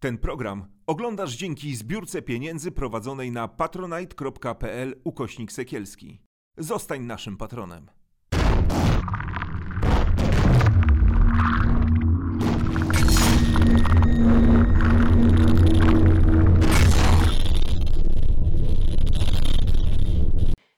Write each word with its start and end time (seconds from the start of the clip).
Ten 0.00 0.18
program 0.18 0.66
oglądasz 0.86 1.36
dzięki 1.36 1.76
zbiórce 1.76 2.22
pieniędzy 2.22 2.72
prowadzonej 2.72 3.32
na 3.32 3.48
patronite.pl 3.48 5.00
ukośnik 5.04 5.52
sekielski. 5.52 6.20
Zostań 6.56 7.02
naszym 7.02 7.36
patronem. 7.36 7.90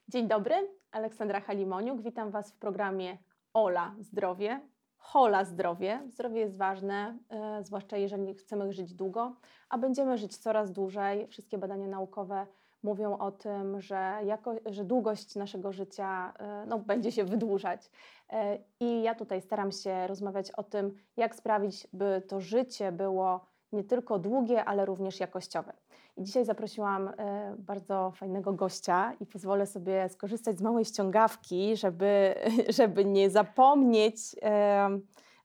Dzień 0.07 0.27
dobry, 0.27 0.55
Aleksandra 0.91 1.41
Halimoniuk. 1.41 2.01
Witam 2.01 2.31
Was 2.31 2.51
w 2.51 2.55
programie 2.57 3.17
Ola 3.53 3.95
Zdrowie. 3.99 4.61
Hola 5.03 5.45
zdrowie. 5.45 6.01
Zdrowie 6.07 6.39
jest 6.39 6.57
ważne, 6.57 7.17
e, 7.29 7.63
zwłaszcza 7.63 7.97
jeżeli 7.97 8.33
chcemy 8.33 8.73
żyć 8.73 8.93
długo, 8.93 9.35
a 9.69 9.77
będziemy 9.77 10.17
żyć 10.17 10.37
coraz 10.37 10.71
dłużej. 10.71 11.27
Wszystkie 11.27 11.57
badania 11.57 11.87
naukowe 11.87 12.47
mówią 12.83 13.17
o 13.17 13.31
tym, 13.31 13.81
że, 13.81 14.19
jako, 14.25 14.55
że 14.65 14.83
długość 14.83 15.35
naszego 15.35 15.71
życia 15.71 16.33
e, 16.39 16.65
no, 16.65 16.79
będzie 16.79 17.11
się 17.11 17.23
wydłużać. 17.23 17.89
E, 18.29 18.57
I 18.79 19.01
ja 19.01 19.15
tutaj 19.15 19.41
staram 19.41 19.71
się 19.71 20.07
rozmawiać 20.07 20.51
o 20.51 20.63
tym, 20.63 20.95
jak 21.17 21.35
sprawić, 21.35 21.87
by 21.93 22.21
to 22.27 22.41
życie 22.41 22.91
było 22.91 23.45
nie 23.73 23.83
tylko 23.83 24.19
długie, 24.19 24.65
ale 24.65 24.85
również 24.85 25.19
jakościowe. 25.19 25.73
I 26.17 26.23
dzisiaj 26.23 26.45
zaprosiłam 26.45 27.07
e, 27.07 27.55
bardzo 27.57 28.11
fajnego 28.15 28.53
gościa 28.53 29.13
i 29.19 29.25
pozwolę 29.25 29.65
sobie 29.65 30.09
skorzystać 30.09 30.57
z 30.57 30.61
małej 30.61 30.85
ściągawki, 30.85 31.77
żeby, 31.77 32.35
żeby 32.79 33.05
nie 33.05 33.29
zapomnieć 33.29 34.15
e, 34.41 34.89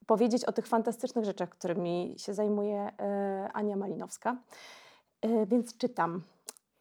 powiedzieć 0.07 0.45
o 0.45 0.53
tych 0.53 0.67
fantastycznych 0.67 1.25
rzeczach, 1.25 1.49
którymi 1.49 2.15
się 2.19 2.35
zajmuje 2.35 2.91
e, 2.99 3.51
Ania 3.53 3.77
Malinowska. 3.77 4.37
Więc 5.47 5.77
czytam. 5.77 6.23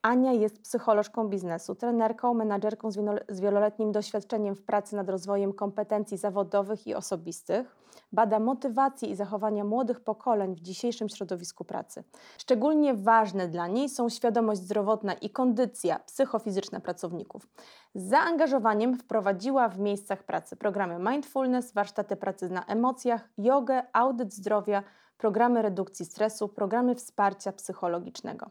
Ania 0.06 0.32
jest 0.32 0.62
psycholożką 0.62 1.28
biznesu, 1.28 1.76
trenerką, 1.76 2.34
menadżerką 2.34 2.92
z 3.30 3.40
wieloletnim 3.40 3.92
doświadczeniem 3.92 4.56
w 4.56 4.64
pracy 4.64 4.96
nad 4.96 5.10
rozwojem 5.10 5.54
kompetencji 5.54 6.18
zawodowych 6.18 6.88
i 6.88 6.96
osobistych. 6.96 7.76
Bada 8.12 8.40
motywację 8.40 9.10
i 9.10 9.16
zachowania 9.16 9.64
młodych 9.64 10.00
pokoleń 10.00 10.56
w 10.56 10.60
dzisiejszym 10.60 11.10
środowisku 11.10 11.66
pracy. 11.66 12.04
Szczególnie 12.38 12.94
ważne 12.94 13.48
dla 13.48 13.68
niej 13.68 13.90
są 13.90 14.10
świadomość 14.10 14.62
zdrowotna 14.62 15.14
i 15.14 15.30
kondycja 15.30 16.00
psychofizyczna 16.00 16.80
pracowników. 16.80 17.48
Z 17.96 18.10
zaangażowaniem 18.10 18.98
wprowadziła 18.98 19.70
w 19.70 19.80
miejscach 19.80 20.24
pracy 20.24 20.56
programy 20.56 21.12
mindfulness, 21.12 21.74
warsztaty 21.74 22.16
pracy 22.16 22.50
na 22.50 22.66
emocjach, 22.66 23.30
jogę, 23.38 23.84
audyt 23.94 24.34
zdrowia, 24.34 24.84
programy 25.18 25.62
redukcji 25.62 26.06
stresu, 26.06 26.48
programy 26.48 26.96
wsparcia 26.96 27.52
psychologicznego. 27.52 28.50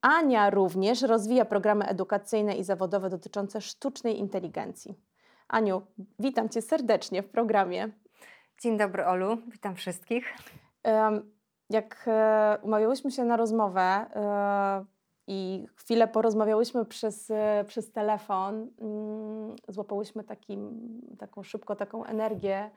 Ania 0.00 0.50
również 0.50 1.02
rozwija 1.02 1.44
programy 1.44 1.84
edukacyjne 1.84 2.56
i 2.56 2.64
zawodowe 2.64 3.10
dotyczące 3.10 3.60
sztucznej 3.60 4.18
inteligencji. 4.18 4.94
Aniu, 5.48 5.82
witam 6.18 6.48
Cię 6.48 6.62
serdecznie 6.62 7.22
w 7.22 7.28
programie. 7.28 7.88
Dzień 8.60 8.78
dobry, 8.78 9.06
Olu, 9.06 9.36
witam 9.48 9.74
wszystkich. 9.74 10.34
Jak 11.70 12.04
e, 12.06 12.58
umawiałyśmy 12.62 13.10
się 13.10 13.24
na 13.24 13.36
rozmowę 13.36 13.80
e, 13.80 14.84
i 15.26 15.66
chwilę 15.76 16.08
porozmawiałyśmy 16.08 16.84
przez, 16.84 17.30
e, 17.30 17.64
przez 17.66 17.92
telefon, 17.92 18.70
mm, 18.80 19.56
złapałyśmy 19.68 20.24
taki, 20.24 20.58
taką 21.18 21.42
szybko 21.42 21.76
taką 21.76 22.04
energię 22.04 22.70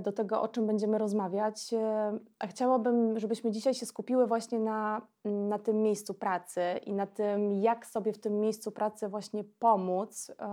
do 0.00 0.12
tego, 0.12 0.42
o 0.42 0.48
czym 0.48 0.66
będziemy 0.66 0.98
rozmawiać. 0.98 1.72
E, 1.72 2.18
a 2.38 2.46
chciałabym, 2.46 3.18
żebyśmy 3.18 3.50
dzisiaj 3.50 3.74
się 3.74 3.86
skupiły 3.86 4.26
właśnie 4.26 4.58
na, 4.58 5.06
na 5.24 5.58
tym 5.58 5.82
miejscu 5.82 6.14
pracy 6.14 6.60
i 6.86 6.92
na 6.92 7.06
tym, 7.06 7.52
jak 7.52 7.86
sobie 7.86 8.12
w 8.12 8.18
tym 8.18 8.40
miejscu 8.40 8.72
pracy 8.72 9.08
właśnie 9.08 9.44
pomóc. 9.44 10.30
E, 10.40 10.46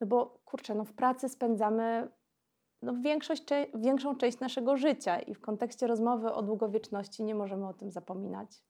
no 0.00 0.06
bo 0.06 0.40
kurczę, 0.44 0.74
no 0.74 0.84
w 0.84 0.92
pracy 0.92 1.28
spędzamy 1.28 2.08
no 2.82 2.94
większość, 3.00 3.44
większą 3.74 4.16
część 4.16 4.40
naszego 4.40 4.76
życia 4.76 5.20
i 5.20 5.34
w 5.34 5.40
kontekście 5.40 5.86
rozmowy 5.86 6.32
o 6.32 6.42
długowieczności 6.42 7.24
nie 7.24 7.34
możemy 7.34 7.68
o 7.68 7.74
tym 7.74 7.90
zapominać. 7.90 8.62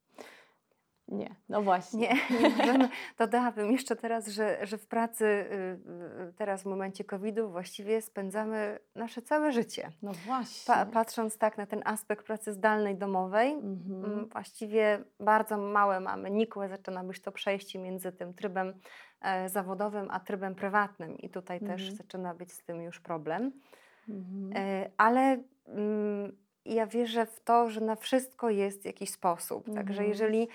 Nie, 1.09 1.35
no 1.49 1.63
właśnie. 1.63 2.09
Nie, 2.31 2.51
nie 2.79 2.89
dodałabym 3.19 3.73
jeszcze 3.73 3.97
teraz, 3.97 4.29
że, 4.29 4.67
że 4.67 4.79
w 4.79 4.87
pracy 4.87 5.25
y, 5.25 6.29
y, 6.29 6.33
teraz 6.33 6.63
w 6.63 6.67
momencie 6.67 7.05
COVID-u 7.05 7.51
właściwie 7.51 8.03
spędzamy 8.03 8.79
nasze 8.95 9.23
całe 9.23 9.53
życie. 9.53 9.91
No 10.03 10.13
właśnie. 10.13 10.75
Pa, 10.75 10.87
patrząc 10.87 11.39
tak 11.39 11.59
na 11.59 11.67
ten 11.67 11.83
aspekt 11.85 12.27
pracy 12.27 12.53
zdalnej, 12.53 12.97
domowej, 12.97 13.53
mhm. 13.53 14.29
Właściwie 14.29 15.05
bardzo 15.21 15.59
małe 15.59 16.01
mamy, 16.01 16.31
nikłe 16.31 16.69
zaczyna 16.69 17.05
być 17.05 17.21
to 17.21 17.33
przejście 17.33 17.79
między 17.79 18.13
tym 18.13 18.35
trybem 18.35 18.75
e, 19.21 19.49
zawodowym 19.49 20.09
a 20.11 20.21
trybem 20.21 20.55
prywatnym 20.55 21.19
i 21.19 21.31
tutaj 21.31 21.59
mhm. 21.59 21.79
też 21.79 21.93
zaczyna 21.93 22.35
być 22.35 22.53
z 22.53 22.63
tym 22.63 22.83
już 22.83 23.01
problem. 23.01 23.53
Mhm. 24.09 24.53
E, 24.55 24.91
ale 24.97 25.43
mm, 25.67 26.37
ja 26.75 26.87
wierzę 26.87 27.27
w 27.27 27.41
to, 27.41 27.71
że 27.71 27.81
na 27.81 27.97
wszystko 27.97 28.51
jest 28.51 28.85
jakiś 28.85 29.11
sposób. 29.11 29.65
Także 29.65 29.91
mhm. 29.91 30.09
jeżeli 30.09 30.49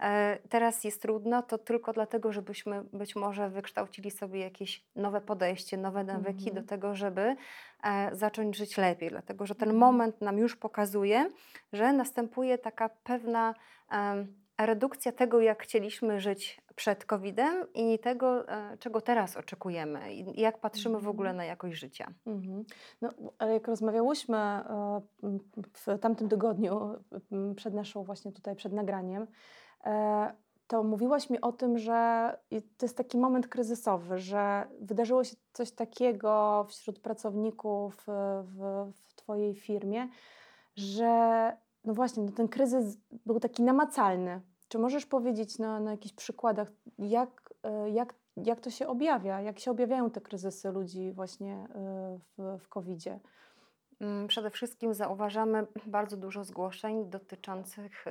e, 0.00 0.38
teraz 0.48 0.84
jest 0.84 1.02
trudno, 1.02 1.42
to 1.42 1.58
tylko 1.58 1.92
dlatego, 1.92 2.32
żebyśmy 2.32 2.84
być 2.92 3.16
może 3.16 3.50
wykształcili 3.50 4.10
sobie 4.10 4.40
jakieś 4.40 4.84
nowe 4.96 5.20
podejście, 5.20 5.76
nowe 5.76 6.04
nawyki 6.04 6.44
do 6.44 6.50
mhm. 6.50 6.66
tego, 6.66 6.94
żeby 6.94 7.36
e, 7.82 8.10
zacząć 8.16 8.56
żyć 8.56 8.76
lepiej. 8.76 9.08
Dlatego, 9.08 9.46
że 9.46 9.54
ten 9.54 9.68
mhm. 9.68 9.78
moment 9.78 10.20
nam 10.20 10.38
już 10.38 10.56
pokazuje, 10.56 11.30
że 11.72 11.92
następuje 11.92 12.58
taka 12.58 12.88
pewna 12.88 13.54
redukcja 14.58 15.12
tego, 15.12 15.40
jak 15.40 15.62
chcieliśmy 15.62 16.20
żyć 16.20 16.60
przed 16.80 17.04
COVID-em 17.04 17.72
i 17.74 17.98
tego, 17.98 18.48
e, 18.48 18.78
czego 18.78 19.00
teraz 19.00 19.36
oczekujemy 19.36 20.14
i 20.14 20.40
jak 20.40 20.58
patrzymy 20.58 21.00
w 21.00 21.08
ogóle 21.08 21.30
mhm. 21.30 21.36
na 21.36 21.44
jakość 21.44 21.80
życia. 21.80 22.12
Mhm. 22.26 22.64
No, 23.02 23.08
ale 23.38 23.52
jak 23.52 23.68
rozmawiałyśmy 23.68 24.36
e, 24.36 25.00
w 25.72 25.98
tamtym 25.98 26.28
tygodniu, 26.28 26.94
przed 27.56 27.74
naszą 27.74 28.04
właśnie 28.04 28.32
tutaj, 28.32 28.56
przed 28.56 28.72
nagraniem, 28.72 29.26
e, 29.84 30.32
to 30.66 30.82
mówiłaś 30.82 31.30
mi 31.30 31.40
o 31.40 31.52
tym, 31.52 31.78
że 31.78 32.30
to 32.50 32.86
jest 32.86 32.96
taki 32.96 33.18
moment 33.18 33.48
kryzysowy, 33.48 34.18
że 34.18 34.66
wydarzyło 34.80 35.24
się 35.24 35.36
coś 35.52 35.72
takiego 35.72 36.64
wśród 36.68 36.98
pracowników 36.98 38.06
w, 38.06 38.92
w 39.06 39.14
Twojej 39.14 39.54
firmie, 39.54 40.08
że 40.76 41.52
no 41.84 41.94
właśnie, 41.94 42.22
no 42.22 42.32
ten 42.32 42.48
kryzys 42.48 42.96
był 43.26 43.40
taki 43.40 43.62
namacalny, 43.62 44.40
czy 44.70 44.78
możesz 44.78 45.06
powiedzieć 45.06 45.58
na, 45.58 45.80
na 45.80 45.90
jakichś 45.90 46.14
przykładach, 46.14 46.68
jak, 46.98 47.54
e, 47.62 47.90
jak, 47.90 48.14
jak 48.36 48.60
to 48.60 48.70
się 48.70 48.86
objawia, 48.86 49.40
jak 49.40 49.58
się 49.58 49.70
objawiają 49.70 50.10
te 50.10 50.20
kryzysy 50.20 50.70
ludzi 50.70 51.12
właśnie 51.12 51.54
e, 51.54 52.18
w, 52.38 52.58
w 52.58 52.68
COVID-zie? 52.68 53.20
Mm, 54.00 54.28
przede 54.28 54.50
wszystkim 54.50 54.94
zauważamy 54.94 55.66
bardzo 55.86 56.16
dużo 56.16 56.44
zgłoszeń 56.44 57.10
dotyczących 57.10 58.06
y, 58.06 58.10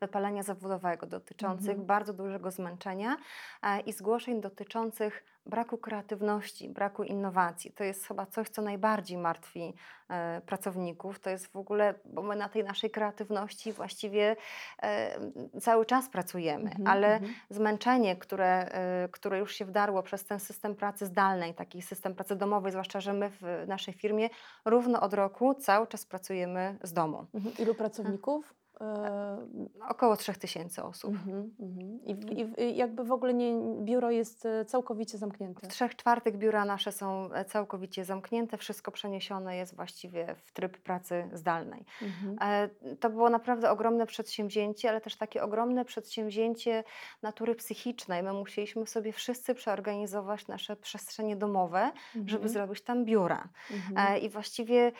wypalenia 0.00 0.42
zawodowego, 0.42 1.06
dotyczących 1.06 1.70
mhm. 1.70 1.86
bardzo 1.86 2.12
dużego 2.12 2.50
zmęczenia 2.50 3.16
e, 3.62 3.80
i 3.80 3.92
zgłoszeń 3.92 4.40
dotyczących 4.40 5.24
braku 5.46 5.78
kreatywności, 5.78 6.68
braku 6.68 7.02
innowacji. 7.02 7.72
To 7.72 7.84
jest 7.84 8.06
chyba 8.06 8.26
coś, 8.26 8.48
co 8.48 8.62
najbardziej 8.62 9.18
martwi 9.18 9.74
e, 10.08 10.40
pracowników. 10.46 11.20
To 11.20 11.30
jest 11.30 11.46
w 11.46 11.56
ogóle, 11.56 11.94
bo 12.04 12.22
my 12.22 12.36
na 12.36 12.48
tej 12.48 12.64
naszej 12.64 12.90
kreatywności 12.90 13.72
właściwie 13.72 14.36
e, 14.82 15.20
cały 15.60 15.86
czas 15.86 16.08
pracujemy, 16.08 16.70
mm 16.70 16.82
-hmm, 16.82 16.90
ale 16.90 17.16
mm 17.16 17.30
-hmm. 17.30 17.34
zmęczenie, 17.50 18.16
które, 18.16 18.68
e, 18.68 19.08
które 19.08 19.38
już 19.38 19.54
się 19.54 19.64
wdarło 19.64 20.02
przez 20.02 20.24
ten 20.24 20.40
system 20.40 20.74
pracy 20.74 21.06
zdalnej, 21.06 21.54
taki 21.54 21.82
system 21.82 22.14
pracy 22.14 22.36
domowej, 22.36 22.72
zwłaszcza, 22.72 23.00
że 23.00 23.12
my 23.12 23.30
w 23.30 23.64
naszej 23.66 23.94
firmie 23.94 24.28
równo 24.64 25.00
od 25.00 25.14
roku 25.14 25.54
cały 25.54 25.86
czas 25.86 26.06
pracujemy 26.06 26.78
z 26.82 26.92
domu. 26.92 27.26
Mm 27.34 27.46
-hmm. 27.46 27.60
Ilu 27.60 27.74
pracowników? 27.74 28.61
E, 28.80 29.46
około 29.88 30.16
3000 30.16 30.84
osób. 30.84 31.14
Mm 31.26 31.50
-hmm. 31.50 31.98
I, 32.04 32.62
I, 32.62 32.76
jakby 32.76 33.04
w 33.04 33.12
ogóle 33.12 33.34
nie, 33.34 33.54
biuro 33.80 34.10
jest 34.10 34.46
e, 34.46 34.64
całkowicie 34.64 35.18
zamknięte? 35.18 35.66
W 35.66 35.70
trzech 35.70 35.96
czwartych 35.96 36.36
biura 36.36 36.64
nasze 36.64 36.92
są 36.92 37.32
e, 37.32 37.44
całkowicie 37.44 38.04
zamknięte. 38.04 38.56
Wszystko 38.56 38.90
przeniesione 38.90 39.56
jest 39.56 39.76
właściwie 39.76 40.34
w 40.44 40.52
tryb 40.52 40.78
pracy 40.78 41.28
zdalnej. 41.32 41.84
Mm 42.02 42.12
-hmm. 42.12 42.68
To 43.00 43.10
było 43.10 43.30
naprawdę 43.30 43.70
ogromne 43.70 44.06
przedsięwzięcie, 44.06 44.88
ale 44.88 45.00
też 45.00 45.16
takie 45.16 45.42
ogromne 45.42 45.84
przedsięwzięcie 45.84 46.84
natury 47.22 47.54
psychicznej. 47.54 48.22
My 48.22 48.32
musieliśmy 48.32 48.86
sobie 48.86 49.12
wszyscy 49.12 49.54
przeorganizować 49.54 50.48
nasze 50.48 50.76
przestrzenie 50.76 51.36
domowe, 51.36 51.92
-hmm. 52.16 52.28
żeby 52.28 52.48
zrobić 52.48 52.82
tam 52.82 53.04
biura. 53.04 53.48
Mhm. 53.70 54.22
I 54.22 54.28
właściwie 54.28 54.92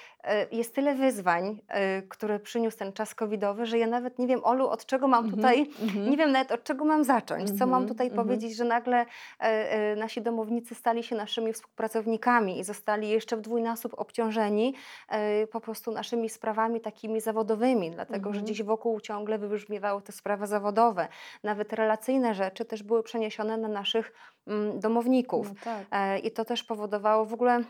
jest 0.52 0.74
tyle 0.74 0.94
wyzwań, 0.94 1.60
które 2.08 2.40
przyniósł 2.40 2.78
ten 2.78 2.92
czas 2.92 3.14
covidowy, 3.14 3.66
że 3.72 3.78
ja 3.78 3.86
nawet 3.86 4.18
nie 4.18 4.26
wiem, 4.26 4.40
Olu, 4.44 4.68
od 4.68 4.86
czego 4.86 5.08
mam 5.08 5.24
mhm, 5.24 5.36
tutaj, 5.36 5.66
mm-hmm. 5.66 6.10
nie 6.10 6.16
wiem 6.16 6.32
nawet 6.32 6.52
od 6.52 6.64
czego 6.64 6.84
mam 6.84 7.04
zacząć, 7.04 7.50
mm-hmm, 7.50 7.58
co 7.58 7.66
mam 7.66 7.86
tutaj 7.86 8.10
mm-hmm. 8.10 8.14
powiedzieć, 8.14 8.56
że 8.56 8.64
nagle 8.64 9.00
e, 9.00 9.06
e, 9.40 9.96
nasi 9.96 10.22
domownicy 10.22 10.74
stali 10.74 11.02
się 11.02 11.16
naszymi 11.16 11.52
współpracownikami 11.52 12.58
i 12.58 12.64
zostali 12.64 13.08
jeszcze 13.08 13.36
w 13.36 13.40
dwójnasób 13.40 13.94
obciążeni 13.96 14.74
e, 15.08 15.46
po 15.46 15.60
prostu 15.60 15.92
naszymi 15.92 16.28
sprawami 16.28 16.80
takimi 16.80 17.20
zawodowymi, 17.20 17.90
dlatego 17.90 18.24
że 18.24 18.40
mhm. 18.40 18.44
gdzieś 18.44 18.62
wokół 18.62 19.00
ciągle 19.00 19.38
wybrzmiewały 19.38 20.02
te 20.02 20.12
sprawy 20.12 20.46
zawodowe. 20.46 21.08
Nawet 21.42 21.72
relacyjne 21.72 22.34
rzeczy 22.34 22.64
też 22.64 22.82
były 22.82 23.02
przeniesione 23.02 23.56
na 23.56 23.68
naszych 23.68 24.12
mm, 24.46 24.80
domowników. 24.80 25.48
No 25.48 25.54
tak. 25.64 25.86
e, 25.90 26.18
I 26.18 26.30
to 26.30 26.44
też 26.44 26.64
powodowało 26.64 27.24
w 27.24 27.34
ogóle 27.34 27.64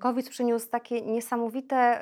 COVID 0.00 0.30
przyniósł 0.30 0.68
takie 0.70 1.02
niesamowite 1.02 2.00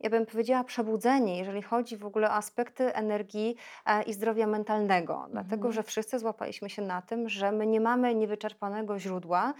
ja 0.00 0.10
bym 0.10 0.26
powiedziała, 0.26 0.64
przebudzenie, 0.64 1.38
jeżeli 1.38 1.62
chodzi 1.62 1.96
w 1.96 2.04
ogóle 2.04 2.28
o 2.28 2.32
aspekty 2.32 2.94
energii 2.94 3.56
e, 3.86 4.02
i 4.02 4.12
zdrowia 4.12 4.46
mentalnego, 4.46 5.14
mhm. 5.14 5.32
dlatego 5.32 5.72
że 5.72 5.82
wszyscy 5.82 6.18
złapaliśmy 6.18 6.70
się 6.70 6.82
na 6.82 7.02
tym, 7.02 7.28
że 7.28 7.52
my 7.52 7.66
nie 7.66 7.80
mamy 7.80 8.14
niewyczerpanego 8.14 8.98
źródła 8.98 9.54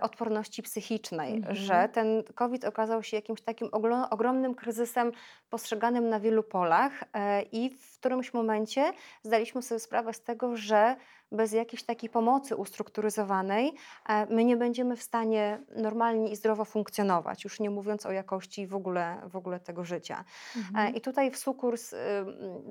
odporności 0.00 0.62
psychicznej, 0.62 1.36
mhm. 1.36 1.56
że 1.56 1.88
ten 1.92 2.22
COVID 2.34 2.64
okazał 2.64 3.02
się 3.02 3.16
jakimś 3.16 3.40
takim 3.40 3.68
ogromnym 4.10 4.54
kryzysem 4.54 5.12
postrzeganym 5.50 6.08
na 6.08 6.20
wielu 6.20 6.42
polach 6.42 7.04
e, 7.12 7.42
i 7.42 7.70
w 7.70 7.98
którymś 7.98 8.34
momencie 8.34 8.92
zdaliśmy 9.22 9.62
sobie 9.62 9.78
sprawę 9.78 10.12
z 10.12 10.22
tego, 10.22 10.56
że 10.56 10.96
bez 11.32 11.52
jakiejś 11.52 11.82
takiej 11.82 12.10
pomocy 12.10 12.56
ustrukturyzowanej 12.56 13.72
e, 14.08 14.26
my 14.26 14.44
nie 14.44 14.56
będziemy 14.56 14.96
w 14.96 15.02
stanie 15.02 15.60
normalnie 15.76 16.30
i 16.30 16.36
zdrowo 16.36 16.64
funkcjonować, 16.64 17.44
już 17.44 17.60
nie 17.60 17.70
mówiąc 17.70 18.06
o 18.06 18.12
jakości 18.12 18.66
w 18.66 18.74
ogóle, 18.74 19.22
w 19.24 19.36
ogóle 19.36 19.60
tego 19.60 19.84
życia. 19.84 20.24
E, 20.56 20.58
mhm. 20.58 20.94
I 20.94 21.00
tutaj 21.00 21.30
w 21.30 21.36
sukurs 21.36 21.94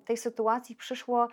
tej 0.06 0.18
sytuacji 0.18 0.76
przyszło 0.76 1.28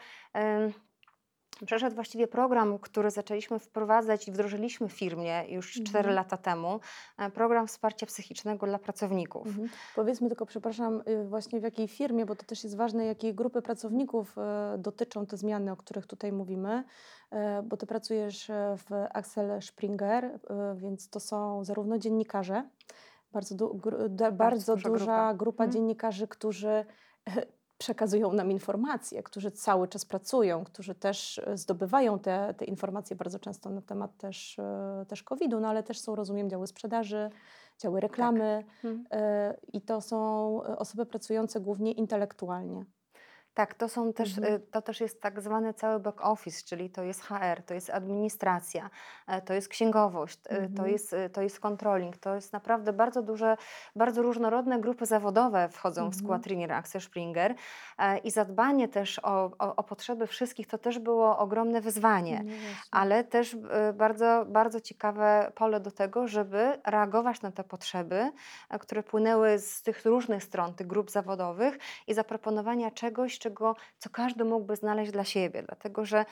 Przeszedł 1.64 1.94
właściwie 1.94 2.28
program, 2.28 2.78
który 2.78 3.10
zaczęliśmy 3.10 3.58
wprowadzać 3.58 4.28
i 4.28 4.32
wdrożyliśmy 4.32 4.88
w 4.88 4.92
firmie 4.92 5.44
już 5.48 5.76
mhm. 5.76 5.86
4 5.86 6.10
lata 6.10 6.36
temu, 6.36 6.80
e, 7.18 7.30
program 7.30 7.66
wsparcia 7.66 8.06
psychicznego 8.06 8.66
dla 8.66 8.78
pracowników. 8.78 9.46
Mhm. 9.46 9.68
Powiedzmy 9.94 10.28
tylko, 10.28 10.46
przepraszam, 10.46 11.02
y, 11.08 11.24
właśnie 11.28 11.60
w 11.60 11.62
jakiej 11.62 11.88
firmie, 11.88 12.26
bo 12.26 12.36
to 12.36 12.44
też 12.44 12.64
jest 12.64 12.76
ważne, 12.76 13.06
jakiej 13.06 13.34
grupy 13.34 13.62
pracowników 13.62 14.38
e, 14.38 14.76
dotyczą 14.78 15.26
te 15.26 15.36
zmiany, 15.36 15.72
o 15.72 15.76
których 15.76 16.06
tutaj 16.06 16.32
mówimy, 16.32 16.84
e, 17.30 17.62
bo 17.62 17.76
ty 17.76 17.86
pracujesz 17.86 18.50
w 18.76 19.06
Axel 19.14 19.62
Springer, 19.62 20.38
więc 20.74 21.10
to 21.10 21.20
są 21.20 21.64
zarówno 21.64 21.98
dziennikarze, 21.98 22.68
bardzo, 23.32 23.54
du 23.54 23.74
bardzo, 23.74 24.32
bardzo 24.32 24.76
duża 24.76 24.88
grupa, 24.88 25.34
grupa 25.34 25.64
mhm. 25.64 25.72
dziennikarzy, 25.72 26.28
którzy 26.28 26.84
przekazują 27.78 28.32
nam 28.32 28.50
informacje, 28.50 29.22
którzy 29.22 29.50
cały 29.50 29.88
czas 29.88 30.04
pracują, 30.04 30.64
którzy 30.64 30.94
też 30.94 31.38
e, 31.38 31.56
zdobywają 31.56 32.18
te, 32.18 32.54
te 32.58 32.64
informacje 32.64 33.16
bardzo 33.16 33.38
często 33.38 33.70
na 33.70 33.82
temat 33.82 34.16
też, 34.16 34.58
e, 34.58 35.04
też 35.08 35.22
COVID-u, 35.22 35.60
no 35.60 35.68
ale 35.68 35.82
też 35.82 36.00
są, 36.00 36.14
rozumiem, 36.14 36.50
działy 36.50 36.66
sprzedaży, 36.66 37.30
działy 37.78 38.00
reklamy 38.00 38.64
tak. 38.66 38.80
hmm. 38.82 39.04
i 39.72 39.80
to 39.80 40.00
są 40.00 40.16
osoby 40.62 41.06
pracujące 41.06 41.60
głównie 41.60 41.92
intelektualnie. 41.92 42.84
Tak, 43.56 43.74
to 43.74 43.88
są 43.88 44.12
też, 44.12 44.38
mhm. 44.38 44.54
Y, 44.54 44.60
to 44.60 44.82
też 44.82 45.00
jest 45.00 45.22
tak 45.22 45.40
zwany 45.40 45.74
cały 45.74 46.00
back 46.00 46.20
office, 46.20 46.62
czyli 46.64 46.90
to 46.90 47.02
jest 47.02 47.22
HR, 47.22 47.62
to 47.66 47.74
jest 47.74 47.90
administracja, 47.90 48.90
e, 49.26 49.42
to 49.42 49.54
jest 49.54 49.68
księgowość, 49.68 50.38
mhm. 50.48 50.74
to, 50.74 50.86
jest, 50.86 51.12
y, 51.12 51.30
to 51.30 51.42
jest 51.42 51.60
controlling, 51.60 52.16
to 52.16 52.34
jest 52.34 52.52
naprawdę 52.52 52.92
bardzo 52.92 53.22
duże, 53.22 53.56
bardzo 53.96 54.22
różnorodne 54.22 54.80
grupy 54.80 55.06
zawodowe 55.06 55.68
wchodzą 55.68 56.00
mhm. 56.00 56.12
w 56.12 56.16
skład 56.16 56.46
Rini 56.46 56.70
Axel 56.70 57.00
Springer 57.00 57.54
e, 57.98 58.18
i 58.18 58.30
zadbanie 58.30 58.88
też 58.88 59.18
o, 59.18 59.50
o, 59.58 59.76
o, 59.76 59.82
potrzeby 59.82 60.26
wszystkich 60.26 60.66
to 60.66 60.78
też 60.78 60.98
było 60.98 61.38
ogromne 61.38 61.80
wyzwanie, 61.80 62.42
no 62.44 62.52
ale 62.90 63.24
też 63.24 63.54
y, 63.54 63.58
bardzo, 63.94 64.44
bardzo 64.48 64.80
ciekawe 64.80 65.52
pole 65.54 65.80
do 65.80 65.90
tego, 65.90 66.28
żeby 66.28 66.78
reagować 66.86 67.42
na 67.42 67.52
te 67.52 67.64
potrzeby, 67.64 68.30
e, 68.70 68.78
które 68.78 69.02
płynęły 69.02 69.58
z 69.58 69.82
tych 69.82 70.04
różnych 70.04 70.44
stron, 70.44 70.74
tych 70.74 70.86
grup 70.86 71.10
zawodowych 71.10 71.78
i 72.06 72.14
zaproponowania 72.14 72.90
czegoś, 72.90 73.45
czego, 73.46 73.76
co 73.98 74.10
każdy 74.10 74.44
mógłby 74.44 74.76
znaleźć 74.76 75.12
dla 75.12 75.24
siebie, 75.24 75.62
dlatego 75.62 76.04
że 76.04 76.24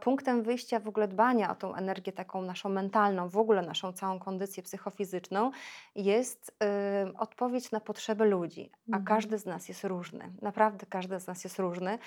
punktem 0.00 0.42
wyjścia 0.42 0.80
w 0.80 0.88
ogóle 0.88 1.08
dbania 1.08 1.50
o 1.50 1.54
tą 1.54 1.74
energię 1.74 2.12
taką 2.12 2.42
naszą 2.42 2.68
mentalną, 2.68 3.28
w 3.28 3.36
ogóle 3.36 3.62
naszą 3.62 3.92
całą 3.92 4.18
kondycję 4.18 4.62
psychofizyczną 4.62 5.50
jest 5.94 6.56
y, 7.08 7.18
odpowiedź 7.18 7.70
na 7.70 7.80
potrzeby 7.80 8.24
ludzi, 8.24 8.70
a 8.92 8.96
mhm. 8.96 9.04
każdy 9.04 9.38
z 9.38 9.46
nas 9.46 9.68
jest 9.68 9.84
różny, 9.84 10.32
naprawdę 10.42 10.86
każdy 10.86 11.20
z 11.20 11.26
nas 11.26 11.44
jest 11.44 11.58
różny. 11.58 11.98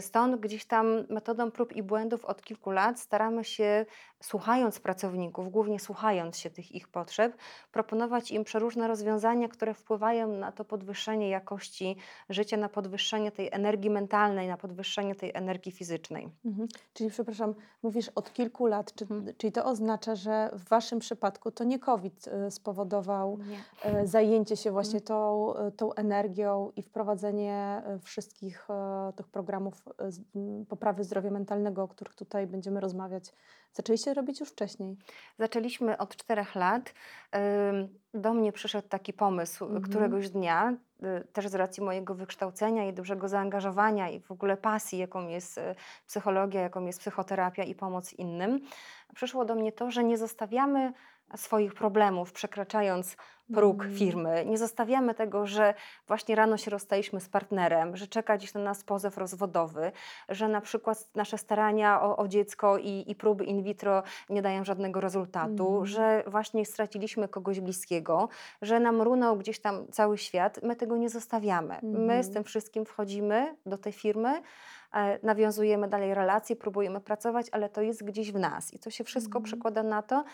Stąd 0.00 0.40
gdzieś 0.40 0.64
tam 0.64 0.86
metodą 1.08 1.50
prób 1.50 1.72
i 1.72 1.82
błędów 1.82 2.24
od 2.24 2.42
kilku 2.42 2.70
lat 2.70 3.00
staramy 3.00 3.44
się, 3.44 3.86
słuchając 4.20 4.80
pracowników, 4.80 5.50
głównie 5.50 5.80
słuchając 5.80 6.38
się 6.38 6.50
tych 6.50 6.72
ich 6.72 6.88
potrzeb, 6.88 7.36
proponować 7.72 8.30
im 8.30 8.44
przeróżne 8.44 8.88
rozwiązania, 8.88 9.48
które 9.48 9.74
wpływają 9.74 10.28
na 10.28 10.52
to 10.52 10.64
podwyższenie 10.64 11.28
jakości 11.28 11.96
życia, 12.28 12.56
na 12.56 12.68
podwyższenie 12.68 13.32
tej 13.32 13.48
energii 13.52 13.90
mentalnej, 13.90 14.48
na 14.48 14.56
podwyższenie 14.56 15.14
tej 15.14 15.30
energii 15.34 15.72
fizycznej. 15.72 16.28
Mhm. 16.44 16.68
Czyli 16.92 17.10
przepraszam, 17.16 17.54
mówisz 17.82 18.08
od 18.08 18.32
kilku 18.32 18.66
lat, 18.66 18.94
czy, 18.94 19.06
hmm. 19.06 19.34
czyli 19.38 19.52
to 19.52 19.64
oznacza, 19.64 20.14
że 20.14 20.50
w 20.52 20.68
Waszym 20.68 20.98
przypadku 20.98 21.50
to 21.50 21.64
nie 21.64 21.78
COVID 21.78 22.28
y, 22.46 22.50
spowodował 22.50 23.38
nie. 23.38 24.00
Y, 24.00 24.06
zajęcie 24.06 24.56
się 24.56 24.70
właśnie 24.70 25.00
hmm. 25.00 25.06
tą, 25.06 25.54
y, 25.66 25.72
tą 25.72 25.92
energią 25.92 26.72
i 26.76 26.82
wprowadzenie 26.82 27.82
wszystkich 28.00 28.68
tych 29.16 29.28
programów 29.28 29.82
poprawy 30.68 31.04
zdrowia 31.04 31.30
mentalnego, 31.30 31.82
o 31.82 31.88
których 31.88 32.14
tutaj 32.14 32.46
będziemy 32.46 32.80
rozmawiać. 32.80 33.32
Zaczęliście 33.72 34.14
robić 34.14 34.40
już 34.40 34.48
wcześniej? 34.48 34.96
Zaczęliśmy 35.38 35.98
od 35.98 36.16
czterech 36.16 36.54
lat. 36.54 36.94
Do 38.14 38.34
mnie 38.34 38.52
przyszedł 38.52 38.88
taki 38.88 39.12
pomysł 39.12 39.64
mhm. 39.64 39.82
któregoś 39.82 40.30
dnia, 40.30 40.76
też 41.32 41.48
z 41.48 41.54
racji 41.54 41.82
mojego 41.82 42.14
wykształcenia 42.14 42.88
i 42.88 42.92
dużego 42.92 43.28
zaangażowania 43.28 44.10
i 44.10 44.20
w 44.20 44.32
ogóle 44.32 44.56
pasji, 44.56 44.98
jaką 44.98 45.28
jest 45.28 45.58
y, 45.58 45.74
psychologia, 46.06 46.60
jaką 46.60 46.86
jest 46.86 47.00
psychoterapia 47.00 47.64
i 47.64 47.74
pomoc 47.74 48.12
innym, 48.12 48.60
przyszło 49.14 49.44
do 49.44 49.54
mnie 49.54 49.72
to, 49.72 49.90
że 49.90 50.04
nie 50.04 50.18
zostawiamy 50.18 50.92
swoich 51.34 51.74
problemów, 51.74 52.32
przekraczając 52.32 53.16
próg 53.54 53.82
mm. 53.82 53.96
firmy. 53.96 54.44
Nie 54.46 54.58
zostawiamy 54.58 55.14
tego, 55.14 55.46
że 55.46 55.74
właśnie 56.08 56.34
rano 56.34 56.56
się 56.56 56.70
rozstaliśmy 56.70 57.20
z 57.20 57.28
partnerem, 57.28 57.96
że 57.96 58.06
czeka 58.06 58.38
dziś 58.38 58.54
na 58.54 58.60
nas 58.60 58.84
pozew 58.84 59.18
rozwodowy, 59.18 59.92
że 60.28 60.48
na 60.48 60.60
przykład 60.60 61.08
nasze 61.14 61.38
starania 61.38 62.02
o, 62.02 62.16
o 62.16 62.28
dziecko 62.28 62.78
i, 62.78 63.04
i, 63.06 63.14
próby 63.14 63.44
in 63.44 63.62
vitro 63.62 64.02
nie 64.30 64.42
dają 64.42 64.64
żadnego 64.64 65.00
rezultatu, 65.00 65.74
mm. 65.74 65.86
że 65.86 66.24
właśnie 66.26 66.66
straciliśmy 66.66 67.28
kogoś 67.28 67.60
bliskiego, 67.60 68.28
że 68.62 68.80
nam 68.80 69.02
runął 69.02 69.36
gdzieś 69.36 69.60
tam 69.60 69.86
cały 69.92 70.18
świat. 70.18 70.62
My 70.62 70.76
tego 70.76 70.96
nie 70.96 71.08
zostawiamy. 71.08 71.74
Mm. 71.78 72.04
My 72.04 72.24
z 72.24 72.30
tym 72.30 72.44
wszystkim 72.44 72.84
wchodzimy 72.84 73.56
do 73.66 73.78
tej 73.78 73.92
firmy, 73.92 74.42
e, 74.92 75.18
nawiązujemy 75.26 75.88
dalej 75.88 76.14
relacje, 76.14 76.56
próbujemy 76.56 77.00
pracować, 77.00 77.46
ale 77.52 77.68
to 77.68 77.82
jest 77.82 78.04
gdzieś 78.04 78.32
w 78.32 78.38
nas 78.38 78.74
i 78.74 78.78
to 78.78 78.90
się 78.90 79.04
wszystko 79.04 79.40
przekłada 79.40 79.82
na 79.82 80.02
to, 80.02 80.24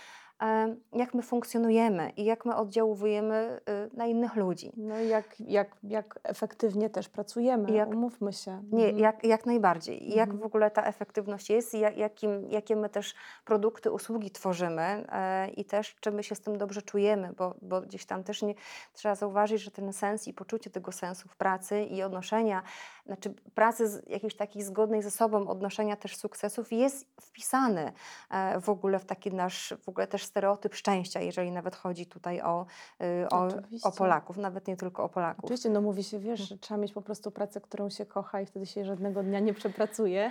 jak 0.92 1.14
my 1.14 1.22
funkcjonujemy 1.22 2.10
i 2.16 2.24
jak 2.24 2.44
my 2.44 2.56
oddziałujemy 2.56 3.60
y, 3.92 3.96
na 3.96 4.06
innych 4.06 4.36
ludzi. 4.36 4.72
No 4.76 5.00
i 5.00 5.08
jak, 5.08 5.40
jak, 5.40 5.76
jak 5.82 6.18
efektywnie 6.22 6.90
też 6.90 7.08
pracujemy, 7.08 7.70
jak, 7.70 7.88
umówmy 7.88 8.32
się. 8.32 8.62
Nie, 8.72 8.84
mhm. 8.84 8.98
jak, 8.98 9.24
jak 9.24 9.46
najbardziej. 9.46 9.98
Mhm. 9.98 10.16
Jak 10.16 10.34
w 10.34 10.44
ogóle 10.44 10.70
ta 10.70 10.84
efektywność 10.84 11.50
jest 11.50 11.74
i 11.74 11.78
jak, 11.80 11.96
jakim, 11.96 12.50
jakie 12.50 12.76
my 12.76 12.88
też 12.88 13.14
produkty, 13.44 13.90
usługi 13.90 14.30
tworzymy 14.30 14.82
e, 14.82 15.48
i 15.48 15.64
też 15.64 15.96
czy 16.00 16.10
my 16.10 16.22
się 16.22 16.34
z 16.34 16.40
tym 16.40 16.58
dobrze 16.58 16.82
czujemy, 16.82 17.32
bo, 17.36 17.54
bo 17.62 17.80
gdzieś 17.80 18.06
tam 18.06 18.24
też 18.24 18.42
nie, 18.42 18.54
trzeba 18.92 19.14
zauważyć, 19.14 19.62
że 19.62 19.70
ten 19.70 19.92
sens 19.92 20.28
i 20.28 20.34
poczucie 20.34 20.70
tego 20.70 20.92
sensu 20.92 21.28
w 21.28 21.36
pracy 21.36 21.82
i 21.82 22.02
odnoszenia, 22.02 22.62
znaczy 23.06 23.34
pracy 23.54 23.88
z, 23.88 24.08
jakiejś 24.08 24.36
takiej 24.36 24.62
zgodnej 24.62 25.02
ze 25.02 25.10
sobą, 25.10 25.48
odnoszenia 25.48 25.96
też 25.96 26.16
sukcesów 26.16 26.72
jest 26.72 27.06
wpisany 27.20 27.92
e, 28.30 28.60
w 28.60 28.68
ogóle 28.68 28.98
w 28.98 29.04
taki 29.04 29.32
nasz, 29.32 29.74
w 29.82 29.88
ogóle 29.88 30.06
też 30.06 30.31
stereotyp 30.32 30.74
szczęścia, 30.74 31.20
jeżeli 31.20 31.50
nawet 31.50 31.76
chodzi 31.76 32.06
tutaj 32.06 32.40
o, 32.40 32.66
y, 33.02 33.28
o, 33.28 33.48
o, 33.82 33.92
Polaków, 33.92 34.36
nawet 34.36 34.68
nie 34.68 34.76
tylko 34.76 35.04
o 35.04 35.08
Polaków. 35.08 35.44
Oczywiście, 35.44 35.70
no 35.70 35.80
mówi 35.80 36.04
się, 36.04 36.18
wiesz, 36.18 36.40
że 36.40 36.58
trzeba 36.58 36.80
mieć 36.80 36.92
po 36.92 37.02
prostu 37.02 37.30
pracę, 37.30 37.60
którą 37.60 37.90
się 37.90 38.06
kocha 38.06 38.40
i 38.40 38.46
wtedy 38.46 38.66
się 38.66 38.84
żadnego 38.84 39.22
dnia 39.22 39.40
nie 39.40 39.54
przepracuje. 39.54 40.30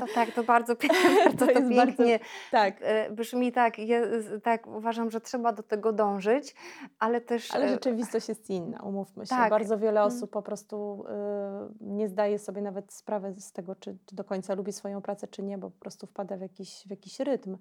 To 0.00 0.06
tak, 0.14 0.30
to 0.30 0.44
bardzo 0.44 0.76
pięknie, 0.82 1.24
to, 1.24 1.46
to, 1.46 1.46
pięknie 1.46 1.76
bardzo, 1.76 2.02
tak. 2.50 2.82
Y, 2.82 3.10
brzmi 3.10 3.52
tak, 3.52 3.78
ja, 3.78 4.00
tak, 4.42 4.66
uważam, 4.66 5.10
że 5.10 5.20
trzeba 5.20 5.52
do 5.52 5.62
tego 5.62 5.92
dążyć, 5.92 6.54
ale 6.98 7.20
też... 7.20 7.54
Ale 7.54 7.66
y, 7.66 7.68
rzeczywistość 7.68 8.28
jest 8.28 8.50
inna, 8.50 8.78
umówmy 8.82 9.26
się. 9.26 9.30
Tak. 9.30 9.50
Bardzo 9.50 9.78
wiele 9.78 10.00
mhm. 10.00 10.16
osób 10.16 10.30
po 10.30 10.42
prostu 10.42 11.04
nie 11.80 12.08
zdaje 12.08 12.38
sobie 12.38 12.62
nawet 12.62 12.92
sprawy 12.92 13.34
z 13.38 13.52
tego, 13.52 13.74
czy, 13.74 13.96
czy 14.06 14.16
do 14.16 14.24
końca 14.24 14.54
lubi 14.54 14.72
swoją 14.72 15.02
pracę, 15.02 15.28
czy 15.28 15.42
nie, 15.42 15.58
bo 15.58 15.70
po 15.70 15.80
prostu 15.80 16.06
wpada 16.06 16.36
w 16.36 16.40
jakiś, 16.40 16.86
w 16.86 16.90
jakiś 16.90 17.20
rytm. 17.20 17.56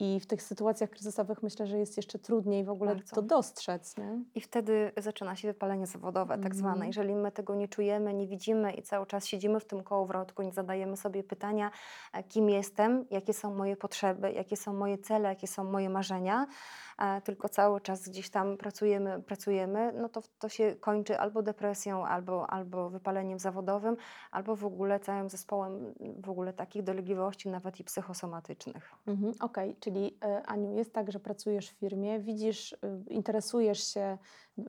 I 0.00 0.20
w 0.20 0.26
tych 0.26 0.42
sytuacjach 0.42 0.90
kryzysowych 0.90 1.42
myślę, 1.42 1.66
że 1.66 1.78
jest 1.78 1.96
jeszcze 1.96 2.18
trudniej 2.18 2.64
w 2.64 2.70
ogóle 2.70 2.94
Bardzo. 2.94 3.14
to 3.14 3.22
dostrzec. 3.22 3.96
Nie? 3.96 4.24
I 4.34 4.40
wtedy 4.40 4.92
zaczyna 4.96 5.36
się 5.36 5.48
wypalenie 5.48 5.86
zawodowe, 5.86 6.38
tak 6.38 6.54
zwane. 6.54 6.72
Mhm. 6.72 6.86
Jeżeli 6.86 7.14
my 7.14 7.32
tego 7.32 7.54
nie 7.54 7.68
czujemy, 7.68 8.14
nie 8.14 8.26
widzimy 8.26 8.72
i 8.72 8.82
cały 8.82 9.06
czas 9.06 9.26
siedzimy 9.26 9.60
w 9.60 9.64
tym 9.64 9.82
kołowrotku, 9.82 10.42
nie 10.42 10.52
zadajemy 10.52 10.96
sobie 10.96 11.24
pytania, 11.24 11.70
e, 12.12 12.22
kim 12.22 12.50
jestem, 12.50 13.06
jakie 13.10 13.34
są 13.34 13.54
moje 13.54 13.76
potrzeby, 13.76 14.32
jakie 14.32 14.56
są 14.56 14.72
moje 14.72 14.98
cele, 14.98 15.28
jakie 15.28 15.46
są 15.46 15.64
moje 15.64 15.90
marzenia, 15.90 16.46
tylko 17.24 17.48
cały 17.48 17.80
czas 17.80 18.08
gdzieś 18.08 18.30
tam 18.30 18.56
pracujemy, 18.56 19.22
pracujemy, 19.22 19.92
no 19.92 20.08
to 20.08 20.22
to 20.38 20.48
się 20.48 20.76
kończy 20.80 21.18
albo 21.18 21.42
depresją, 21.42 22.06
albo, 22.06 22.50
albo 22.50 22.90
wypaleniem 22.90 23.38
zawodowym, 23.38 23.96
albo 24.30 24.56
w 24.56 24.64
ogóle 24.64 25.00
całym 25.00 25.30
zespołem 25.30 25.94
w 26.22 26.30
ogóle 26.30 26.52
takich 26.52 26.82
dolegliwości, 26.82 27.48
nawet 27.48 27.80
i 27.80 27.84
psychosomatycznych. 27.84 28.90
Mhm, 29.06 29.34
Okej, 29.40 29.70
okay. 29.70 29.80
czyli 29.80 30.18
y, 30.24 30.46
Aniu, 30.46 30.76
jest 30.76 30.94
tak, 30.94 31.12
że 31.12 31.20
pracujesz 31.20 31.70
w 31.70 31.78
firmie, 31.78 32.20
widzisz, 32.20 32.72
y, 32.72 32.78
interesujesz 33.08 33.84
się 33.84 34.18
y, 34.58 34.64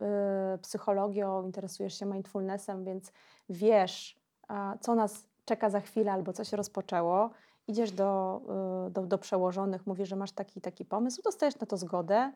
psychologią, 0.61 1.43
interesujesz 1.45 1.99
się 1.99 2.05
mindfulnessem, 2.05 2.85
więc 2.85 3.11
wiesz, 3.49 4.21
co 4.79 4.95
nas 4.95 5.25
czeka 5.45 5.69
za 5.69 5.79
chwilę 5.79 6.11
albo 6.11 6.33
co 6.33 6.43
się 6.43 6.57
rozpoczęło 6.57 7.29
idziesz 7.67 7.91
do, 7.91 8.41
y, 8.87 8.91
do, 8.91 9.01
do 9.01 9.17
przełożonych, 9.17 9.87
mówisz, 9.87 10.09
że 10.09 10.15
masz 10.15 10.31
taki 10.31 10.61
taki 10.61 10.85
pomysł, 10.85 11.21
dostajesz 11.21 11.59
na 11.59 11.67
to 11.67 11.77
zgodę 11.77 12.31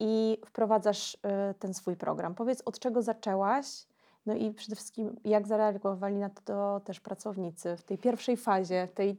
i 0.00 0.38
wprowadzasz 0.46 1.14
y, 1.14 1.18
ten 1.58 1.74
swój 1.74 1.96
program. 1.96 2.34
Powiedz, 2.34 2.62
od 2.64 2.78
czego 2.78 3.02
zaczęłaś? 3.02 3.86
No 4.26 4.34
i 4.34 4.50
przede 4.50 4.76
wszystkim, 4.76 5.16
jak 5.24 5.46
zareagowali 5.46 6.16
na 6.16 6.30
to 6.30 6.80
też 6.84 7.00
pracownicy 7.00 7.76
w 7.76 7.84
tej 7.84 7.98
pierwszej 7.98 8.36
fazie, 8.36 8.88
tej, 8.94 9.16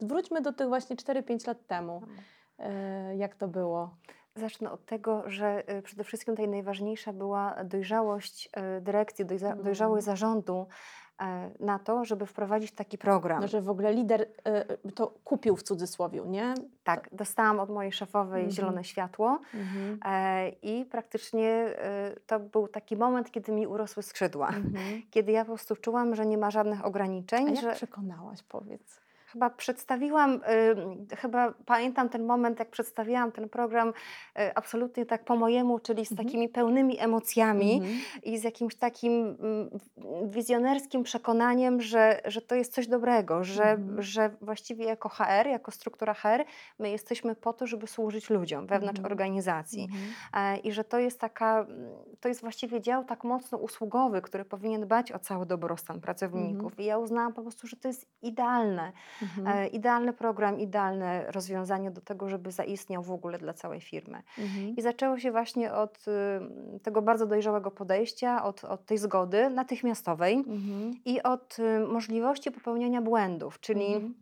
wróćmy 0.00 0.40
do 0.40 0.52
tych 0.52 0.68
właśnie 0.68 0.96
4-5 0.96 1.46
lat 1.46 1.66
temu. 1.66 2.02
Y, 2.60 3.16
jak 3.16 3.34
to 3.34 3.48
było? 3.48 3.96
Zacznę 4.36 4.70
od 4.70 4.86
tego, 4.86 5.22
że 5.26 5.62
przede 5.84 6.04
wszystkim 6.04 6.34
tutaj 6.34 6.48
najważniejsza 6.48 7.12
była 7.12 7.64
dojrzałość 7.64 8.50
dyrekcji, 8.80 9.24
mhm. 9.24 9.62
dojrzałość 9.62 10.04
zarządu, 10.04 10.66
na 11.60 11.78
to, 11.78 12.04
żeby 12.04 12.26
wprowadzić 12.26 12.72
taki 12.72 12.98
program. 12.98 13.40
No, 13.40 13.48
że 13.48 13.60
w 13.60 13.70
ogóle 13.70 13.92
lider 13.92 14.26
e, 14.44 14.64
to 14.94 15.14
kupił 15.24 15.56
w 15.56 15.62
cudzysłowie, 15.62 16.20
nie? 16.26 16.54
Tak, 16.84 17.08
dostałam 17.12 17.60
od 17.60 17.70
mojej 17.70 17.92
szefowej 17.92 18.40
mhm. 18.40 18.50
zielone 18.50 18.84
światło 18.84 19.38
mhm. 19.54 20.00
E, 20.04 20.48
i 20.48 20.84
praktycznie 20.84 21.74
to 22.26 22.40
był 22.40 22.68
taki 22.68 22.96
moment, 22.96 23.30
kiedy 23.30 23.52
mi 23.52 23.66
urosły 23.66 24.02
skrzydła. 24.02 24.48
Mhm. 24.48 25.02
Kiedy 25.10 25.32
ja 25.32 25.44
po 25.44 25.52
prostu 25.52 25.76
czułam, 25.76 26.14
że 26.14 26.26
nie 26.26 26.38
ma 26.38 26.50
żadnych 26.50 26.84
ograniczeń. 26.84 27.46
A 27.46 27.50
jak 27.50 27.60
że... 27.60 27.72
przekonałaś, 27.72 28.42
powiedz? 28.42 29.01
Chyba 29.32 29.50
przedstawiłam, 29.50 30.40
y, 31.12 31.16
chyba 31.16 31.54
pamiętam 31.66 32.08
ten 32.08 32.26
moment, 32.26 32.58
jak 32.58 32.70
przedstawiałam 32.70 33.32
ten 33.32 33.48
program 33.48 33.88
y, 33.88 33.92
absolutnie 34.54 35.06
tak 35.06 35.24
po 35.24 35.36
mojemu, 35.36 35.78
czyli 35.78 36.06
z 36.06 36.12
mhm. 36.12 36.26
takimi 36.26 36.48
pełnymi 36.48 36.98
emocjami 37.00 37.74
mhm. 37.74 37.94
i 38.22 38.38
z 38.38 38.42
jakimś 38.42 38.74
takim 38.74 39.30
y, 39.30 40.28
wizjonerskim 40.28 41.02
przekonaniem, 41.02 41.82
że, 41.82 42.20
że 42.24 42.40
to 42.40 42.54
jest 42.54 42.74
coś 42.74 42.88
dobrego, 42.88 43.44
że, 43.44 43.64
mhm. 43.64 44.02
że 44.02 44.30
właściwie 44.40 44.84
jako 44.84 45.08
HR, 45.08 45.46
jako 45.46 45.70
struktura 45.70 46.14
HR, 46.14 46.44
my 46.78 46.90
jesteśmy 46.90 47.34
po 47.34 47.52
to, 47.52 47.66
żeby 47.66 47.86
służyć 47.86 48.30
ludziom 48.30 48.66
wewnątrz 48.66 48.98
mhm. 48.98 49.12
organizacji 49.12 49.88
e, 50.34 50.56
i 50.56 50.72
że 50.72 50.84
to 50.84 50.98
jest 50.98 51.20
taka, 51.20 51.66
to 52.20 52.28
jest 52.28 52.40
właściwie 52.40 52.80
dział 52.80 53.04
tak 53.04 53.24
mocno 53.24 53.58
usługowy, 53.58 54.22
który 54.22 54.44
powinien 54.44 54.80
dbać 54.80 55.12
o 55.12 55.18
cały 55.18 55.46
dobrostan 55.46 56.00
pracowników 56.00 56.70
mhm. 56.72 56.82
i 56.82 56.84
ja 56.84 56.98
uznałam 56.98 57.32
po 57.32 57.42
prostu, 57.42 57.66
że 57.66 57.76
to 57.76 57.88
jest 57.88 58.06
idealne, 58.22 58.92
Mhm. 59.22 59.46
E, 59.46 59.66
idealny 59.66 60.12
program, 60.12 60.60
idealne 60.60 61.26
rozwiązanie 61.30 61.90
do 61.90 62.00
tego, 62.00 62.28
żeby 62.28 62.52
zaistniał 62.52 63.02
w 63.02 63.10
ogóle 63.10 63.38
dla 63.38 63.52
całej 63.52 63.80
firmy. 63.80 64.22
Mhm. 64.38 64.76
I 64.76 64.82
zaczęło 64.82 65.18
się 65.18 65.32
właśnie 65.32 65.72
od 65.72 66.04
y, 66.08 66.80
tego 66.80 67.02
bardzo 67.02 67.26
dojrzałego 67.26 67.70
podejścia, 67.70 68.44
od, 68.44 68.64
od 68.64 68.86
tej 68.86 68.98
zgody 68.98 69.50
natychmiastowej 69.50 70.34
mhm. 70.34 70.94
i 71.04 71.22
od 71.22 71.58
y, 71.58 71.86
możliwości 71.86 72.50
popełniania 72.50 73.02
błędów, 73.02 73.60
czyli 73.60 73.86
mhm. 73.86 74.14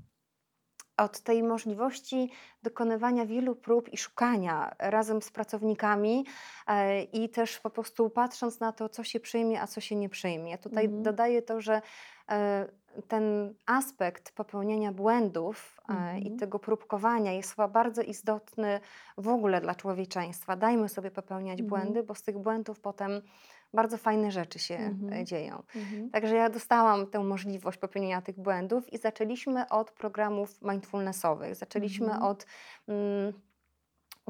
od 0.96 1.20
tej 1.20 1.42
możliwości 1.42 2.30
dokonywania 2.62 3.26
wielu 3.26 3.56
prób 3.56 3.92
i 3.92 3.96
szukania 3.96 4.74
razem 4.78 5.22
z 5.22 5.30
pracownikami 5.30 6.26
e, 6.66 7.02
i 7.02 7.28
też 7.28 7.60
po 7.60 7.70
prostu 7.70 8.10
patrząc 8.10 8.60
na 8.60 8.72
to, 8.72 8.88
co 8.88 9.04
się 9.04 9.20
przyjmie, 9.20 9.62
a 9.62 9.66
co 9.66 9.80
się 9.80 9.96
nie 9.96 10.08
przyjmie. 10.08 10.58
Tutaj 10.58 10.84
mhm. 10.84 11.02
dodaję 11.02 11.42
to, 11.42 11.60
że 11.60 11.82
e, 12.30 12.68
ten 13.08 13.54
aspekt 13.66 14.32
popełniania 14.32 14.92
błędów 14.92 15.80
i 15.88 15.92
mhm. 15.92 16.38
tego 16.38 16.58
próbkowania 16.58 17.32
jest 17.32 17.50
chyba 17.50 17.68
bardzo 17.68 18.02
istotny 18.02 18.80
w 19.18 19.28
ogóle 19.28 19.60
dla 19.60 19.74
człowieczeństwa. 19.74 20.56
Dajmy 20.56 20.88
sobie 20.88 21.10
popełniać 21.10 21.58
mm-hmm. 21.58 21.66
błędy, 21.66 22.02
bo 22.02 22.14
z 22.14 22.22
tych 22.22 22.38
błędów 22.38 22.80
potem 22.80 23.22
bardzo 23.74 23.96
fajne 23.96 24.30
rzeczy 24.30 24.58
się 24.58 24.74
mm-hmm. 24.74 25.24
dzieją. 25.24 25.62
Mhm. 25.76 26.10
Także 26.10 26.36
ja 26.36 26.50
dostałam 26.50 27.06
tę 27.06 27.18
możliwość 27.18 27.78
popełnienia 27.78 28.22
tych 28.22 28.40
błędów 28.40 28.92
i 28.92 28.98
zaczęliśmy 28.98 29.68
od 29.68 29.90
programów 29.90 30.62
mindfulnessowych. 30.62 31.54
Zaczęliśmy 31.54 32.06
mhm. 32.06 32.22
od. 32.22 32.46
Mm, 32.88 33.32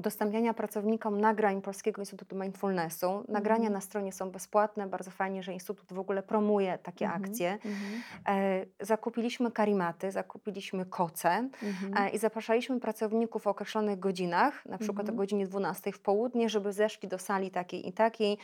udostępniania 0.01 0.55
pracownikom 0.55 1.21
nagrań 1.21 1.63
Polskiego 1.63 2.03
Instytutu 2.03 2.37
Mindfulnessu. 2.37 3.25
Nagrania 3.29 3.67
mm. 3.67 3.73
na 3.73 3.81
stronie 3.81 4.13
są 4.13 4.31
bezpłatne, 4.31 4.87
bardzo 4.87 5.11
fajnie, 5.11 5.43
że 5.43 5.53
Instytut 5.53 5.93
w 5.93 5.99
ogóle 5.99 6.23
promuje 6.23 6.79
takie 6.79 7.07
mm 7.07 7.19
-hmm. 7.19 7.25
akcje. 7.25 7.49
Mm 7.51 7.77
-hmm. 7.77 8.31
e, 8.33 8.67
zakupiliśmy 8.81 9.51
karimaty, 9.51 10.11
zakupiliśmy 10.11 10.87
koce 10.87 11.29
-hmm. 11.29 12.01
e, 12.01 12.11
i 12.11 12.19
zapraszaliśmy 12.19 12.81
pracowników 12.81 13.43
w 13.43 13.47
określonych 13.47 13.99
godzinach, 13.99 14.67
na 14.67 14.79
przykład 14.79 14.99
o 15.07 15.11
mhm. 15.11 15.17
godzinie 15.17 15.47
12 15.47 15.93
w 15.93 16.01
południe, 16.01 16.49
żeby 16.49 16.73
zeszli 16.73 17.09
do 17.09 17.19
sali 17.19 17.51
takiej 17.51 17.89
i 17.89 17.93
takiej, 17.93 18.39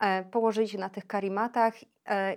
e, 0.00 0.24
położyli 0.24 0.68
się 0.68 0.78
na 0.78 0.88
tych 0.88 1.06
karimatach 1.06 1.74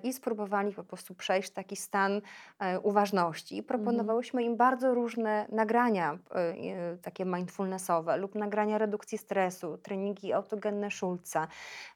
i 0.04 0.14
spróbowali 0.14 0.74
po 0.74 0.84
prostu 0.84 1.16
przejść 1.16 1.50
taki 1.50 1.76
stan 1.76 2.22
e, 2.60 2.80
uważności. 2.80 3.58
I 3.58 3.64
proponowałyśmy 3.64 4.44
im 4.44 4.58
bardzo 4.58 4.94
różne 4.94 5.46
nagrania, 5.52 6.18
e, 6.32 6.98
takie 6.98 7.26
mindfulnessowe 7.26 8.18
lub 8.18 8.36
nagrania 8.36 8.78
redukcji 8.78 9.18
stresu, 9.18 9.78
treningi 9.78 10.34
autogenne 10.34 10.92
Schulza. 10.92 11.48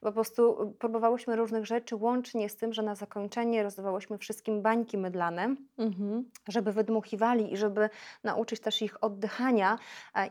Po 0.02 0.12
prostu 0.12 0.74
próbowałyśmy 0.80 1.36
różnych 1.36 1.66
rzeczy, 1.66 1.96
łącznie 1.96 2.50
z 2.50 2.56
tym, 2.56 2.74
że 2.74 2.82
na 2.82 2.96
zakończenie 2.96 3.64
rozdawałyśmy 3.64 4.18
wszystkim 4.18 4.62
bańki 4.62 4.98
mydlane, 4.98 5.56
mhm. 5.78 6.30
żeby 6.48 6.72
wydmuchiwali 6.72 7.54
i 7.54 7.58
żeby 7.58 7.90
nauczyć 8.24 8.60
też 8.60 8.82
ich 8.82 9.04
oddychania 9.04 9.80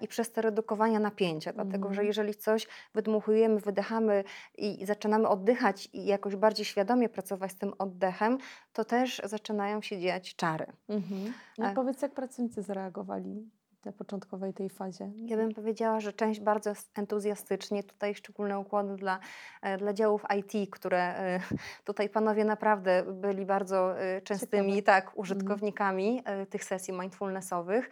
i 0.01 0.09
przez 0.09 0.33
to 0.33 0.41
redukowania 0.41 1.01
napięcia. 1.01 1.53
Dlatego, 1.53 1.89
że 1.89 1.91
mhm. 1.91 2.07
jeżeli 2.07 2.35
coś 2.35 2.67
wydmuchujemy, 2.95 3.61
wydychamy 3.61 4.25
i 4.59 4.87
zaczynamy 4.87 5.29
oddychać 5.29 5.89
i 5.93 6.07
jakoś 6.07 6.37
bardziej 6.37 6.67
świadomie 6.67 7.09
pracować, 7.09 7.34
pracować 7.35 7.53
z 7.53 7.57
tym 7.57 7.73
oddechem, 7.79 8.39
to 8.73 8.85
też 8.85 9.23
zaczynają 9.25 9.83
się 9.83 10.01
dziać 10.01 10.37
czary. 10.37 10.67
Mhm. 10.89 11.33
No 11.59 11.67
e 11.67 11.75
powiedz, 11.75 12.03
jak 12.03 12.15
pracownicy 12.15 12.63
zareagowali 12.63 13.51
na 13.85 13.93
początkowej 13.93 14.55
tej 14.55 14.71
fazie? 14.71 15.13
Ja 15.17 15.37
bym 15.37 15.55
powiedziała, 15.55 16.01
że 16.01 16.13
część 16.13 16.41
bardzo 16.41 16.73
entuzjastycznie, 16.97 17.83
tutaj 17.83 18.15
szczególne 18.15 18.59
układy 18.59 18.97
dla, 18.97 19.19
e, 19.63 19.79
dla 19.79 19.93
działów 19.93 20.25
IT, 20.39 20.71
które 20.71 20.99
e, 20.99 21.41
tutaj 21.85 22.09
panowie 22.09 22.45
naprawdę 22.45 23.03
byli 23.03 23.47
bardzo 23.47 23.95
częstymi 24.25 24.83
tak, 24.83 25.05
mhm. 25.05 25.21
użytkownikami 25.21 26.19
mhm. 26.19 26.47
tych 26.47 26.65
sesji 26.65 26.95
mindfulnessowych. 26.95 27.91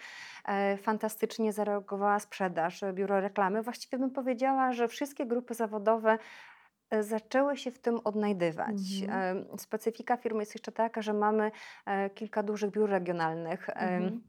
Fantastycznie 0.82 1.52
zareagowała 1.52 2.18
sprzedaż, 2.18 2.84
biuro 2.92 3.20
reklamy. 3.20 3.62
Właściwie 3.62 3.98
bym 3.98 4.10
powiedziała, 4.10 4.72
że 4.72 4.88
wszystkie 4.88 5.26
grupy 5.26 5.54
zawodowe 5.54 6.18
zaczęły 7.00 7.56
się 7.56 7.70
w 7.70 7.78
tym 7.78 8.00
odnajdywać. 8.04 8.76
Mhm. 9.02 9.58
Specyfika 9.58 10.16
firmy 10.16 10.40
jest 10.42 10.54
jeszcze 10.54 10.72
taka, 10.72 11.02
że 11.02 11.12
mamy 11.12 11.50
e, 11.86 12.10
kilka 12.10 12.42
dużych 12.42 12.70
biur 12.70 12.90
regionalnych. 12.90 13.70
Mhm. 13.70 14.22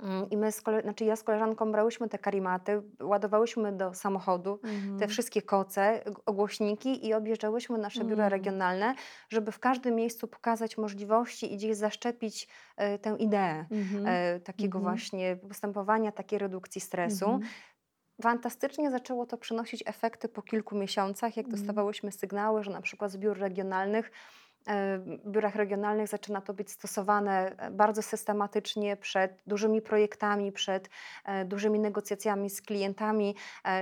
Mm, 0.00 0.30
I 0.30 0.36
my, 0.36 0.52
z 0.52 0.62
kole- 0.62 0.82
znaczy 0.82 1.04
ja 1.04 1.16
z 1.16 1.22
koleżanką 1.22 1.72
brałyśmy 1.72 2.08
te 2.08 2.18
karimaty, 2.18 2.82
ładowałyśmy 3.00 3.72
do 3.72 3.94
samochodu 3.94 4.60
mhm. 4.64 4.98
te 4.98 5.08
wszystkie 5.08 5.42
koce, 5.42 6.04
ogłośniki 6.26 7.06
i 7.06 7.14
objeżdżałyśmy 7.14 7.78
nasze 7.78 8.00
mhm. 8.00 8.10
biura 8.10 8.28
regionalne, 8.28 8.94
żeby 9.28 9.52
w 9.52 9.58
każdym 9.58 9.94
miejscu 9.94 10.28
pokazać 10.28 10.78
możliwości 10.78 11.52
i 11.52 11.56
gdzieś 11.56 11.76
zaszczepić 11.76 12.48
e, 12.76 12.98
tę 12.98 13.16
ideę 13.18 13.66
mhm. 13.70 14.06
e, 14.06 14.40
takiego 14.40 14.78
mhm. 14.78 14.94
właśnie 14.94 15.36
postępowania, 15.36 16.12
takiej 16.12 16.38
redukcji 16.38 16.80
stresu. 16.80 17.30
Mhm. 17.30 17.50
Fantastycznie 18.22 18.90
zaczęło 18.90 19.26
to 19.26 19.38
przynosić 19.38 19.82
efekty 19.86 20.28
po 20.28 20.42
kilku 20.42 20.76
miesiącach, 20.76 21.36
jak 21.36 21.46
mhm. 21.46 21.60
dostawałyśmy 21.60 22.12
sygnały, 22.12 22.64
że 22.64 22.70
na 22.70 22.80
przykład 22.80 23.10
z 23.10 23.16
biur 23.16 23.38
regionalnych 23.38 24.10
e, 24.66 24.98
w 24.98 25.30
biurach 25.30 25.54
regionalnych 25.54 26.08
zaczyna 26.08 26.40
to 26.40 26.54
być 26.54 26.70
stosowane 26.70 27.56
e, 27.58 27.70
bardzo 27.70 28.02
systematycznie 28.02 28.96
przed 28.96 29.42
dużymi 29.46 29.82
projektami, 29.82 30.52
przed 30.52 30.88
e, 31.24 31.44
dużymi 31.44 31.78
negocjacjami 31.78 32.50
z 32.50 32.62
klientami. 32.62 33.36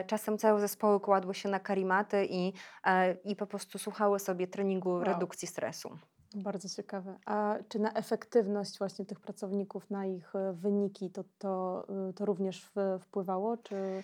Czasem 0.06 0.38
całe 0.38 0.60
zespoły 0.60 1.00
kładły 1.00 1.34
się 1.34 1.48
na 1.48 1.60
karimaty 1.60 2.26
i, 2.30 2.52
i 3.24 3.36
po 3.36 3.46
prostu 3.46 3.78
słuchały 3.78 4.18
sobie 4.18 4.46
treningu 4.46 4.90
wow. 4.90 5.04
redukcji 5.04 5.48
stresu. 5.48 5.98
Bardzo 6.34 6.68
ciekawe. 6.68 7.18
A 7.26 7.58
czy 7.68 7.78
na 7.78 7.92
efektywność 7.92 8.78
właśnie 8.78 9.04
tych 9.04 9.20
pracowników, 9.20 9.90
na 9.90 10.06
ich 10.06 10.36
e, 10.36 10.52
wyniki 10.52 11.10
to, 11.10 11.24
to, 11.38 11.84
e, 12.08 12.12
to 12.12 12.24
również 12.24 12.70
wpływało? 13.00 13.56
Czy 13.56 14.02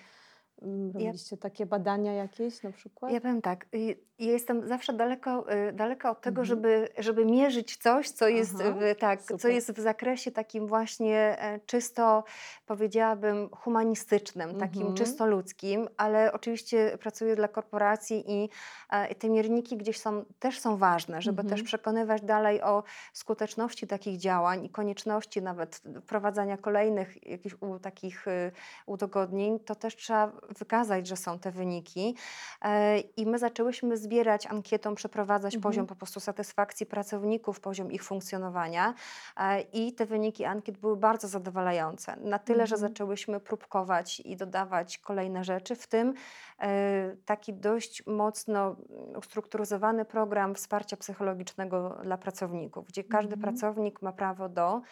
robiliście 0.63 1.37
ja, 1.37 1.43
takie 1.43 1.67
badania 1.67 2.13
jakieś 2.13 2.63
na 2.63 2.73
przykład? 2.73 3.13
Ja 3.13 3.21
powiem 3.21 3.43
tak, 3.43 3.67
y, 3.75 3.97
ja 4.19 4.33
jestem 4.33 4.69
zawsze 4.69 4.93
daleko, 4.93 5.53
y, 5.69 5.73
daleko 5.73 6.11
od 6.11 6.21
tego, 6.21 6.41
mhm. 6.41 6.47
żeby, 6.47 6.89
żeby 6.99 7.25
mierzyć 7.25 7.77
coś, 7.77 8.11
co 8.11 8.29
jest, 8.29 8.55
w, 8.55 8.95
tak, 8.99 9.23
co 9.23 9.49
jest 9.49 9.73
w 9.73 9.81
zakresie 9.81 10.31
takim 10.31 10.67
właśnie 10.67 11.43
e, 11.43 11.61
czysto, 11.67 12.25
powiedziałabym, 12.67 13.49
humanistycznym, 13.53 14.55
takim 14.55 14.81
mhm. 14.81 14.97
czysto 14.97 15.27
ludzkim, 15.27 15.89
ale 15.97 16.33
oczywiście 16.33 16.99
pracuję 17.01 17.37
dla 17.37 17.49
korporacji 17.49 18.25
i, 18.27 18.49
e, 18.91 19.09
i 19.09 19.15
te 19.15 19.29
mierniki 19.29 19.77
gdzieś 19.77 20.01
są, 20.01 20.25
też 20.39 20.61
są 20.61 20.77
ważne, 20.77 21.23
żeby 21.23 21.41
mhm. 21.41 21.57
też 21.57 21.63
przekonywać 21.63 22.23
dalej 22.23 22.63
o 22.63 22.83
skuteczności 23.13 23.87
takich 23.87 24.19
działań 24.19 24.65
i 24.65 24.71
konieczności 24.71 25.43
nawet 25.43 25.83
wprowadzania 26.03 26.57
kolejnych 26.57 27.27
jakichś 27.27 27.57
u, 27.61 27.79
takich 27.79 28.29
y, 28.29 28.53
udogodnień, 28.87 29.61
to 29.61 29.75
też 29.75 29.97
trzeba 29.97 30.33
wykazać, 30.59 31.07
że 31.07 31.17
są 31.17 31.39
te 31.39 31.51
wyniki. 31.51 32.15
E, 32.63 32.99
I 32.99 33.27
my 33.27 33.39
zaczęłyśmy 33.39 33.97
zbierać 33.97 34.47
ankietą, 34.47 34.95
przeprowadzać 34.95 35.55
mhm. 35.55 35.73
poziom 35.73 35.87
po 35.87 35.97
prostu 35.97 36.21
satysfakcji 36.21 36.87
pracowników, 36.87 37.61
poziom 37.61 37.93
ich 37.93 38.05
funkcjonowania 38.05 38.95
e, 39.37 39.61
i 39.61 39.93
te 39.93 40.07
wyniki 40.07 40.45
ankiet 40.45 40.79
były 40.79 40.97
bardzo 40.97 41.29
zadowalające. 41.29 42.17
Na 42.17 42.39
tyle, 42.39 42.63
mhm. 42.63 42.67
że 42.67 42.77
zaczęłyśmy 42.77 43.41
próbkować 43.41 44.21
i 44.21 44.37
dodawać 44.37 44.99
kolejne 44.99 45.45
rzeczy, 45.45 45.77
w 45.77 45.87
tym 45.87 46.15
e, 46.61 47.17
taki 47.25 47.55
dość 47.55 48.07
mocno 48.07 48.77
ustrukturyzowany 49.17 50.05
program 50.05 50.55
wsparcia 50.55 50.97
psychologicznego 50.97 51.99
dla 52.03 52.19
pracowników, 52.19 52.87
gdzie 52.87 53.05
każdy 53.05 53.35
mhm. 53.35 53.43
pracownik 53.43 54.03
ma 54.03 54.13
prawo 54.13 54.49
do 54.49 54.83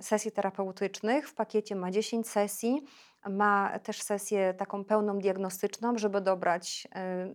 sesji 0.00 0.32
terapeutycznych. 0.32 1.28
W 1.28 1.34
pakiecie 1.34 1.76
ma 1.76 1.90
10 1.90 2.28
sesji 2.28 2.84
ma 3.30 3.78
też 3.78 4.02
sesję 4.02 4.54
taką 4.54 4.84
pełną 4.84 5.18
diagnostyczną, 5.18 5.98
żeby 5.98 6.20
dobrać 6.20 6.88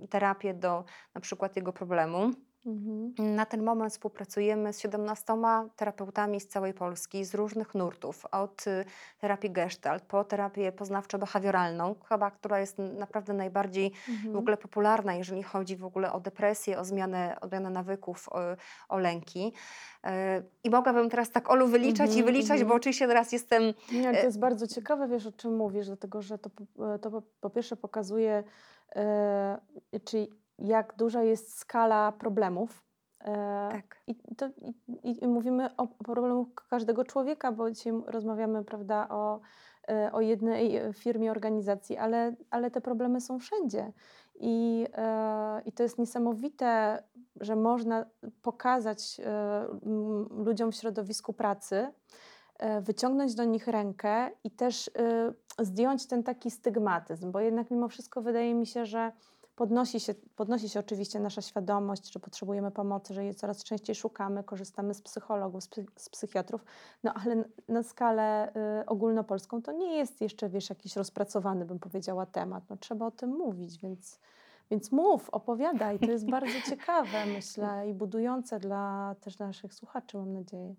y, 0.03 0.07
terapię 0.07 0.53
do 0.53 0.83
na 1.15 1.21
przykład 1.21 1.55
jego 1.55 1.73
problemu. 1.73 2.31
Mhm. 2.67 3.13
Na 3.35 3.45
ten 3.45 3.63
moment 3.63 3.93
współpracujemy 3.93 4.73
z 4.73 4.79
17 4.79 5.33
terapeutami 5.75 6.39
z 6.39 6.47
całej 6.47 6.73
Polski, 6.73 7.25
z 7.25 7.35
różnych 7.35 7.75
nurtów, 7.75 8.25
od 8.31 8.67
y, 8.67 8.85
terapii 9.19 9.51
gestalt 9.51 10.03
po 10.03 10.23
terapię 10.23 10.71
poznawczo-behawioralną, 10.71 11.95
chyba, 12.09 12.31
która 12.31 12.59
jest 12.59 12.77
naprawdę 12.77 13.33
najbardziej 13.33 13.91
mhm. 14.09 14.33
w 14.33 14.37
ogóle 14.37 14.57
popularna, 14.57 15.13
jeżeli 15.13 15.43
chodzi 15.43 15.75
w 15.75 15.85
ogóle 15.85 16.13
o 16.13 16.19
depresję, 16.19 16.79
o 16.79 16.85
zmianę, 16.85 17.37
o 17.41 17.47
zmianę 17.47 17.69
nawyków, 17.69 18.29
o, 18.29 18.39
o 18.89 18.97
lęki. 18.97 19.53
E, 20.03 20.43
I 20.63 20.69
mogłabym 20.69 21.09
teraz 21.09 21.31
tak 21.31 21.51
Olu 21.51 21.67
wyliczać 21.67 22.09
-hmm, 22.09 22.19
i 22.19 22.23
wyliczać, 22.23 22.59
bo 22.59 22.63
mhm. 22.63 22.77
oczywiście 22.77 23.07
teraz 23.07 23.31
jestem... 23.31 23.63
Nie, 23.91 24.11
to 24.13 24.19
e, 24.19 24.23
jest 24.23 24.39
bardzo 24.39 24.67
ciekawe, 24.67 25.07
wiesz 25.07 25.25
o 25.25 25.31
czym 25.31 25.55
mówisz, 25.55 25.87
dlatego 25.87 26.21
że 26.21 26.37
to, 26.37 26.49
e, 26.95 26.99
to 26.99 27.11
po, 27.11 27.21
po 27.41 27.49
pierwsze 27.49 27.75
pokazuje, 27.75 28.43
e, 28.95 29.59
czy 30.03 30.27
jak 30.59 30.93
duża 30.97 31.23
jest 31.23 31.59
skala 31.59 32.11
problemów. 32.11 32.83
E, 33.21 33.69
tak. 33.71 34.01
I, 34.07 34.15
to, 34.35 34.47
i, 35.03 35.23
I, 35.23 35.27
mówimy 35.27 35.75
o 35.77 35.87
problemach 35.87 36.47
każdego 36.69 37.03
człowieka, 37.03 37.51
bo 37.51 37.71
dzisiaj 37.71 37.93
rozmawiamy 38.07 38.63
prawda, 38.63 39.07
o, 39.09 39.39
o 40.11 40.21
jednej 40.21 40.93
firmie, 40.93 41.31
organizacji, 41.31 41.97
ale, 41.97 42.35
ale 42.49 42.71
te 42.71 42.81
problemy 42.81 43.21
są 43.21 43.39
wszędzie. 43.39 43.93
I, 44.39 44.87
e, 44.93 45.61
I 45.65 45.71
to 45.71 45.83
jest 45.83 45.97
niesamowite, 45.97 47.03
że 47.41 47.55
można 47.55 48.05
pokazać 48.41 49.21
e, 49.25 49.67
ludziom 50.29 50.71
w 50.71 50.75
środowisku 50.75 51.33
pracy, 51.33 51.91
e, 52.59 52.81
wyciągnąć 52.81 53.35
do 53.35 53.43
nich 53.43 53.67
rękę 53.67 54.29
i 54.43 54.51
też 54.51 54.91
zdjąć 55.59 56.07
ten 56.07 56.23
taki 56.23 56.51
stygmatyzm, 56.51 57.31
bo 57.31 57.39
jednak 57.39 57.71
mimo 57.71 57.87
wszystko 57.87 58.21
wydaje 58.21 58.53
mi 58.53 58.65
się, 58.65 58.85
że 58.85 59.11
podnosi 59.57 59.99
się, 59.99 60.13
podnosi 60.35 60.69
się 60.69 60.79
oczywiście 60.79 61.19
nasza 61.19 61.41
świadomość, 61.41 62.13
że 62.13 62.19
potrzebujemy 62.19 62.71
pomocy, 62.71 63.13
że 63.13 63.23
jej 63.23 63.35
coraz 63.35 63.63
częściej 63.63 63.95
szukamy, 63.95 64.43
korzystamy 64.43 64.93
z 64.93 65.01
psychologów, 65.01 65.63
z, 65.63 65.69
z 65.95 66.09
psychiatrów, 66.09 66.65
no 67.03 67.13
ale 67.13 67.43
na 67.67 67.83
skalę 67.83 68.51
y, 68.81 68.85
ogólnopolską 68.85 69.61
to 69.61 69.71
nie 69.71 69.95
jest 69.97 70.21
jeszcze, 70.21 70.49
wiesz, 70.49 70.69
jakiś 70.69 70.95
rozpracowany, 70.95 71.65
bym 71.65 71.79
powiedziała, 71.79 72.25
temat. 72.25 72.63
No, 72.69 72.77
trzeba 72.77 73.05
o 73.05 73.11
tym 73.11 73.29
mówić, 73.29 73.79
więc, 73.79 74.19
więc 74.71 74.91
mów, 74.91 75.29
opowiadaj. 75.29 75.99
To 75.99 76.11
jest 76.11 76.29
bardzo 76.29 76.61
ciekawe, 76.69 77.25
myślę, 77.25 77.89
i 77.89 77.93
budujące 77.93 78.59
dla 78.59 79.15
też 79.21 79.39
naszych 79.39 79.73
słuchaczy, 79.73 80.17
mam 80.17 80.33
nadzieję. 80.33 80.75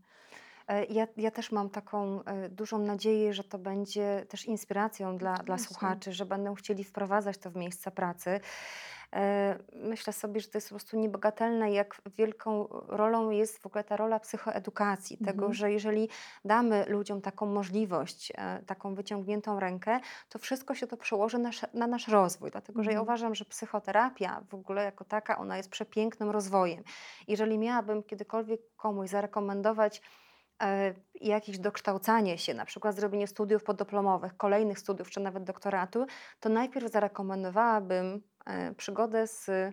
E, 0.69 0.85
ja, 0.85 1.07
ja 1.17 1.31
też 1.31 1.53
mam 1.53 1.71
taką 1.71 2.25
e, 2.25 2.49
dużą 2.49 2.79
nadzieję, 2.79 3.35
że 3.35 3.45
to 3.45 3.59
będzie 3.59 4.27
też 4.29 4.45
inspiracją 4.45 5.17
dla, 5.19 5.35
dla 5.35 5.59
słuchaczy, 5.59 6.13
że 6.13 6.27
będą 6.27 6.55
chcieli 6.55 6.85
wprowadzać 6.85 7.39
to 7.39 7.51
w 7.51 7.57
miejsca 7.57 7.91
pracy. 7.91 8.41
E, 9.15 9.59
myślę 9.75 10.13
sobie, 10.13 10.41
że 10.41 10.49
to 10.49 10.59
jest 10.59 10.69
po 10.69 10.75
prostu 10.75 10.99
niebagatelne, 10.99 11.73
jak 11.73 12.01
wielką 12.17 12.69
rolą 12.89 13.31
jest 13.31 13.59
w 13.59 13.67
ogóle 13.67 13.85
ta 13.85 13.97
rola 13.97 14.21
psychoedukacji. 14.21 15.17
Mhm. 15.21 15.37
Tego, 15.37 15.53
że 15.53 15.73
jeżeli 15.73 16.09
damy 16.45 16.85
ludziom 16.89 17.21
taką 17.21 17.47
możliwość, 17.47 18.33
taką 18.67 18.95
wyciągniętą 18.95 19.61
rękę, 19.61 20.01
to 20.29 20.39
wszystko 20.39 20.75
się 20.75 20.87
to 20.87 20.97
przełoży 20.97 21.39
na, 21.39 21.51
na 21.75 21.87
nasz 21.87 22.09
rozwój. 22.09 22.51
Dlatego, 22.51 22.83
że 22.83 22.91
ja 22.91 22.99
mhm. 22.99 23.07
uważam, 23.07 23.35
że 23.35 23.45
psychoterapia 23.45 24.41
w 24.49 24.55
ogóle 24.55 24.85
jako 24.85 25.05
taka, 25.05 25.39
ona 25.39 25.57
jest 25.57 25.71
przepięknym 25.71 26.31
rozwojem. 26.31 26.85
Jeżeli 27.29 27.59
miałabym 27.59 28.03
kiedykolwiek 28.03 28.61
komuś 28.77 29.11
zarekomendować, 29.11 30.03
jakieś 31.21 31.59
dokształcanie 31.59 32.39
się, 32.39 32.55
na 32.55 32.65
przykład 32.65 32.97
zrobienie 32.97 33.27
studiów 33.27 33.65
podyplomowych, 33.65 34.37
kolejnych 34.37 34.79
studiów, 34.79 35.11
czy 35.11 35.21
nawet 35.21 35.45
doktoratu, 35.45 36.07
to 36.41 36.49
najpierw 36.49 36.93
zarekomendowałabym 36.93 38.23
e, 38.47 38.75
przygodę 38.75 39.27
z 39.27 39.49
e, 39.49 39.73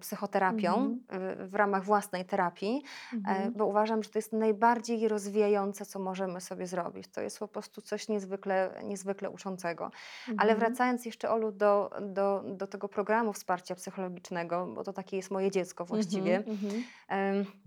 psychoterapią 0.00 0.72
-hmm. 0.74 1.48
w, 1.48 1.54
ramach 1.54 1.84
własnej 1.84 2.24
terapii, 2.24 2.82
-hmm. 3.12 3.50
bo 3.50 3.66
uważam, 3.66 4.02
że 4.02 4.10
to 4.10 4.18
jest 4.18 4.32
najbardziej 4.32 5.08
rozwijające, 5.08 5.86
co 5.86 5.98
możemy 5.98 6.40
sobie 6.40 6.66
zrobić. 6.66 7.08
To 7.08 7.20
jest 7.20 7.38
po 7.38 7.48
prostu 7.48 7.82
coś 7.82 8.08
niezwykle, 8.08 8.80
niezwykle 8.84 9.30
uczącego. 9.30 9.90
Ale 10.26 10.52
mhm. 10.52 10.58
wracając 10.58 11.06
jeszcze, 11.06 11.30
Olu, 11.30 11.52
do, 11.52 11.90
do, 12.00 12.44
do 12.46 12.66
tego 12.66 12.88
programu 12.88 13.32
wsparcia 13.32 13.74
psychologicznego, 13.74 14.66
bo 14.66 14.84
to 14.84 14.92
takie 14.92 15.16
jest 15.16 15.30
moje 15.30 15.50
dziecko 15.50 15.84
właściwie. 15.84 16.36
Mhm, 16.36 16.84
mhm 17.08 17.65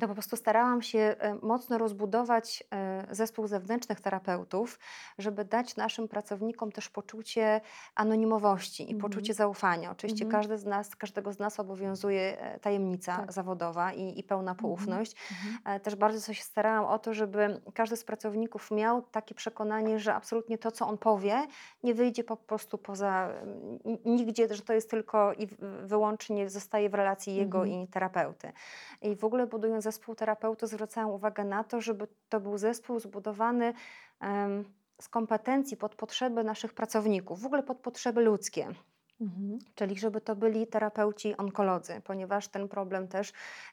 to 0.00 0.08
po 0.08 0.14
prostu 0.14 0.36
starałam 0.36 0.82
się 0.82 0.98
e, 0.98 1.34
mocno 1.42 1.78
rozbudować 1.78 2.64
e, 2.72 3.06
zespół 3.10 3.46
zewnętrznych 3.46 4.00
terapeutów, 4.00 4.78
żeby 5.18 5.44
dać 5.44 5.76
naszym 5.76 6.08
pracownikom 6.08 6.72
też 6.72 6.88
poczucie 6.88 7.60
anonimowości 7.94 8.82
i 8.82 8.86
mm 8.86 8.98
-hmm. 8.98 9.02
poczucie 9.02 9.34
zaufania. 9.34 9.90
Oczywiście 9.90 10.24
mm 10.24 10.32
-hmm. 10.32 10.36
każdy 10.36 10.58
z 10.58 10.64
nas, 10.64 10.96
każdego 10.96 11.32
z 11.32 11.38
nas 11.38 11.60
obowiązuje 11.60 12.40
e, 12.40 12.58
tajemnica 12.60 13.16
tak. 13.16 13.32
zawodowa 13.32 13.92
i, 13.92 14.18
i 14.18 14.22
pełna 14.22 14.50
mhm. 14.50 14.56
poufność. 14.56 15.16
Mm 15.64 15.78
-hmm. 15.78 15.80
Też 15.80 15.96
bardzo 15.96 16.34
się 16.34 16.42
starałam 16.42 16.84
o 16.84 16.98
to, 16.98 17.14
żeby 17.14 17.60
każdy 17.74 17.96
z 17.96 18.04
pracowników 18.04 18.70
miał 18.70 19.02
takie 19.02 19.34
przekonanie, 19.34 19.98
że 19.98 20.14
absolutnie 20.14 20.58
to, 20.58 20.70
co 20.70 20.88
on 20.88 20.98
powie, 20.98 21.46
nie 21.82 21.94
wyjdzie 21.94 22.24
po 22.24 22.36
prostu 22.36 22.78
poza 22.78 23.28
nigdzie, 24.04 24.54
że 24.54 24.62
to 24.62 24.72
jest 24.72 24.90
tylko 24.90 25.32
i 25.32 25.48
wyłącznie 25.82 26.50
zostaje 26.50 26.90
w 26.90 26.94
relacji 26.94 27.34
jego 27.34 27.62
mhm. 27.62 27.82
i 27.82 27.88
terapeuty. 27.88 28.52
I 29.02 29.16
w 29.16 29.24
ogóle 29.24 29.46
budując 29.46 29.83
zespół 29.84 30.14
terapeutów 30.14 30.70
zwracałam 30.70 31.10
uwagę 31.10 31.44
na 31.44 31.64
to, 31.64 31.80
żeby 31.80 32.06
to 32.28 32.40
był 32.40 32.58
zespół 32.58 33.00
zbudowany 33.00 33.74
z 35.00 35.08
kompetencji 35.08 35.76
pod 35.76 35.94
potrzeby 35.94 36.44
naszych 36.44 36.74
pracowników, 36.74 37.40
w 37.40 37.46
ogóle 37.46 37.62
pod 37.62 37.78
potrzeby 37.78 38.20
ludzkie. 38.20 38.68
Mhm. 39.20 39.58
Czyli 39.74 39.98
żeby 39.98 40.20
to 40.20 40.36
byli 40.36 40.66
terapeuci 40.66 41.36
onkolodzy, 41.36 42.00
ponieważ 42.04 42.48
ten 42.48 42.68
problem 42.68 43.08
też, 43.08 43.32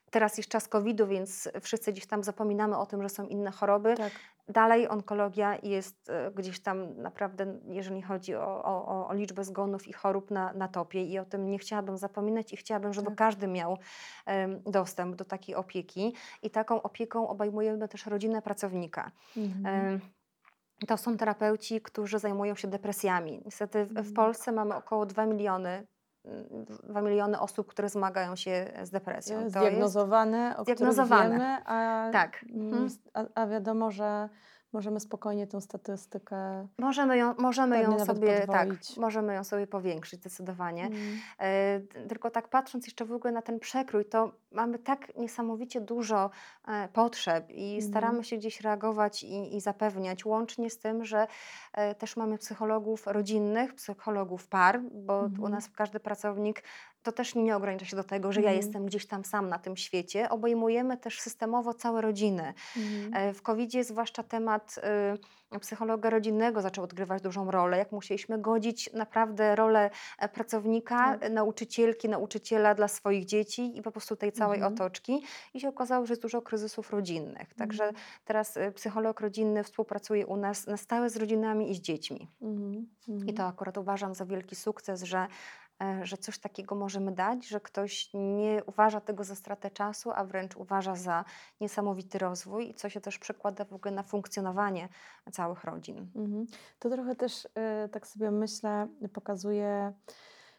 teraz 0.09 0.37
jest 0.37 0.49
czas 0.49 0.67
COVID-u, 0.67 1.07
więc 1.07 1.49
wszyscy 1.61 1.91
gdzieś 1.91 2.05
tam 2.05 2.23
zapominamy 2.23 2.77
o 2.77 2.85
tym, 2.85 3.03
że 3.03 3.09
są 3.09 3.27
inne 3.27 3.51
choroby. 3.51 3.95
Tak. 3.95 4.11
Dalej 4.49 4.87
onkologia 4.89 5.57
jest 5.63 6.09
e, 6.09 6.31
gdzieś 6.31 6.59
tam 6.59 7.01
naprawdę, 7.01 7.59
jeżeli 7.67 8.01
chodzi 8.01 8.35
o, 8.35 8.63
o, 8.63 9.07
o 9.07 9.13
liczbę 9.13 9.43
zgonów 9.43 9.87
i 9.87 9.93
chorób 9.93 10.31
na, 10.31 10.53
na 10.53 10.67
topie 10.67 11.03
i 11.03 11.19
o 11.19 11.25
tym 11.25 11.51
nie 11.51 11.59
chciałabym 11.59 11.97
zapominać 11.97 12.53
i 12.53 12.57
chciałabym, 12.57 12.93
żeby 12.93 13.07
tak. 13.07 13.17
każdy 13.17 13.47
miał 13.47 13.77
um, 14.27 14.61
dostęp 14.63 15.15
do 15.15 15.25
takiej 15.25 15.55
opieki 15.55 16.13
i 16.41 16.49
taką 16.49 16.81
opieką 16.81 17.27
obejmujemy 17.27 17.87
też 17.87 18.05
rodzinę 18.05 18.41
pracownika. 18.41 19.11
Mhm. 19.37 19.85
Um, 19.85 20.01
to 20.87 20.97
są 20.97 21.17
terapeuci, 21.17 21.81
którzy 21.81 22.19
zajmują 22.19 22.55
się 22.55 22.67
depresjami. 22.67 23.41
Niestety 23.45 23.85
w, 23.85 23.89
mhm. 23.89 24.13
Polsce 24.13 24.51
mamy 24.51 24.75
około 24.75 25.05
2 25.05 25.25
miliony 25.25 25.87
2 26.83 27.01
miliony 27.01 27.39
osób, 27.39 27.67
które 27.67 27.89
zmagają 27.89 28.35
się 28.35 28.71
z 28.83 28.89
depresją. 28.89 29.49
Zdiagnozowane, 29.49 30.53
to 30.55 30.61
o 30.61 30.63
zdiagnozowane. 30.63 31.29
wiemy, 31.29 31.57
a, 31.65 32.09
tak. 32.13 32.45
Mm, 32.53 32.87
a, 33.13 33.25
a 33.35 33.47
wiadomo, 33.47 33.91
że 33.91 34.29
Możemy 34.73 34.99
spokojnie 34.99 35.47
tę 35.47 35.61
statystykę. 35.61 36.67
Możemy 36.77 37.17
ją, 37.17 37.35
możemy 37.37 37.81
ją 37.81 38.05
sobie 38.05 38.47
tak, 38.47 38.69
możemy 38.97 39.33
ją 39.33 39.43
sobie 39.43 39.67
powiększyć 39.67 40.19
zdecydowanie. 40.19 40.85
Mm. 40.85 40.99
E, 41.39 41.79
tylko 42.07 42.31
tak 42.31 42.47
patrząc 42.47 42.85
jeszcze 42.85 43.05
w 43.05 43.11
ogóle 43.11 43.33
na 43.33 43.41
ten 43.41 43.59
przekrój, 43.59 44.05
to 44.05 44.31
mamy 44.51 44.79
tak 44.79 45.15
niesamowicie 45.15 45.81
dużo 45.81 46.29
e, 46.67 46.87
potrzeb 46.87 47.49
i 47.49 47.71
mm. 47.71 47.89
staramy 47.89 48.23
się 48.23 48.37
gdzieś 48.37 48.61
reagować 48.61 49.23
i, 49.23 49.55
i 49.55 49.61
zapewniać, 49.61 50.25
łącznie 50.25 50.69
z 50.69 50.79
tym, 50.79 51.05
że 51.05 51.27
e, 51.73 51.95
też 51.95 52.17
mamy 52.17 52.37
psychologów 52.37 53.07
rodzinnych, 53.07 53.75
psychologów 53.75 54.47
par, 54.47 54.81
bo 54.81 55.19
mm. 55.19 55.43
u 55.43 55.49
nas 55.49 55.69
każdy 55.69 55.99
pracownik 55.99 56.63
to 57.03 57.11
też 57.11 57.35
nie 57.35 57.55
ogranicza 57.55 57.85
się 57.85 57.95
do 57.95 58.03
tego, 58.03 58.31
że 58.31 58.41
ja 58.41 58.49
mhm. 58.49 58.65
jestem 58.65 58.85
gdzieś 58.85 59.05
tam 59.05 59.25
sam 59.25 59.49
na 59.49 59.59
tym 59.59 59.77
świecie. 59.77 60.29
Obejmujemy 60.29 60.97
też 60.97 61.21
systemowo 61.21 61.73
całe 61.73 62.01
rodziny. 62.01 62.53
Mm. 62.77 63.33
W 63.33 63.41
covid 63.41 63.71
zwłaszcza 63.85 64.23
temat 64.23 64.79
y, 65.53 65.59
psychologa 65.59 66.09
rodzinnego 66.09 66.61
zaczął 66.61 66.83
odgrywać 66.83 67.21
dużą 67.21 67.51
rolę, 67.51 67.77
jak 67.77 67.91
musieliśmy 67.91 68.41
godzić 68.41 68.93
naprawdę 68.93 69.55
rolę 69.55 69.89
e, 70.19 70.29
pracownika, 70.29 71.17
tak. 71.17 71.31
nauczycielki, 71.31 72.09
nauczyciela 72.09 72.75
dla 72.75 72.87
swoich 72.87 73.25
dzieci 73.25 73.77
i 73.77 73.81
po 73.81 73.91
prostu 73.91 74.15
tej 74.15 74.31
całej 74.31 74.59
mm. 74.59 74.73
otoczki. 74.73 75.23
I 75.53 75.59
się 75.59 75.69
okazało, 75.69 76.05
że 76.05 76.11
jest 76.11 76.21
dużo 76.21 76.41
kryzysów 76.41 76.91
rodzinnych. 76.91 77.53
Także 77.53 77.91
teraz 78.25 78.57
y, 78.57 78.71
psycholog 78.71 79.19
rodzinny 79.19 79.63
współpracuje 79.63 80.27
u 80.27 80.37
nas 80.37 80.67
na 80.67 80.77
stałe 80.77 81.09
z 81.09 81.17
rodzinami 81.17 81.71
i 81.71 81.75
z 81.75 81.81
dziećmi. 81.81 82.27
I 83.27 83.33
to 83.33 83.43
akurat 83.45 83.77
uważam 83.77 84.15
za 84.15 84.25
wielki 84.25 84.55
sukces, 84.55 85.03
że 85.03 85.27
E, 85.70 85.70
że 86.03 86.17
coś 86.17 86.39
takiego 86.39 86.75
możemy 86.75 87.11
dać, 87.11 87.47
że 87.47 87.59
ktoś 87.59 88.09
nie 88.13 88.63
uważa 88.65 89.01
tego 89.01 89.23
za 89.23 89.35
stratę 89.35 89.71
czasu, 89.71 90.11
a 90.15 90.25
wręcz 90.25 90.55
uważa 90.55 90.95
za 90.95 91.25
niesamowity 91.61 92.17
rozwój 92.17 92.69
i 92.69 92.73
co 92.73 92.89
się 92.89 93.01
też 93.01 93.19
przekłada 93.19 93.65
w 93.65 93.73
ogóle 93.73 93.91
na 93.91 94.03
funkcjonowanie 94.03 94.89
całych 95.31 95.63
rodzin. 95.63 96.11
Mhm. 96.15 96.45
To 96.79 96.89
trochę 96.89 97.15
też, 97.15 97.47
e, 97.55 97.89
tak 97.89 98.07
sobie 98.07 98.31
myślę, 98.31 98.87
pokazuje. 99.13 99.93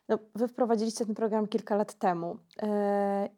No, 0.09 0.19
wy 0.35 0.49
wprowadziliście 0.49 1.07
ten 1.07 1.15
program 1.15 1.49
kilka 1.49 1.77
lat 1.77 1.95
temu 1.95 2.39
e, 2.63 3.29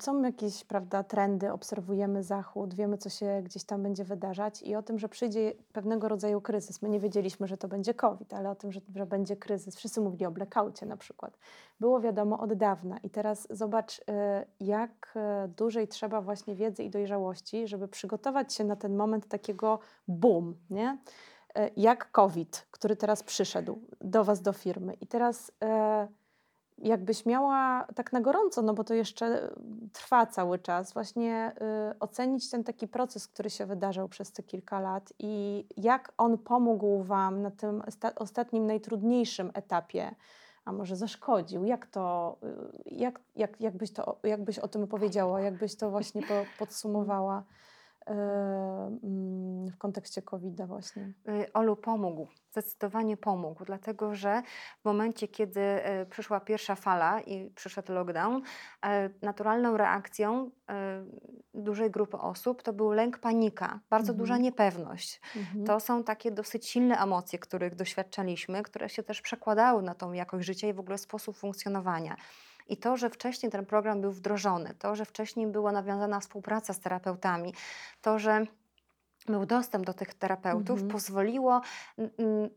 są 0.00 0.22
jakieś 0.22 0.64
prawda, 0.64 1.02
trendy, 1.02 1.52
obserwujemy 1.52 2.22
Zachód, 2.22 2.74
wiemy, 2.74 2.98
co 2.98 3.08
się 3.08 3.40
gdzieś 3.44 3.64
tam 3.64 3.82
będzie 3.82 4.04
wydarzać 4.04 4.62
i 4.62 4.74
o 4.74 4.82
tym, 4.82 4.98
że 4.98 5.08
przyjdzie 5.08 5.52
pewnego 5.72 6.08
rodzaju 6.08 6.40
kryzys. 6.40 6.82
My 6.82 6.88
nie 6.88 7.00
wiedzieliśmy, 7.00 7.46
że 7.46 7.56
to 7.56 7.68
będzie 7.68 7.94
COVID, 7.94 8.34
ale 8.34 8.50
o 8.50 8.54
tym, 8.54 8.72
że, 8.72 8.80
że 8.94 9.06
będzie 9.06 9.36
kryzys. 9.36 9.76
Wszyscy 9.76 10.00
mówili 10.00 10.26
o 10.26 10.30
blackoutie 10.30 10.86
na 10.86 10.96
przykład. 10.96 11.38
Było 11.80 12.00
wiadomo 12.00 12.38
od 12.38 12.52
dawna 12.54 12.98
i 12.98 13.10
teraz 13.10 13.48
zobacz, 13.50 13.98
y, 13.98 14.02
jak 14.60 15.16
y, 15.44 15.48
dużej 15.48 15.88
trzeba 15.88 16.20
właśnie 16.20 16.54
wiedzy 16.54 16.82
i 16.82 16.90
dojrzałości, 16.90 17.68
żeby 17.68 17.88
przygotować 17.88 18.54
się 18.54 18.64
na 18.64 18.76
ten 18.76 18.96
moment 18.96 19.28
takiego 19.28 19.78
boom, 20.08 20.54
nie? 20.70 20.98
Y, 21.58 21.70
jak 21.76 22.10
COVID, 22.10 22.66
który 22.70 22.96
teraz 22.96 23.22
przyszedł 23.22 23.78
do 24.00 24.24
Was, 24.24 24.42
do 24.42 24.52
firmy. 24.52 24.94
I 24.94 25.06
teraz 25.06 25.52
jakbyś 26.78 27.26
miała 27.26 27.86
tak 27.94 28.12
na 28.12 28.20
gorąco, 28.20 28.62
no 28.62 28.74
bo 28.74 28.84
to 28.84 28.94
jeszcze 28.94 29.54
trwa 29.92 30.26
cały 30.26 30.58
czas, 30.58 30.92
właśnie 30.92 31.52
y, 31.92 31.98
ocenić 31.98 32.50
ten 32.50 32.64
taki 32.64 32.88
proces, 32.88 33.28
który 33.28 33.50
się 33.50 33.66
wydarzał 33.66 34.08
przez 34.08 34.32
te 34.32 34.42
kilka 34.42 34.80
lat 34.80 35.12
i 35.18 35.64
jak 35.76 36.12
on 36.18 36.38
pomógł 36.38 37.02
Wam 37.02 37.42
na 37.42 37.50
tym 37.50 37.82
ostatnim, 38.16 38.66
najtrudniejszym 38.66 39.50
etapie, 39.54 40.14
a 40.64 40.72
może 40.72 40.96
zaszkodził? 40.96 41.64
Jak 41.64 41.86
to, 41.86 42.36
y, 42.86 42.94
jak, 42.94 43.20
jak, 43.36 43.60
jakbyś, 43.60 43.92
to 43.92 44.18
jakbyś 44.22 44.58
o 44.58 44.68
tym 44.68 44.82
opowiedziała, 44.82 45.40
jakbyś 45.40 45.76
to 45.76 45.90
właśnie 45.90 46.22
po, 46.22 46.34
podsumowała? 46.58 47.42
Mm, 48.06 49.68
w 49.70 49.78
kontekście 49.78 50.22
COVID-a 50.22 50.66
właśnie? 50.66 51.12
Y, 51.28 51.52
Olu 51.52 51.76
pomógł, 51.76 52.28
zdecydowanie 52.50 53.16
pomógł, 53.16 53.64
dlatego 53.64 54.14
że 54.14 54.42
w 54.80 54.84
momencie, 54.84 55.28
kiedy 55.28 55.60
y, 55.60 56.06
przyszła 56.10 56.40
pierwsza 56.40 56.74
fala 56.74 57.20
i 57.20 57.50
przyszedł 57.50 57.92
lockdown, 57.92 58.42
naturalną 59.22 59.76
reakcją 59.76 60.50
dużej 61.54 61.90
grupy 61.90 62.16
osób 62.16 62.62
to 62.62 62.72
był 62.72 62.92
lęk, 62.92 63.18
panika, 63.18 63.80
bardzo 63.90 64.12
mhm. 64.12 64.18
duża 64.18 64.38
niepewność. 64.38 65.20
Mhm. 65.36 65.64
To 65.64 65.80
są 65.80 66.04
takie 66.04 66.30
dosyć 66.30 66.66
silne 66.66 66.98
emocje, 66.98 67.38
których 67.38 67.74
doświadczaliśmy, 67.74 68.62
które 68.62 68.88
się 68.88 69.02
też 69.02 69.22
przekładały 69.22 69.82
na 69.82 69.94
tą 69.94 70.12
jakość 70.12 70.46
życia 70.46 70.68
i 70.68 70.72
w 70.72 70.80
ogóle 70.80 70.98
sposób 70.98 71.36
funkcjonowania. 71.36 72.16
I 72.66 72.76
to, 72.76 72.96
że 72.96 73.10
wcześniej 73.10 73.52
ten 73.52 73.66
program 73.66 74.00
był 74.00 74.12
wdrożony, 74.12 74.74
to, 74.78 74.96
że 74.96 75.04
wcześniej 75.04 75.46
była 75.46 75.72
nawiązana 75.72 76.20
współpraca 76.20 76.72
z 76.72 76.80
terapeutami, 76.80 77.54
to, 78.02 78.18
że 78.18 78.46
był 79.26 79.46
dostęp 79.46 79.86
do 79.86 79.94
tych 79.94 80.14
terapeutów, 80.14 80.78
mm 80.78 80.88
-hmm. 80.88 80.92
pozwoliło 80.92 81.60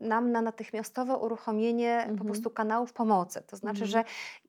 nam 0.00 0.32
na 0.32 0.42
natychmiastowe 0.42 1.16
uruchomienie 1.16 1.92
mm 1.92 2.04
-hmm. 2.04 2.06
po 2.06 2.12
mhm. 2.12 2.30
prostu 2.30 2.50
kanałów 2.50 2.92
pomocy. 2.92 3.42
To 3.46 3.56
znaczy, 3.56 3.84
mm 3.84 3.88
-hmm. 3.88 3.92
że 3.92 4.04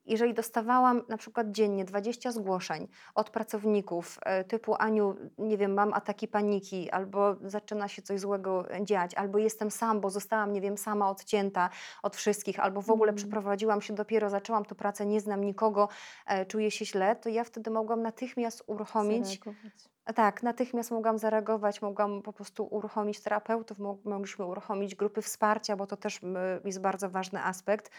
jeżeli 0.06 0.34
dostawałam 0.34 1.02
na 1.08 1.16
przykład 1.16 1.50
dziennie 1.50 1.84
20 1.84 2.32
zgłoszeń 2.32 2.88
od 3.14 3.30
pracowników 3.30 4.18
e, 4.22 4.44
typu 4.44 4.74
Aniu, 4.78 5.16
nie 5.38 5.58
wiem, 5.58 5.74
mam 5.74 5.94
ataki 5.94 6.28
paniki, 6.28 6.90
albo 6.90 7.36
zaczyna 7.44 7.88
się 7.88 8.02
coś 8.02 8.20
złego 8.20 8.64
dziać, 8.80 9.14
albo 9.14 9.38
jestem 9.38 9.70
sam, 9.70 10.00
bo 10.00 10.10
zostałam, 10.10 10.52
nie 10.52 10.60
wiem, 10.60 10.78
sama 10.78 11.10
odcięta 11.10 11.70
od 12.02 12.16
wszystkich, 12.16 12.60
albo 12.60 12.82
w 12.82 12.90
ogóle 12.90 13.08
mm. 13.08 13.16
przeprowadziłam 13.16 13.80
się 13.80 13.94
dopiero, 13.94 14.30
zaczęłam 14.30 14.64
tu 14.64 14.74
pracę, 14.74 15.06
nie 15.06 15.20
znam 15.20 15.44
nikogo, 15.44 15.88
e, 16.26 16.46
czuję 16.46 16.70
się 16.70 16.84
źle, 16.84 17.16
to 17.16 17.28
ja 17.28 17.44
wtedy 17.44 17.70
mogłam 17.70 18.02
natychmiast 18.02 18.62
uruchomić. 18.66 19.26
Zareagować. 19.26 19.92
Tak, 20.14 20.42
natychmiast 20.42 20.90
mogłam 20.90 21.18
zareagować, 21.18 21.82
mogłam 21.82 22.22
po 22.22 22.32
prostu 22.32 22.68
uruchomić 22.70 23.20
terapeutów, 23.20 23.78
mogliśmy 24.04 24.46
uruchomić 24.46 24.94
grupy 24.94 25.22
wsparcia, 25.22 25.76
bo 25.76 25.86
to 25.86 25.96
też 25.96 26.20
jest 26.64 26.80
bardzo 26.80 27.10
ważny 27.10 27.42
aspekt. 27.42 27.90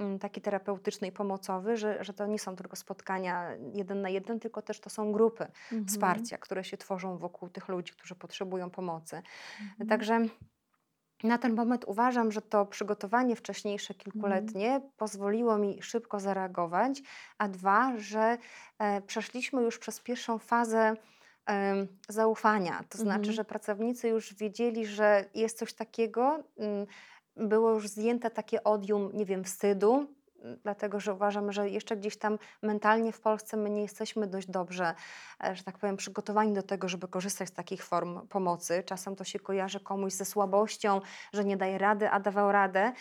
Mm, 0.00 0.18
taki 0.18 0.40
terapeutyczny 0.40 1.08
i 1.08 1.12
pomocowy, 1.12 1.76
że, 1.76 2.04
że 2.04 2.12
to 2.12 2.26
nie 2.26 2.38
są 2.38 2.56
tylko 2.56 2.76
spotkania 2.76 3.50
jeden 3.74 4.02
na 4.02 4.08
jeden, 4.08 4.40
tylko 4.40 4.62
też 4.62 4.80
to 4.80 4.90
są 4.90 5.12
grupy 5.12 5.44
mhm. 5.44 5.86
wsparcia, 5.86 6.38
które 6.38 6.64
się 6.64 6.76
tworzą 6.76 7.18
wokół 7.18 7.48
tych 7.48 7.68
ludzi, 7.68 7.92
którzy 7.92 8.14
potrzebują 8.14 8.70
pomocy. 8.70 9.22
Mhm. 9.60 9.88
Także 9.88 10.20
na 11.22 11.38
ten 11.38 11.54
moment 11.54 11.84
uważam, 11.86 12.32
że 12.32 12.42
to 12.42 12.66
przygotowanie 12.66 13.36
wcześniejsze, 13.36 13.94
kilkuletnie, 13.94 14.74
mhm. 14.74 14.92
pozwoliło 14.96 15.58
mi 15.58 15.82
szybko 15.82 16.20
zareagować, 16.20 17.02
a 17.38 17.48
dwa, 17.48 17.98
że 17.98 18.38
e, 18.78 19.00
przeszliśmy 19.00 19.62
już 19.62 19.78
przez 19.78 20.00
pierwszą 20.00 20.38
fazę 20.38 20.94
e, 21.48 21.86
zaufania. 22.08 22.84
To 22.88 22.98
znaczy, 22.98 23.18
mhm. 23.18 23.34
że 23.34 23.44
pracownicy 23.44 24.08
już 24.08 24.34
wiedzieli, 24.34 24.86
że 24.86 25.24
jest 25.34 25.58
coś 25.58 25.72
takiego, 25.72 26.42
mm, 26.58 26.86
było 27.40 27.70
już 27.70 27.88
zdjęte 27.88 28.30
takie 28.30 28.64
odium, 28.64 29.10
nie 29.14 29.24
wiem, 29.24 29.44
wstydu, 29.44 30.06
dlatego 30.62 31.00
że 31.00 31.14
uważam, 31.14 31.52
że 31.52 31.70
jeszcze 31.70 31.96
gdzieś 31.96 32.16
tam 32.16 32.38
mentalnie 32.62 33.12
w 33.12 33.20
Polsce 33.20 33.56
my 33.56 33.70
nie 33.70 33.82
jesteśmy 33.82 34.26
dość 34.26 34.50
dobrze, 34.50 34.94
e, 35.44 35.56
że 35.56 35.62
tak 35.62 35.78
powiem, 35.78 35.96
przygotowani 35.96 36.52
do 36.52 36.62
tego, 36.62 36.88
żeby 36.88 37.08
korzystać 37.08 37.48
z 37.48 37.52
takich 37.52 37.84
form 37.84 38.28
pomocy. 38.28 38.82
Czasem 38.86 39.16
to 39.16 39.24
się 39.24 39.38
kojarzy 39.38 39.80
komuś 39.80 40.12
ze 40.12 40.24
słabością, 40.24 41.00
że 41.32 41.44
nie 41.44 41.56
daje 41.56 41.78
rady, 41.78 42.10
a 42.10 42.20
dawał 42.20 42.52
radę. 42.52 42.92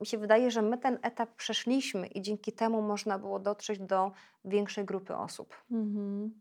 Mi 0.00 0.06
się 0.06 0.18
wydaje, 0.18 0.50
że 0.50 0.62
my 0.62 0.78
ten 0.78 0.98
etap 1.02 1.34
przeszliśmy 1.36 2.06
i 2.06 2.22
dzięki 2.22 2.52
temu 2.52 2.82
można 2.82 3.18
było 3.18 3.38
dotrzeć 3.38 3.78
do 3.78 4.12
większej 4.44 4.84
grupy 4.84 5.16
osób. 5.16 5.54
Mhm. 5.70 6.34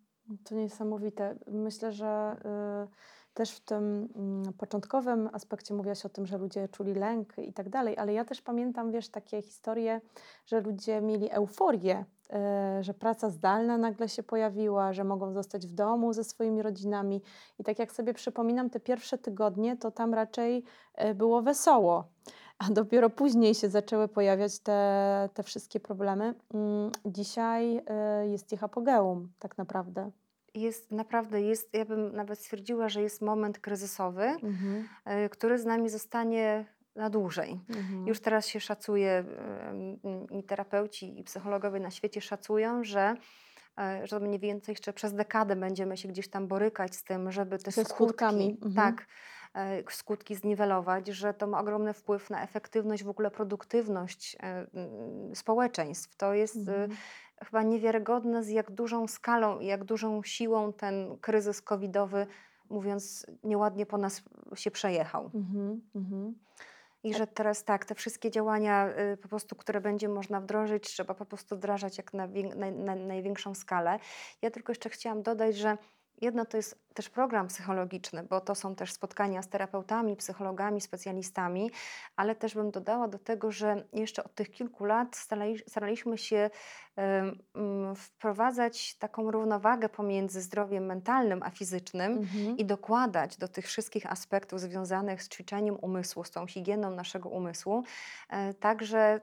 To 0.44 0.56
niesamowite. 0.56 1.36
Myślę, 1.48 1.92
że. 1.92 2.38
Yy 2.82 3.14
też 3.34 3.52
w 3.52 3.60
tym 3.60 4.10
mm, 4.16 4.54
początkowym 4.54 5.30
aspekcie 5.34 5.74
mówiłaś 5.74 6.06
o 6.06 6.10
tym, 6.10 6.26
że 6.26 6.38
ludzie 6.38 6.68
czuli 6.68 6.94
lęk 6.94 7.38
i 7.38 7.54
tak 7.54 7.70
dalej, 7.70 7.98
ale 7.98 8.14
ja 8.14 8.26
też 8.26 8.42
pamiętam, 8.42 8.92
wiesz, 8.92 9.10
takie 9.10 9.42
historie, 9.42 10.02
że 10.46 10.62
ludzie 10.62 11.02
mieli 11.02 11.32
euforię, 11.32 12.06
e, 12.30 12.84
że 12.84 12.94
praca 12.94 13.30
zdalna 13.30 13.78
nagle 13.78 14.10
się 14.10 14.24
pojawiła, 14.24 14.94
że 14.94 15.04
mogą 15.04 15.34
zostać 15.34 15.68
w 15.68 15.74
domu 15.74 16.14
ze 16.14 16.24
swoimi 16.24 16.62
rodzinami. 16.62 17.22
I 17.60 17.64
tak 17.64 17.80
jak 17.80 17.92
sobie 17.92 18.14
przypominam 18.14 18.70
te 18.70 18.80
pierwsze 18.80 19.18
tygodnie, 19.18 19.78
to 19.78 19.92
tam 19.92 20.14
raczej 20.14 20.64
e, 20.96 21.14
było 21.14 21.42
wesoło. 21.42 22.04
A 22.58 22.70
dopiero 22.70 23.10
później 23.10 23.56
się 23.56 23.70
zaczęły 23.70 24.08
pojawiać 24.08 24.60
te, 24.60 25.30
te 25.34 25.44
wszystkie 25.44 25.80
problemy. 25.80 26.34
Mm, 26.54 26.92
dzisiaj 27.06 27.82
e, 27.88 28.28
jest 28.28 28.54
ich 28.54 28.64
apogeum, 28.64 29.32
tak 29.40 29.58
naprawdę 29.58 30.12
jest 30.54 30.92
naprawdę, 30.92 31.42
jest, 31.42 31.74
ja 31.74 31.86
bym 31.86 32.16
nawet 32.16 32.40
stwierdziła, 32.40 32.90
że 32.90 33.02
jest 33.02 33.22
moment 33.22 33.60
kryzysowy, 33.60 34.24
mhm. 34.24 34.88
Y, 35.26 35.30
który 35.30 35.60
z 35.60 35.66
nami 35.66 35.90
zostanie 35.90 36.66
na 36.96 37.10
dłużej. 37.10 37.60
Mhm. 37.70 38.08
Już 38.08 38.20
teraz 38.20 38.48
się 38.48 38.60
szacuje, 38.60 39.26
i 40.32 40.44
terapeuci, 40.44 41.20
i 41.20 41.24
psychologowie 41.24 41.80
na 41.80 41.92
świecie 41.92 42.22
szacują, 42.22 42.84
że 42.84 43.16
e, 43.80 44.08
że 44.08 44.20
mniej 44.20 44.40
więcej 44.40 44.74
jeszcze 44.74 44.94
przez 44.94 45.14
dekadę 45.14 45.56
będziemy 45.56 45.98
się 45.98 46.08
gdzieś 46.08 46.28
tam 46.30 46.48
borykać 46.48 46.96
z 46.96 47.04
tym, 47.04 47.32
żeby 47.32 47.58
te 47.58 47.72
Ze 47.72 47.86
skutki, 47.86 48.04
skutkami. 48.04 48.58
Mhm. 48.66 48.74
tak, 48.74 49.08
e, 49.54 49.92
skutki 49.92 50.36
zniwelować, 50.36 51.08
że 51.08 51.34
to 51.34 51.48
ma 51.48 51.60
ogromny 51.60 51.94
wpływ 51.94 52.30
na 52.30 52.44
efektywność, 52.44 53.04
w 53.04 53.10
ogóle 53.10 53.32
produktywność 53.32 54.38
e, 54.44 54.68
społeczeństw. 55.34 56.16
To 56.16 56.34
jest 56.34 56.58
mhm 56.58 56.92
chyba 57.44 57.64
niewiarygodne, 57.64 58.44
z 58.44 58.50
jak 58.50 58.72
dużą 58.72 59.08
skalą 59.08 59.60
i 59.60 59.66
jak 59.66 59.84
dużą 59.84 60.24
siłą 60.24 60.74
ten 60.74 61.18
kryzys 61.18 61.62
covidowy 61.62 62.28
mówiąc 62.70 63.26
nieładnie, 63.44 63.86
po 63.86 63.98
nas 63.98 64.24
się 64.56 64.72
przejechał. 64.72 65.32
Mhm, 65.34 65.82
mhm. 65.96 66.36
I 67.04 67.14
że 67.14 67.28
teraz 67.28 67.64
tak, 67.64 67.86
te 67.86 67.96
wszystkie 67.96 68.32
działania 68.32 68.90
y, 69.14 69.18
po 69.18 69.28
prostu, 69.28 69.56
które 69.56 69.82
będzie 69.82 70.10
można 70.10 70.42
wdrożyć, 70.42 70.84
trzeba 70.84 71.14
po 71.14 71.26
prostu 71.26 71.56
wdrażać 71.56 71.98
jak 71.98 72.14
na, 72.14 72.28
na, 72.56 72.72
na 72.72 72.96
największą 72.96 73.56
skalę. 73.56 74.00
Ja 74.42 74.52
tylko 74.52 74.72
jeszcze 74.72 74.90
chciałam 74.90 75.24
dodać, 75.24 75.58
że 75.58 75.78
jedno 76.22 76.46
to 76.46 76.58
jest 76.58 76.83
też 76.94 77.10
program 77.10 77.48
psychologiczny, 77.48 78.24
bo 78.24 78.42
to 78.42 78.56
są 78.56 78.76
też 78.76 78.94
spotkania 78.94 79.42
z 79.42 79.50
terapeutami, 79.50 80.16
psychologami, 80.16 80.82
specjalistami, 80.82 81.72
ale 82.16 82.36
też 82.36 82.54
bym 82.54 82.72
dodała 82.72 83.08
do 83.08 83.20
tego, 83.20 83.52
że 83.52 83.84
jeszcze 83.94 84.24
od 84.24 84.36
tych 84.36 84.52
kilku 84.52 84.86
lat 84.86 85.16
staraliśmy 85.68 86.18
się 86.18 86.50
wprowadzać 87.96 88.96
taką 88.96 89.32
równowagę 89.32 89.90
pomiędzy 89.90 90.42
zdrowiem 90.42 90.86
mentalnym 90.86 91.44
a 91.44 91.50
fizycznym 91.50 92.12
mhm. 92.12 92.58
i 92.58 92.66
dokładać 92.66 93.38
do 93.38 93.48
tych 93.48 93.66
wszystkich 93.66 94.12
aspektów 94.12 94.60
związanych 94.60 95.24
z 95.24 95.30
ćwiczeniem 95.30 95.78
umysłu, 95.82 96.24
z 96.24 96.32
tą 96.32 96.48
higieną 96.48 96.90
naszego 96.92 97.30
umysłu, 97.30 97.84
e, 98.30 98.54
także 98.54 99.22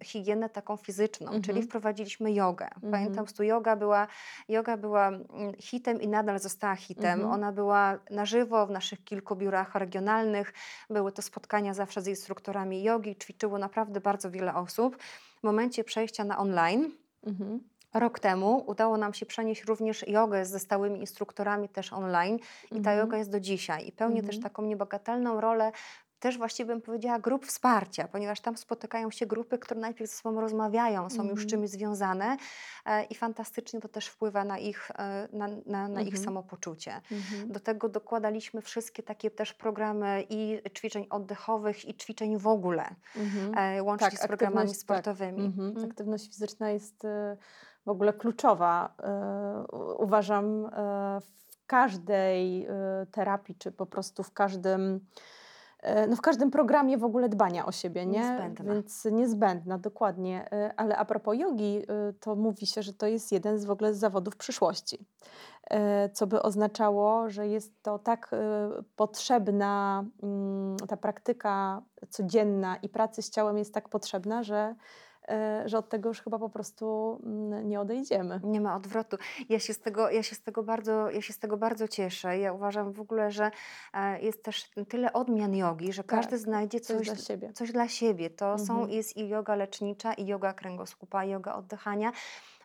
y, 0.00 0.04
higienę 0.04 0.50
taką 0.50 0.76
fizyczną, 0.76 1.26
mhm. 1.26 1.42
czyli 1.42 1.62
wprowadziliśmy 1.62 2.32
jogę. 2.32 2.68
Pamiętam, 2.90 3.26
że 3.38 3.46
yoga 3.46 3.76
była, 3.76 4.06
yoga 4.48 4.76
była 4.76 5.10
hitem 5.58 6.00
i 6.00 6.08
nadal 6.08 6.38
została 6.38 6.53
została 6.54 6.76
hitem. 6.76 7.20
Mhm. 7.20 7.30
Ona 7.32 7.52
była 7.52 7.98
na 8.10 8.26
żywo 8.26 8.66
w 8.66 8.70
naszych 8.70 9.04
kilku 9.04 9.36
biurach 9.36 9.74
regionalnych. 9.74 10.52
Były 10.90 11.12
to 11.12 11.22
spotkania 11.22 11.74
zawsze 11.74 12.02
z 12.02 12.06
instruktorami 12.06 12.82
jogi. 12.82 13.16
Ćwiczyło 13.16 13.58
naprawdę 13.58 14.00
bardzo 14.00 14.30
wiele 14.30 14.54
osób. 14.54 14.96
W 15.40 15.42
momencie 15.42 15.84
przejścia 15.84 16.24
na 16.24 16.38
online 16.38 16.90
mhm. 17.26 17.60
Rok 17.94 18.18
temu 18.18 18.64
udało 18.66 18.96
nam 18.96 19.14
się 19.14 19.26
przenieść 19.26 19.64
również 19.64 20.08
jogę 20.08 20.44
ze 20.44 20.58
stałymi 20.58 21.00
instruktorami 21.00 21.68
też 21.68 21.92
online 21.92 22.38
i 22.66 22.68
ta 22.68 22.76
mhm. 22.76 22.98
yoga 22.98 23.18
jest 23.18 23.30
do 23.30 23.40
dzisiaj 23.40 23.88
i 23.88 23.92
pełni 23.92 24.22
też 24.22 24.40
taką 24.40 24.62
niebagatelną 24.62 25.40
rolę 25.40 25.72
też 26.20 26.38
właściwie 26.38 26.66
bym 26.66 26.80
powiedziała 26.80 27.18
grup 27.18 27.46
wsparcia, 27.46 28.08
ponieważ 28.08 28.40
tam 28.40 28.56
spotykają 28.56 29.10
się 29.10 29.26
grupy, 29.26 29.58
które 29.58 29.80
najpierw 29.80 30.10
ze 30.10 30.16
sobą 30.16 30.40
rozmawiają, 30.40 31.10
są 31.10 31.22
już 31.22 31.40
z 31.40 31.44
mhm. 31.44 31.48
czymś 31.48 31.70
związane 31.70 32.36
e, 32.86 33.04
i 33.04 33.14
fantastycznie 33.14 33.80
to 33.80 33.88
też 33.88 34.06
wpływa 34.06 34.44
na 34.44 34.58
ich, 34.58 34.90
e, 34.90 35.28
na, 35.32 35.48
na, 35.66 35.88
na 35.88 36.00
ich 36.00 36.08
mhm. 36.08 36.24
samopoczucie. 36.24 37.00
Mhm. 37.12 37.52
Do 37.52 37.60
tego 37.60 37.88
dokładaliśmy 37.88 38.62
wszystkie 38.62 39.02
takie 39.02 39.30
też 39.30 39.54
programy 39.54 40.24
i 40.30 40.60
ćwiczeń 40.76 41.06
oddechowych 41.10 41.88
i 41.88 41.94
ćwiczeń 41.94 42.38
w 42.38 42.46
ogóle, 42.46 42.94
e, 43.56 43.82
łącznie 43.82 44.10
tak, 44.10 44.18
z 44.18 44.26
programami 44.26 44.68
tak. 44.68 44.76
sportowymi. 44.76 45.52
Tak. 45.74 45.90
Aktywność 45.90 46.26
fizyczna 46.26 46.70
jest 46.70 47.06
w 47.86 47.88
ogóle 47.88 48.12
kluczowa, 48.12 48.94
uważam, 49.98 50.70
w 51.50 51.66
każdej 51.66 52.66
terapii, 53.12 53.54
czy 53.54 53.72
po 53.72 53.86
prostu 53.86 54.22
w 54.22 54.32
każdym 54.32 55.00
E, 55.00 55.43
no 56.08 56.16
w 56.16 56.20
każdym 56.20 56.50
programie 56.50 56.98
w 56.98 57.04
ogóle 57.04 57.28
dbania 57.28 57.66
o 57.66 57.72
siebie, 57.72 58.06
nie? 58.06 58.18
Niezbędna. 58.18 58.74
Więc 58.74 59.04
niezbędna, 59.04 59.78
dokładnie. 59.78 60.52
E, 60.52 60.74
ale 60.76 60.96
a 60.96 61.04
propos 61.04 61.36
jogi, 61.38 61.82
e, 61.88 62.12
to 62.12 62.34
mówi 62.36 62.66
się, 62.66 62.82
że 62.82 62.92
to 62.92 63.06
jest 63.06 63.32
jeden 63.32 63.58
z 63.58 63.64
w 63.64 63.70
ogóle 63.70 63.94
z 63.94 63.98
zawodów 63.98 64.36
przyszłości. 64.36 65.06
Co 66.12 66.26
by 66.26 66.42
oznaczało, 66.42 67.30
że 67.30 67.48
jest 67.48 67.82
to 67.82 67.98
tak 67.98 68.30
potrzebna, 68.96 70.04
mm, 70.22 70.76
ta 70.88 70.96
praktyka 70.96 71.82
codzienna 72.10 72.76
i 72.76 72.88
pracy 72.88 73.22
z 73.22 73.30
ciałem 73.30 73.58
jest 73.58 73.74
tak 73.74 73.88
potrzebna, 73.88 74.42
że 74.42 74.74
E, 75.13 75.13
że 75.64 75.78
od 75.78 75.88
tego 75.88 76.08
już 76.08 76.20
chyba 76.20 76.38
po 76.38 76.48
prostu 76.48 77.18
mm, 77.22 77.68
nie 77.68 77.80
odejdziemy. 77.80 78.40
Nie 78.44 78.60
ma 78.60 78.76
odwrotu. 78.76 79.16
Ja 79.48 79.58
się 79.58 79.74
z 79.74 79.80
tego, 79.80 80.10
ja 80.10 80.22
się 80.22 80.34
z 80.34 80.42
tego, 80.42 80.62
bardzo, 80.62 81.10
ja 81.10 81.22
się 81.22 81.32
z 81.32 81.38
tego 81.38 81.56
bardzo 81.56 81.88
cieszę. 81.88 82.38
Ja 82.38 82.52
uważam 82.52 82.92
w 82.92 83.00
ogóle, 83.00 83.30
że 83.30 83.50
e, 83.94 84.20
jest 84.20 84.42
też 84.42 84.70
tyle 84.88 85.12
odmian 85.12 85.54
jogi, 85.54 85.92
że 85.92 86.04
każdy 86.04 86.30
tak, 86.30 86.40
znajdzie 86.40 86.80
coś, 86.80 86.96
coś, 86.96 87.06
dla 87.06 87.16
siebie. 87.16 87.52
Coś 87.52 87.72
dla 87.72 87.88
siebie. 87.88 88.30
To 88.30 88.52
mhm. 88.52 88.66
są, 88.66 88.86
jest 88.88 89.16
i 89.16 89.28
yoga 89.28 89.54
lecznicza, 89.54 90.14
i 90.14 90.26
yoga 90.26 90.52
kręgosłupa, 90.52 91.24
i 91.24 91.30
yoga 91.30 91.54
oddychania 91.54 92.12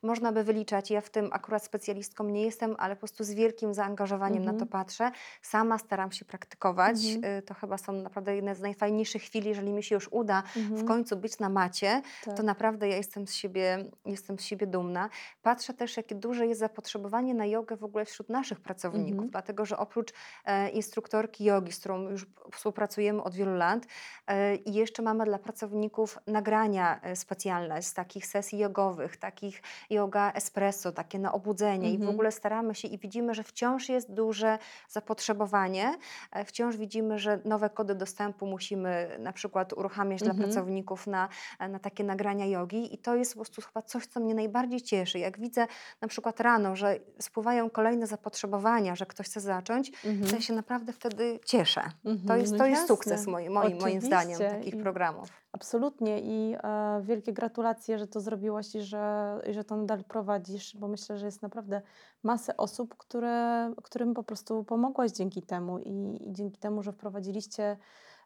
można 0.04 0.32
by 0.32 0.44
wyliczać. 0.44 0.92
Ja 0.92 1.02
w 1.02 1.10
tym 1.10 1.30
akurat 1.32 1.64
specjalistką 1.64 2.24
nie 2.24 2.42
jestem, 2.42 2.76
ale 2.80 2.96
po 2.96 3.00
prostu 3.00 3.24
z 3.24 3.32
wielkim 3.32 3.74
zaangażowaniem 3.74 4.38
mhm. 4.38 4.56
na 4.56 4.60
to 4.60 4.66
mhm. 4.66 4.70
patrzę. 4.70 5.12
Sama 5.42 5.78
staram 5.78 6.12
się 6.12 6.26
praktykować. 6.26 7.06
Mhm. 7.06 7.38
Y, 7.38 7.42
to 7.42 7.54
chyba 7.54 7.78
są 7.78 7.94
naprawdę 7.94 8.36
jedne 8.36 8.56
z 8.56 8.62
najfajniejszych 8.62 9.24
chwil, 9.24 9.46
jeżeli 9.46 9.72
mi 9.72 9.84
się 9.84 9.96
już 9.96 10.08
uda 10.12 10.44
mhm. 10.58 10.78
w 10.78 10.86
końcu 10.86 11.18
być 11.18 11.40
na 11.40 11.50
macie, 11.50 12.02
tak. 12.26 12.38
to 12.38 12.44
naprawdę 12.44 12.90
ja 12.90 12.98
jestem 12.98 13.28
z, 13.28 13.34
siebie, 13.34 13.86
jestem 14.06 14.40
z 14.40 14.44
siebie 14.44 14.68
dumna. 14.68 15.10
Patrzę 15.42 15.74
też, 15.74 15.98
jakie 15.98 16.16
duże 16.16 16.48
jest 16.48 16.60
zapotrzebowanie 16.60 17.34
na 17.34 17.46
jogę 17.46 17.78
w 17.78 17.84
ogóle 17.84 18.06
wśród 18.06 18.30
naszych 18.30 18.60
pracowników, 18.60 19.12
mhm. 19.12 19.30
dlatego 19.30 19.66
że 19.66 19.78
oprócz 19.78 20.14
e, 20.46 20.70
instruktorki 20.70 21.44
jogi, 21.44 21.72
z 21.72 21.80
którą 21.80 22.10
już 22.10 22.26
współpracujemy 22.54 23.24
od 23.24 23.36
wielu 23.36 23.56
lat, 23.56 23.86
e, 24.28 24.56
i 24.56 24.74
jeszcze 24.74 25.02
mamy 25.02 25.26
dla 25.26 25.40
pracowników 25.40 26.18
nagrania 26.28 27.02
e, 27.02 27.16
specjalne 27.16 27.82
z 27.82 27.94
takich 27.94 28.26
sesji 28.26 28.60
jogowych, 28.60 29.18
takich 29.18 29.62
yoga 29.90 30.32
espresso, 30.32 30.92
takie 30.92 31.20
na 31.20 31.32
obudzenie 31.32 31.90
i 31.90 31.98
w 31.98 32.02
mhm. 32.02 32.16
ogóle 32.16 32.32
staramy 32.32 32.76
się 32.76 32.88
i 32.88 32.98
widzimy, 32.98 33.34
że 33.34 33.44
wciąż 33.44 33.90
jest 33.90 34.14
duże 34.14 34.58
zapotrzebowanie, 34.90 35.98
e, 36.32 36.46
wciąż 36.46 36.78
widzimy, 36.78 37.20
że 37.20 37.40
nowe 37.46 37.70
kody 37.70 37.96
dostępu 37.96 38.46
musimy 38.46 39.18
na 39.20 39.34
przykład 39.34 39.74
uruchamiać 39.74 40.20
dla 40.20 40.32
mhm. 40.32 40.50
pracowników 40.50 41.08
na, 41.08 41.30
na 41.70 41.80
takie 41.80 42.04
nagrania 42.04 42.46
jogi 42.46 42.94
i 42.94 42.98
to 42.98 43.16
jest 43.16 43.34
po 43.34 43.38
prostu 43.38 43.62
chyba 43.62 43.82
coś, 43.82 44.08
co 44.08 44.20
mnie 44.20 44.36
najbardziej 44.36 44.82
cieszy. 44.82 45.20
Jak 45.20 45.40
widzę 45.40 45.68
na 46.02 46.08
przykład 46.08 46.40
rano, 46.40 46.76
że 46.76 47.00
spływają 47.20 47.70
kolejne 47.70 48.08
zapotrzebowania, 48.08 48.96
że 48.96 49.06
ktoś 49.06 49.26
chce 49.26 49.40
zacząć, 49.40 49.92
to 49.92 50.08
ja 50.08 50.14
mhm. 50.14 50.42
się 50.42 50.54
naprawdę 50.54 50.94
wtedy 50.94 51.40
cieszę. 51.46 51.82
To 52.28 52.36
jest, 52.36 52.52
no 52.52 52.58
to 52.58 52.66
jest 52.66 52.88
sukces 52.88 53.28
moim, 53.28 53.54
moim, 53.54 53.78
moim 53.80 54.02
zdaniem 54.02 54.40
takich 54.40 54.74
I... 54.74 54.78
programów. 54.78 55.30
Absolutnie 55.52 56.20
i 56.20 56.56
e, 56.64 57.02
wielkie 57.02 57.34
gratulacje, 57.34 58.00
że 58.00 58.08
to 58.08 58.22
zrobiłaś 58.22 58.76
i 58.76 58.82
że, 58.82 59.36
i 59.50 59.54
że 59.54 59.64
to 59.64 59.78
nadal 59.78 60.04
prowadzisz, 60.04 60.76
bo 60.78 60.88
myślę, 60.88 61.18
że 61.18 61.26
jest 61.26 61.42
naprawdę 61.42 61.82
masę 62.24 62.58
osób, 62.58 62.96
które, 62.98 63.72
którym 63.84 64.14
po 64.14 64.24
prostu 64.24 64.64
pomogłaś 64.64 65.12
dzięki 65.12 65.42
temu 65.42 65.80
i, 65.80 66.20
i 66.30 66.34
dzięki 66.34 66.60
temu, 66.60 66.84
że 66.84 66.92
wprowadziliście 66.92 67.78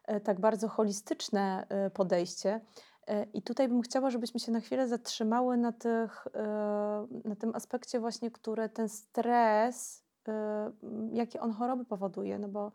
e, 0.04 0.20
tak 0.20 0.40
bardzo 0.40 0.68
holistyczne 0.68 1.66
e, 1.68 1.90
podejście. 1.90 2.60
E, 3.06 3.24
I 3.24 3.42
tutaj 3.42 3.68
bym 3.68 3.82
chciała, 3.82 4.10
żebyśmy 4.10 4.40
się 4.40 4.52
na 4.52 4.60
chwilę 4.60 4.88
zatrzymały 4.88 5.56
na, 5.56 5.72
tych, 5.72 6.26
e, 6.34 7.06
na 7.24 7.36
tym 7.36 7.54
aspekcie 7.54 8.00
właśnie, 8.00 8.30
które 8.30 8.68
ten 8.68 8.88
stres, 8.88 10.03
jakie 11.12 11.40
on 11.40 11.52
choroby 11.52 11.84
powoduje, 11.84 12.38
no 12.38 12.48
bo 12.48 12.72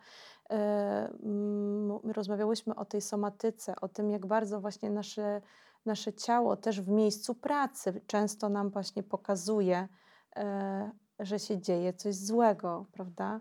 my 2.03 2.13
rozmawiałyśmy 2.13 2.75
o 2.75 2.85
tej 2.85 3.01
somatyce, 3.01 3.75
o 3.81 3.88
tym, 3.88 4.12
jak 4.12 4.25
bardzo 4.25 4.62
właśnie 4.62 4.89
nasze, 4.89 5.41
nasze 5.85 6.13
ciało 6.13 6.55
też 6.55 6.81
w 6.81 6.89
miejscu 6.89 7.35
pracy 7.35 8.01
często 8.07 8.49
nam 8.49 8.69
właśnie 8.69 9.03
pokazuje, 9.03 9.88
e, 10.35 10.91
że 11.19 11.39
się 11.39 11.62
dzieje 11.62 11.93
coś 11.93 12.15
złego, 12.15 12.85
prawda? 12.91 13.39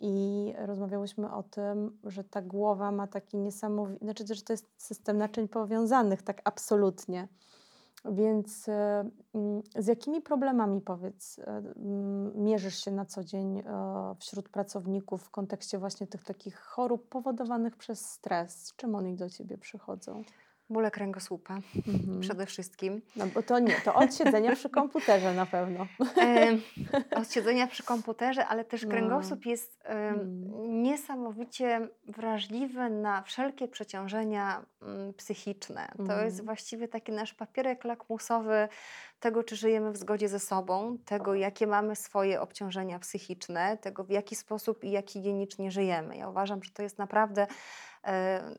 I 0.00 0.54
rozmawiałyśmy 0.58 1.32
o 1.32 1.42
tym, 1.42 1.98
że 2.04 2.24
ta 2.24 2.42
głowa 2.42 2.92
ma 2.92 3.06
taki 3.06 3.36
niesamowity, 3.36 4.04
znaczy, 4.04 4.24
że 4.34 4.42
to 4.42 4.52
jest 4.52 4.66
system 4.76 5.18
naczyń 5.18 5.48
powiązanych, 5.48 6.22
tak 6.22 6.40
absolutnie. 6.44 7.28
Więc 8.12 8.68
e, 8.68 9.10
mm, 9.34 9.62
z 9.76 9.86
jakimi 9.86 10.20
problemami, 10.20 10.80
powiedz, 10.80 11.38
e, 11.38 11.62
mierzysz 12.34 12.84
się 12.84 12.90
na 12.90 13.04
co 13.04 13.24
dzień 13.24 13.58
e, 13.58 13.64
wśród 14.18 14.48
pracowników 14.48 15.22
w 15.22 15.30
kontekście 15.30 15.78
właśnie 15.78 16.06
tych 16.06 16.24
takich 16.24 16.58
chorób 16.58 17.08
powodowanych 17.08 17.76
przez 17.76 18.10
stres? 18.10 18.72
Czym 18.76 18.94
oni 18.94 19.14
do 19.14 19.30
ciebie 19.30 19.58
przychodzą? 19.58 20.22
Bóle 20.70 20.90
kręgosłupa 20.90 21.54
mhm. 21.86 22.20
przede 22.20 22.46
wszystkim. 22.46 23.02
No 23.16 23.26
bo 23.26 23.42
to 23.42 23.58
nie, 23.58 23.74
to 23.84 23.94
od 23.94 24.14
siedzenia 24.14 24.56
przy 24.56 24.70
komputerze 24.70 25.34
na 25.34 25.46
pewno. 25.46 25.86
E, 26.16 26.58
od 27.20 27.32
siedzenia 27.32 27.66
przy 27.66 27.82
komputerze, 27.82 28.46
ale 28.46 28.64
też 28.64 28.82
no. 28.82 28.90
kręgosłup 28.90 29.44
no. 29.44 29.50
jest 29.50 29.80
e, 29.84 29.88
mm. 29.88 30.82
niesamowicie 30.82 31.88
wrażliwy 32.04 32.90
na 32.90 33.22
wszelkie 33.22 33.68
przeciążenia 33.68 34.66
m, 34.82 35.14
psychiczne. 35.16 35.92
To 35.96 36.12
mm. 36.12 36.24
jest 36.24 36.44
właściwie 36.44 36.88
taki 36.88 37.12
nasz 37.12 37.34
papierek 37.34 37.84
lakmusowy 37.84 38.68
tego, 39.20 39.44
czy 39.44 39.56
żyjemy 39.56 39.92
w 39.92 39.96
zgodzie 39.96 40.28
ze 40.28 40.38
sobą, 40.38 40.98
tego, 41.04 41.34
jakie 41.34 41.66
mamy 41.66 41.96
swoje 41.96 42.40
obciążenia 42.40 42.98
psychiczne, 42.98 43.76
tego, 43.76 44.04
w 44.04 44.10
jaki 44.10 44.36
sposób 44.36 44.84
i 44.84 44.90
jak 44.90 45.10
higienicznie 45.10 45.70
żyjemy. 45.70 46.16
Ja 46.16 46.28
uważam, 46.28 46.62
że 46.62 46.70
to 46.70 46.82
jest 46.82 46.98
naprawdę 46.98 47.46
e, 48.04 48.56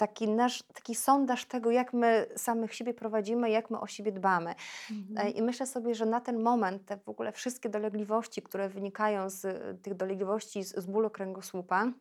taki 0.00 0.28
nasz 0.28 0.62
taki 0.62 0.94
sondaż 0.94 1.44
tego, 1.44 1.70
jak 1.70 1.92
my 1.92 2.26
samych 2.36 2.74
siebie 2.74 2.94
prowadzimy, 2.94 3.50
jak 3.50 3.70
my 3.70 3.80
o 3.80 3.86
siebie 3.86 4.12
dbamy. 4.12 4.54
Mhm. 4.90 5.26
E, 5.26 5.30
I 5.30 5.42
myślę 5.42 5.66
sobie, 5.66 5.94
że 5.94 6.06
na 6.06 6.20
ten 6.20 6.42
moment 6.42 6.86
te 6.86 6.96
w 6.96 7.08
ogóle 7.08 7.32
wszystkie 7.32 7.68
dolegliwości, 7.68 8.42
które 8.42 8.68
wynikają 8.68 9.30
z 9.30 9.42
tych 9.82 9.94
dolegliwości 9.94 10.62
z, 10.62 10.74
z 10.76 10.86
bólu 10.86 11.10
kręgosłupa, 11.10 11.92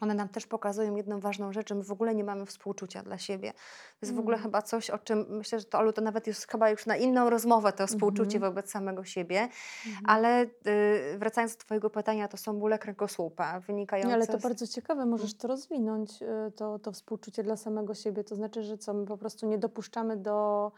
one 0.00 0.14
nam 0.14 0.28
też 0.28 0.46
pokazują 0.46 0.96
jedną 0.96 1.20
ważną 1.20 1.52
rzecz, 1.52 1.68
że 1.68 1.74
my 1.74 1.82
w 1.84 1.92
ogóle 1.92 2.14
nie 2.14 2.24
mamy 2.24 2.46
współczucia 2.46 3.02
dla 3.02 3.18
siebie. 3.18 3.52
To 3.52 3.98
jest 4.06 4.14
w 4.14 4.18
ogóle 4.18 4.36
Mm. 4.36 4.42
chyba 4.48 4.62
coś, 4.62 4.90
o 4.90 4.98
czym 4.98 5.26
myślę, 5.28 5.58
że 5.58 5.64
to 5.64 5.78
Olu, 5.78 5.92
to 5.92 6.00
nawet 6.02 6.26
jest 6.26 6.50
chyba 6.50 6.70
już 6.70 6.86
na 6.86 6.96
inną 6.96 7.30
rozmowę 7.30 7.72
to 7.72 7.86
współczucie 7.86 8.36
Mhm. 8.36 8.52
wobec 8.52 8.70
samego 8.70 9.04
siebie. 9.04 9.48
Mhm. 9.86 10.04
Ale 10.06 10.42
y, 10.42 11.18
wracając 11.18 11.56
do 11.56 11.60
Twojego 11.64 11.90
pytania, 11.90 12.28
to 12.28 12.36
są 12.36 12.58
bóle 12.58 12.78
kręgosłupa 12.78 13.60
wynikające 13.60 14.08
Nie, 14.08 14.14
ale 14.14 14.26
to 14.26 14.38
z... 14.38 14.42
bardzo 14.42 14.66
ciekawe, 14.66 15.06
możesz 15.06 15.34
to 15.34 15.48
rozwinąć, 15.48 16.22
y, 16.22 16.52
to, 16.56 16.78
to 16.78 16.92
współczucie 16.92 17.42
dla 17.42 17.56
samego 17.56 17.94
siebie. 17.94 18.24
To 18.24 18.34
znaczy, 18.36 18.62
że 18.62 18.78
co, 18.78 18.94
my 18.94 19.06
po 19.06 19.16
prostu 19.18 19.46
nie 19.46 19.58
dopuszczamy 19.58 20.16
do 20.16 20.72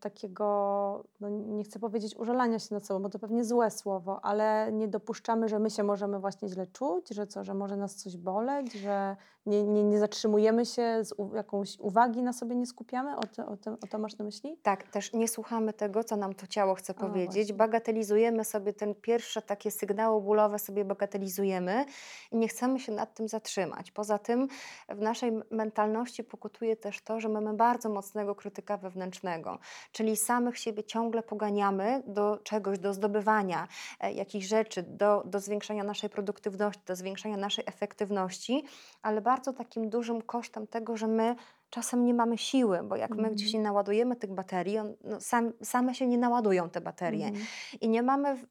takiego, 0.00 1.04
no 1.20 1.28
nie 1.28 1.64
chcę 1.64 1.78
powiedzieć 1.78 2.16
użalania 2.16 2.58
się 2.58 2.74
nad 2.74 2.86
sobą, 2.86 3.02
bo 3.02 3.08
to 3.08 3.18
pewnie 3.18 3.44
złe 3.44 3.70
słowo, 3.70 4.24
ale 4.24 4.72
nie 4.72 4.88
dopuszczamy, 4.88 5.48
że 5.48 5.58
my 5.58 5.70
się 5.70 5.82
możemy 5.82 6.18
właśnie 6.18 6.48
źle 6.48 6.66
czuć, 6.66 7.08
że 7.08 7.26
co, 7.26 7.44
że 7.44 7.54
może 7.54 7.76
nas 7.76 7.94
coś 7.94 8.16
boleć, 8.16 8.72
że 8.72 9.16
nie, 9.46 9.64
nie, 9.64 9.84
nie 9.84 9.98
zatrzymujemy 9.98 10.66
się, 10.66 11.04
z 11.04 11.12
u, 11.16 11.34
jakąś 11.34 11.78
uwagi 11.78 12.22
na 12.22 12.32
sobie 12.32 12.56
nie 12.56 12.66
skupiamy. 12.66 13.16
O, 13.16 13.20
to- 13.20 13.46
o, 13.46 13.56
to, 13.56 13.70
o 13.72 13.86
to 13.90 13.98
masz 13.98 14.18
na 14.18 14.24
myśli? 14.24 14.56
Tak, 14.62 14.82
też 14.88 15.12
nie 15.12 15.28
słuchamy 15.28 15.72
tego, 15.72 16.04
co 16.04 16.16
nam 16.16 16.34
to 16.34 16.46
ciało 16.46 16.74
chce 16.74 16.94
powiedzieć. 16.94 17.34
właśnie. 17.34 17.54
Bagatelizujemy 17.54 18.44
sobie 18.44 18.72
ten 18.72 18.94
pierwsze 18.94 19.42
takie 19.42 19.70
sygnały 19.70 20.20
bólowe, 20.22 20.58
sobie 20.58 20.84
bagatelizujemy 20.84 21.84
i 22.32 22.36
nie 22.36 22.48
chcemy 22.48 22.80
się 22.80 22.92
nad 22.92 23.14
tym 23.14 23.28
zatrzymać. 23.28 23.90
Poza 23.90 24.18
tym 24.18 24.48
w 24.88 25.00
naszej 25.00 25.32
mentalności 25.50 26.24
pokutuje 26.24 26.76
też 26.76 27.02
to, 27.02 27.20
że 27.20 27.28
mamy 27.28 27.54
bardzo 27.54 27.88
mocnego 27.88 28.34
krytyka 28.34 28.76
wewnętrznego, 28.76 29.58
czyli 29.92 30.16
samych 30.16 30.58
siebie 30.58 30.84
ciągle 30.84 31.22
poganiamy 31.22 32.02
do 32.06 32.38
czegoś, 32.42 32.78
do 32.78 32.94
zdobywania 32.94 33.68
e, 34.00 34.12
jakichś 34.12 34.46
rzeczy, 34.46 34.82
do, 34.82 35.22
do 35.26 35.40
zwiększania 35.40 35.84
naszej 35.84 36.10
produktywności, 36.10 36.82
do 36.86 36.96
zwiększania 36.96 37.36
naszej 37.36 37.64
efektywności, 37.66 38.64
ale 39.02 39.20
bardzo 39.20 39.33
takim 39.42 39.90
dużym 39.90 40.22
kosztem 40.22 40.66
tego, 40.66 40.96
że 40.96 41.06
my 41.06 41.36
czasem 41.70 42.04
nie 42.04 42.14
mamy 42.14 42.38
siły, 42.38 42.82
bo 42.82 42.96
jak 42.96 43.10
my 43.10 43.16
Mhm. 43.16 43.34
gdzieś 43.34 43.54
nie 43.54 43.60
naładujemy 43.60 44.16
tych 44.16 44.32
baterii, 44.32 44.78
on, 44.78 44.94
no, 45.04 45.20
sam, 45.20 45.52
same 45.62 45.94
się 45.94 46.06
nie 46.06 46.18
naładują 46.18 46.70
te 46.70 46.80
baterie. 46.80 47.26
Mhm. 47.26 47.46
I 47.80 47.88
nie 47.88 48.02
mamy 48.02 48.36
w, 48.36 48.46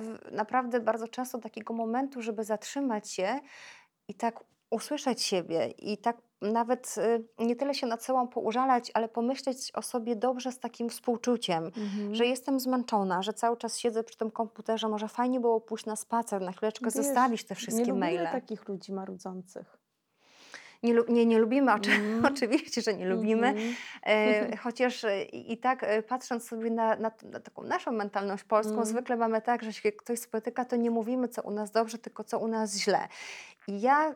w, 0.00 0.32
naprawdę 0.32 0.80
bardzo 0.80 1.08
często 1.08 1.38
takiego 1.38 1.74
momentu, 1.74 2.22
żeby 2.22 2.44
zatrzymać 2.44 3.10
się 3.10 3.40
i 4.08 4.14
tak 4.14 4.44
usłyszeć 4.70 5.22
siebie 5.22 5.66
i 5.66 5.98
tak 5.98 6.16
nawet 6.42 6.94
y, 7.38 7.44
nie 7.44 7.56
tyle 7.56 7.74
się 7.74 7.86
nad 7.86 8.04
sobą 8.04 8.28
poużalać, 8.28 8.90
ale 8.94 9.08
pomyśleć 9.08 9.72
o 9.74 9.82
sobie 9.82 10.16
dobrze 10.16 10.52
z 10.52 10.58
takim 10.58 10.88
współczuciem, 10.90 11.64
Mhm. 11.64 12.14
że 12.14 12.26
jestem 12.26 12.60
zmęczona, 12.60 13.22
że 13.22 13.32
cały 13.32 13.56
czas 13.56 13.78
siedzę 13.78 14.04
przy 14.04 14.16
tym 14.16 14.30
komputerze, 14.30 14.88
może 14.88 15.08
fajnie 15.08 15.40
było 15.40 15.60
pójść 15.60 15.86
na 15.86 15.96
spacer, 15.96 16.40
na 16.42 16.52
chwileczkę 16.52 16.84
Wiesz, 16.84 16.94
zostawić 16.94 17.44
te 17.44 17.52
nie 17.54 17.56
wszystkie 17.56 17.80
lubimy 17.84 17.98
maile. 18.00 18.28
takich 18.32 18.68
ludzi 18.68 18.92
marudzących. 18.92 19.78
Nie, 20.84 20.94
nie, 21.08 21.26
nie 21.26 21.38
lubimy, 21.38 21.72
Mhm. 21.72 22.24
oczywiście, 22.34 22.82
że 22.82 22.94
nie 22.94 23.06
lubimy. 23.06 23.54
E, 24.06 24.56
chociaż 24.64 25.04
e, 25.04 25.22
i, 25.24 25.58
tak 25.58 25.82
e, 25.82 26.02
patrząc 26.02 26.48
sobie 26.48 26.70
na, 26.70 26.96
na, 26.96 27.10
na 27.22 27.40
taką 27.40 27.62
naszą 27.62 27.92
mentalność 27.92 28.44
polską, 28.44 28.72
Mm. 28.72 28.84
zwykle 28.86 29.16
mamy 29.16 29.42
tak, 29.42 29.62
że 29.62 29.72
się 29.72 29.92
ktoś 29.92 30.18
spotyka, 30.18 30.64
to 30.64 30.76
nie 30.76 30.90
mówimy, 30.90 31.28
co 31.28 31.42
u 31.42 31.50
nas 31.50 31.70
dobrze, 31.70 31.98
tylko 31.98 32.24
co 32.24 32.38
u 32.38 32.48
nas 32.48 32.76
źle. 32.76 33.08
I 33.68 33.80
ja 33.80 34.10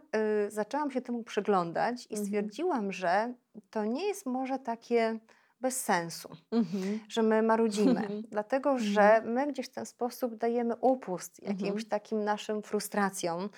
y, 0.46 0.50
zaczęłam 0.50 0.90
się 0.90 1.00
temu 1.00 1.22
przyglądać 1.22 2.02
i 2.10 2.14
Mhm. 2.14 2.26
stwierdziłam, 2.26 2.92
że 2.92 3.32
to 3.70 3.84
nie 3.84 4.06
jest 4.08 4.26
może 4.26 4.58
takie 4.58 5.18
bez 5.60 5.84
sensu, 5.84 6.28
Mhm. 6.50 7.00
że 7.08 7.22
my 7.22 7.42
marudzimy, 7.42 8.00
Mhm. 8.06 8.22
dlatego 8.30 8.78
że 8.78 9.22
my 9.24 9.46
gdzieś 9.46 9.66
w 9.66 9.70
ten 9.72 9.86
sposób 9.86 10.34
dajemy 10.34 10.76
upust 10.76 11.42
jakimś 11.42 11.62
Mhm. 11.68 11.84
takim 11.88 12.24
naszym 12.24 12.62
frustracjom. 12.62 13.48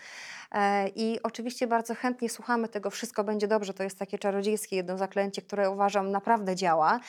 E, 0.53 0.89
I 0.89 1.23
oczywiście 1.23 1.67
bardzo 1.67 1.95
chętnie 1.95 2.29
słuchamy 2.29 2.69
tego, 2.69 2.91
wszystko 2.91 3.25
będzie 3.25 3.49
dobrze, 3.49 3.75
to 3.75 3.83
jest 3.83 3.99
takie 3.99 4.19
czarodziejskie 4.19 4.77
jedno 4.77 4.99
zaklęcie, 4.99 5.43
które 5.43 5.71
uważam 5.71 6.11
naprawdę 6.11 6.57
działa, 6.57 7.01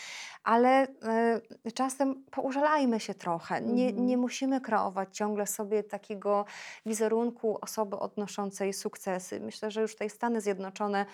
ale 0.44 0.88
e, 1.04 1.72
czasem 1.74 2.24
poużalajmy 2.32 3.00
się 3.00 3.14
trochę. 3.14 3.62
Nie, 3.62 3.88
Mhm. 3.88 4.06
nie 4.08 4.18
musimy 4.18 4.62
kreować 4.62 5.18
ciągle 5.18 5.48
sobie 5.48 5.84
takiego 5.84 6.46
wizerunku 6.86 7.58
osoby 7.62 8.00
odnoszącej 8.00 8.74
sukcesy. 8.74 9.40
Myślę, 9.40 9.72
że 9.72 9.82
już 9.82 9.92
tutaj 9.92 10.10
Stany 10.10 10.42
Zjednoczone 10.42 11.06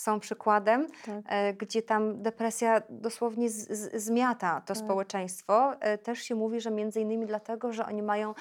są 0.00 0.20
przykładem, 0.20 0.86
Tak. 1.06 1.24
e, 1.28 1.54
gdzie 1.54 1.82
tam 1.82 2.22
depresja 2.22 2.82
dosłownie 2.90 3.50
z, 3.50 3.68
z, 3.78 4.02
zmiata 4.04 4.60
to 4.60 4.74
Tak. 4.74 4.76
społeczeństwo. 4.84 5.80
E, 5.80 5.98
Też 5.98 6.18
się 6.22 6.34
mówi, 6.34 6.60
że 6.60 6.70
między 6.70 7.00
innymi 7.00 7.26
dlatego, 7.26 7.72
że 7.72 7.86
oni 7.86 8.02
mają 8.02 8.34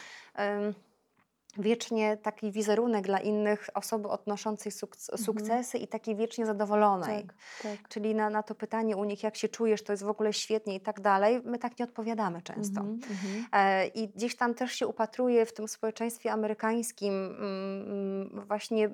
wiecznie 1.58 2.18
taki 2.18 2.52
wizerunek 2.52 3.06
dla 3.06 3.20
innych 3.20 3.70
osoby 3.74 4.08
odnoszącej 4.10 4.72
sukc- 4.72 5.18
sukcesy 5.18 5.78
i 5.78 5.88
takiej 5.88 6.16
wiecznie 6.16 6.46
zadowolonej. 6.46 7.22
Mhm. 7.22 7.28
Tak, 7.28 7.78
tak. 7.78 7.90
Czyli 7.90 8.16
na, 8.16 8.30
na 8.30 8.44
to 8.44 8.56
pytanie 8.56 8.98
u 8.98 9.04
nich, 9.04 9.24
jak 9.24 9.36
się 9.36 9.48
czujesz, 9.50 9.84
to 9.84 9.94
jest 9.94 10.04
w 10.04 10.10
ogóle 10.10 10.34
świetnie 10.34 10.76
i 10.76 10.80
tak 10.82 11.02
dalej, 11.02 11.42
my 11.46 11.60
tak 11.60 11.80
nie 11.80 11.86
odpowiadamy 11.86 12.42
często. 12.42 12.80
Mhm, 12.82 13.00
mhm. 13.12 13.46
E, 13.52 13.88
I 13.88 14.08
gdzieś 14.08 14.36
tam 14.36 14.54
też 14.54 14.72
się 14.74 14.88
upatruje 14.88 15.46
w 15.46 15.54
tym 15.54 15.68
społeczeństwie 15.68 16.32
amerykańskim 16.32 17.14
mm, 17.14 17.82
mm, 18.32 18.46
właśnie 18.48 18.90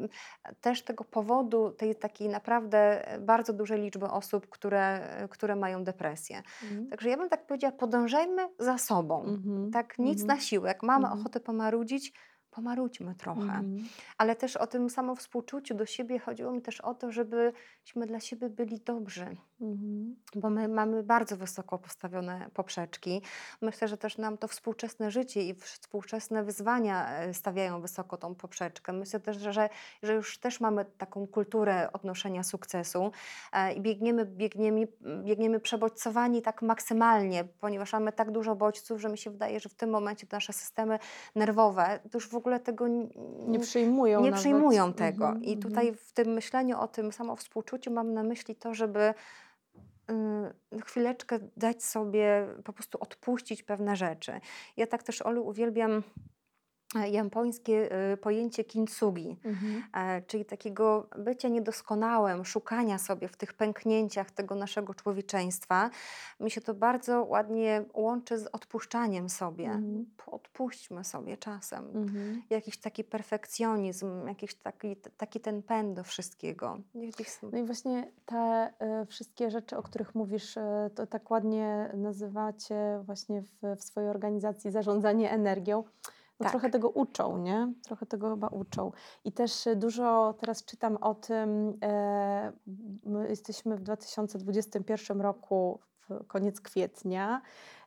też 0.62 0.82
tego 0.82 1.04
powodu 1.04 1.72
tej 1.72 1.96
takiej 1.96 2.30
naprawdę 2.30 3.06
bardzo 3.20 3.54
dużej 3.54 3.82
liczby 3.82 4.06
osób, 4.06 4.50
które, 4.50 5.02
które 5.30 5.56
mają 5.56 5.84
depresję. 5.84 6.44
Mhm. 6.64 6.88
Także 6.90 7.10
ja 7.10 7.18
bym 7.18 7.30
tak 7.30 7.46
powiedziała, 7.48 7.72
podążajmy 7.72 8.48
za 8.60 8.78
sobą. 8.78 9.24
Mhm, 9.24 9.72
Tak 9.72 9.98
nic 10.00 10.22
mhm, 10.22 10.28
na 10.38 10.44
siłę. 10.44 10.68
Jak 10.68 10.84
mamy 10.84 11.06
Mhm. 11.06 11.20
ochotę 11.22 11.40
pomarudzić, 11.40 12.14
pomarudźmy 12.56 13.16
trochę. 13.16 13.42
mhm. 13.42 13.88
Ale 14.18 14.36
też 14.36 14.58
o 14.58 14.68
tym 14.68 14.90
samym 14.90 15.16
współczuciu 15.16 15.76
do 15.76 15.86
siebie 15.86 16.20
chodziło 16.20 16.52
mi 16.52 16.62
też 16.62 16.82
o 16.82 16.94
to, 16.94 17.12
żebyśmy 17.12 18.06
dla 18.08 18.20
siebie 18.20 18.50
byli 18.50 18.80
dobrzy 18.80 19.38
Mhm. 19.62 20.16
bo 20.36 20.50
my 20.50 20.68
mamy 20.68 21.04
bardzo 21.04 21.38
wysoko 21.38 21.78
postawione 21.78 22.50
poprzeczki. 22.54 23.22
Myślę, 23.62 23.88
że 23.88 23.98
też 23.98 24.18
nam 24.18 24.38
to 24.38 24.48
współczesne 24.48 25.12
życie 25.12 25.44
i 25.44 25.54
współczesne 25.54 26.44
wyzwania 26.44 27.10
e, 27.10 27.34
stawiają 27.34 27.82
wysoko 27.82 28.18
tą 28.18 28.36
poprzeczkę. 28.36 28.94
Myślę 28.94 29.20
też, 29.20 29.38
że, 29.38 29.70
że 30.04 30.14
już 30.14 30.38
też 30.38 30.60
mamy 30.60 30.86
taką 30.98 31.28
kulturę 31.28 31.92
odnoszenia 31.94 32.44
sukcesu 32.44 33.12
e, 33.54 33.74
i 33.74 33.82
biegniemy, 33.82 34.26
biegniemy, 34.26 34.88
biegniemy 35.24 35.60
przebodźcowani 35.60 36.42
tak 36.42 36.62
maksymalnie, 36.62 37.44
ponieważ 37.44 37.94
mamy 37.94 38.12
tak 38.12 38.32
dużo 38.32 38.56
bodźców, 38.56 39.02
że 39.02 39.10
mi 39.10 39.18
się 39.18 39.32
wydaje, 39.32 39.60
że 39.60 39.70
w 39.70 39.76
tym 39.76 39.90
momencie 39.90 40.28
nasze 40.32 40.54
systemy 40.54 41.00
nerwowe 41.36 42.00
to 42.12 42.18
już 42.18 42.30
w 42.30 42.36
ogóle 42.36 42.45
tego 42.60 42.86
n- 42.86 43.10
Nie 43.48 43.60
przyjmują 43.60 44.20
nie 44.22 44.30
nawet. 44.30 44.40
przyjmują 44.40 44.94
tego. 44.94 45.26
Mhm, 45.26 45.44
I 45.44 45.54
mhm. 45.54 45.62
tutaj 45.62 45.94
w 45.96 46.12
tym 46.12 46.28
myśleniu 46.28 46.80
o 46.80 46.88
tym 46.88 47.12
samowspółczuciu 47.12 47.92
mam 47.92 48.14
na 48.14 48.24
myśli 48.24 48.56
to, 48.56 48.74
żeby 48.74 49.14
y, 50.76 50.82
chwileczkę 50.86 51.40
dać 51.58 51.84
sobie, 51.84 52.48
po 52.64 52.74
prostu 52.74 52.98
odpuścić 53.02 53.64
pewne 53.64 53.96
rzeczy. 53.96 54.40
Ja 54.78 54.88
tak 54.88 55.04
też, 55.04 55.22
Olu, 55.22 55.48
uwielbiam 55.48 56.04
japońskie 57.12 57.90
y, 58.14 58.18
pojęcie 58.18 58.64
kintsugi, 58.64 59.38
Mhm. 59.44 59.84
e, 59.94 60.22
czyli 60.22 60.46
takiego 60.46 61.10
bycia 61.18 61.48
niedoskonałym, 61.48 62.46
szukania 62.46 62.98
sobie 62.98 63.28
w 63.28 63.38
tych 63.38 63.54
pęknięciach 63.54 64.32
tego 64.32 64.56
naszego 64.56 64.94
człowieczeństwa. 64.94 65.90
Mi 66.40 66.52
się 66.52 66.62
to 66.62 66.74
bardzo 66.74 67.24
ładnie 67.24 67.84
łączy 67.94 68.38
z 68.38 68.48
odpuszczaniem 68.48 69.30
sobie. 69.30 69.66
Mhm. 69.66 70.06
Odpuśćmy 70.28 71.04
sobie 71.04 71.38
czasem 71.38 71.86
Mhm. 71.96 72.42
jakiś 72.50 72.78
taki 72.78 73.04
perfekcjonizm, 73.04 74.28
jakiś 74.28 74.56
taki, 74.56 74.96
taki 75.18 75.40
ten 75.40 75.64
pęd 75.64 75.94
do 75.96 76.04
wszystkiego. 76.04 76.78
No 77.52 77.58
i 77.58 77.64
właśnie 77.64 78.12
te 78.26 78.74
y, 79.02 79.06
wszystkie 79.06 79.52
rzeczy, 79.52 79.78
o 79.78 79.84
których 79.84 80.16
mówisz, 80.16 80.58
y, 80.58 80.62
to 80.96 81.08
tak 81.08 81.32
ładnie 81.32 81.90
nazywacie 81.94 83.00
właśnie 83.04 83.42
w, 83.42 83.76
w 83.78 83.84
swojej 83.84 84.10
organizacji 84.10 84.72
zarządzanie 84.72 85.32
energią. 85.32 85.84
No 86.40 86.44
Tak. 86.44 86.52
trochę 86.52 86.70
tego 86.70 86.90
uczą, 86.90 87.38
nie? 87.38 87.74
Trochę 87.84 88.06
tego 88.06 88.30
chyba 88.30 88.48
uczą. 88.48 88.92
I 89.24 89.32
też 89.32 89.68
y, 89.68 89.76
dużo 89.76 90.36
teraz 90.40 90.66
czytam 90.66 90.98
o 90.98 91.16
tym, 91.16 91.78
e, 91.84 92.52
my 93.06 93.30
jesteśmy 93.30 93.76
w 93.76 93.82
2021 93.82 95.22
roku, 95.22 95.80
w 96.10 96.28
koniec 96.28 96.62
kwietnia. 96.62 97.42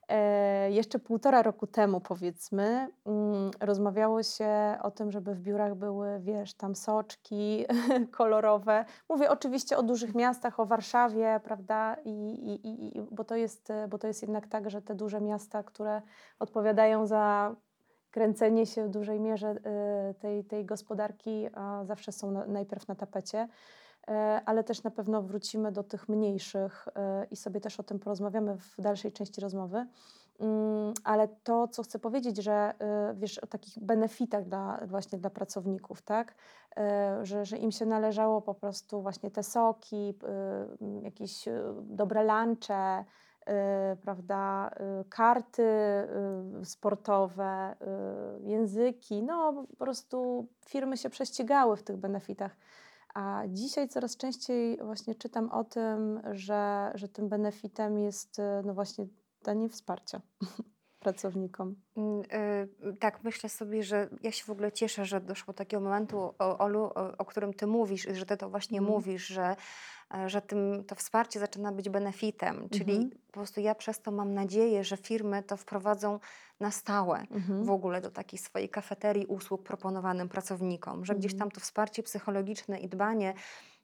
E, 0.09 0.71
jeszcze 0.71 0.99
półtora 0.99 1.43
roku 1.43 1.67
temu, 1.67 2.01
powiedzmy, 2.01 2.91
mm, 3.07 3.51
rozmawiało 3.61 4.23
się 4.23 4.79
o 4.83 4.91
tym, 4.91 5.13
żeby 5.13 5.35
w 5.35 5.41
biurach 5.41 5.75
były, 5.75 6.21
wiesz, 6.21 6.55
tam 6.55 6.75
soczki 6.75 7.67
kolorowe. 8.19 8.85
Mówię 9.09 9.31
oczywiście 9.31 9.77
o 9.77 9.83
dużych 9.83 10.15
miastach, 10.15 10.61
o 10.61 10.67
Warszawie, 10.67 11.41
prawda? 11.45 11.97
I, 12.05 12.11
i, 12.11 12.99
i, 12.99 13.03
bo, 13.11 13.25
to 13.25 13.37
jest, 13.37 13.73
bo 13.89 13.99
to 13.99 14.07
jest 14.07 14.23
jednak 14.23 14.47
tak, 14.47 14.71
że 14.71 14.83
te 14.83 14.95
duże 14.95 15.21
miasta, 15.21 15.63
które 15.63 16.03
odpowiadają 16.39 17.07
za 17.07 17.55
kręcenie 18.11 18.67
się 18.67 18.85
w 18.85 18.89
dużej 18.89 19.21
mierze 19.21 19.49
e, 19.49 20.15
tej, 20.15 20.45
tej 20.45 20.65
gospodarki, 20.65 21.49
zawsze 21.85 22.13
są 22.13 22.31
na, 22.31 22.47
najpierw 22.47 22.89
na 22.89 22.95
tapecie. 22.95 23.49
E, 24.09 24.43
Ale 24.47 24.65
też 24.65 24.83
na 24.83 24.91
pewno 24.91 25.23
wrócimy 25.23 25.73
do 25.73 25.83
tych 25.83 26.09
mniejszych 26.09 26.89
e, 26.97 27.27
i 27.31 27.37
sobie 27.37 27.61
też 27.61 27.81
o 27.81 27.83
tym 27.83 27.99
porozmawiamy 27.99 28.59
w 28.59 28.75
dalszej 28.79 29.13
części 29.13 29.41
rozmowy. 29.41 29.87
Mm, 30.41 30.95
ale 31.05 31.29
to, 31.29 31.69
co 31.69 31.83
chcę 31.83 31.99
powiedzieć, 31.99 32.37
że 32.37 32.75
y, 33.13 33.15
wiesz 33.15 33.39
o 33.39 33.47
takich 33.47 33.79
benefitach 33.79 34.45
dla, 34.45 34.81
właśnie 34.87 35.19
dla 35.19 35.31
pracowników, 35.31 36.03
tak? 36.03 36.35
Y, 37.23 37.27
że, 37.27 37.45
że 37.45 37.57
im 37.57 37.73
się 37.73 37.87
należało 37.87 38.43
po 38.43 38.55
prostu 38.55 39.03
właśnie 39.03 39.31
te 39.31 39.43
soki, 39.43 40.15
y, 41.01 41.05
jakieś 41.05 41.45
dobre 41.83 42.25
lunche, 42.25 43.05
prawda, 44.03 44.71
karty 45.09 45.69
sportowe, 46.65 47.77
języki, 48.41 49.23
no 49.23 49.67
po 49.71 49.77
prostu 49.77 50.47
firmy 50.67 50.97
się 50.97 51.11
prześcigały 51.11 51.77
w 51.77 51.83
tych 51.83 51.97
benefitach. 51.97 52.57
A 53.15 53.43
dzisiaj 53.49 53.89
coraz 53.89 54.17
częściej 54.17 54.79
właśnie 54.83 55.15
czytam 55.15 55.51
o 55.51 55.65
tym, 55.65 56.21
że, 56.33 56.93
że 56.95 57.09
tym 57.09 57.29
benefitem 57.29 57.99
jest 57.99 58.41
no 58.65 58.75
właśnie 58.75 59.07
danie 59.43 59.69
wsparcia 59.69 60.21
pracownikom. 61.01 61.75
Mm, 61.97 62.23
y, 62.85 62.97
tak, 62.97 63.25
myślę 63.25 63.49
sobie, 63.49 63.83
że 63.83 64.09
ja 64.23 64.33
się 64.33 64.45
w 64.45 64.51
ogóle 64.51 64.73
cieszę, 64.73 65.05
że 65.05 65.21
doszło 65.21 65.53
do 65.53 65.59
takiego 65.59 65.83
momentu, 65.83 66.35
Olu, 66.39 66.91
o, 67.19 67.25
którym 67.25 67.55
ty 67.55 67.67
mówisz, 67.67 68.07
że 68.13 68.27
ty 68.27 68.37
to 68.37 68.51
właśnie 68.51 68.79
mm. 68.79 68.91
mówisz, 68.91 69.27
że, 69.27 69.57
że 70.27 70.43
tym, 70.43 70.85
to 70.87 70.95
wsparcie 70.95 71.41
zaczyna 71.41 71.73
być 71.73 71.89
benefitem. 71.89 72.69
Czyli 72.69 72.99
-hmm. 72.99 73.11
po 73.27 73.33
prostu 73.33 73.61
ja 73.61 73.75
przez 73.75 74.01
to 74.01 74.11
mam 74.11 74.35
nadzieję, 74.35 74.85
że 74.85 74.97
firmy 74.97 75.43
to 75.43 75.57
wprowadzą 75.57 76.21
na 76.61 76.71
stałe 76.71 77.19
-hmm. 77.19 77.65
w 77.65 77.71
ogóle 77.71 78.01
do 78.01 78.11
takiej 78.11 78.39
swojej 78.39 78.69
kafeterii 78.69 79.27
usług 79.27 79.63
proponowanym 79.63 80.29
pracownikom, 80.29 81.05
że 81.05 81.15
gdzieś 81.15 81.33
mhm. 81.33 81.39
tam 81.39 81.51
to 81.51 81.61
wsparcie 81.61 82.03
psychologiczne 82.03 82.79
i 82.79 82.89
dbanie 82.89 83.35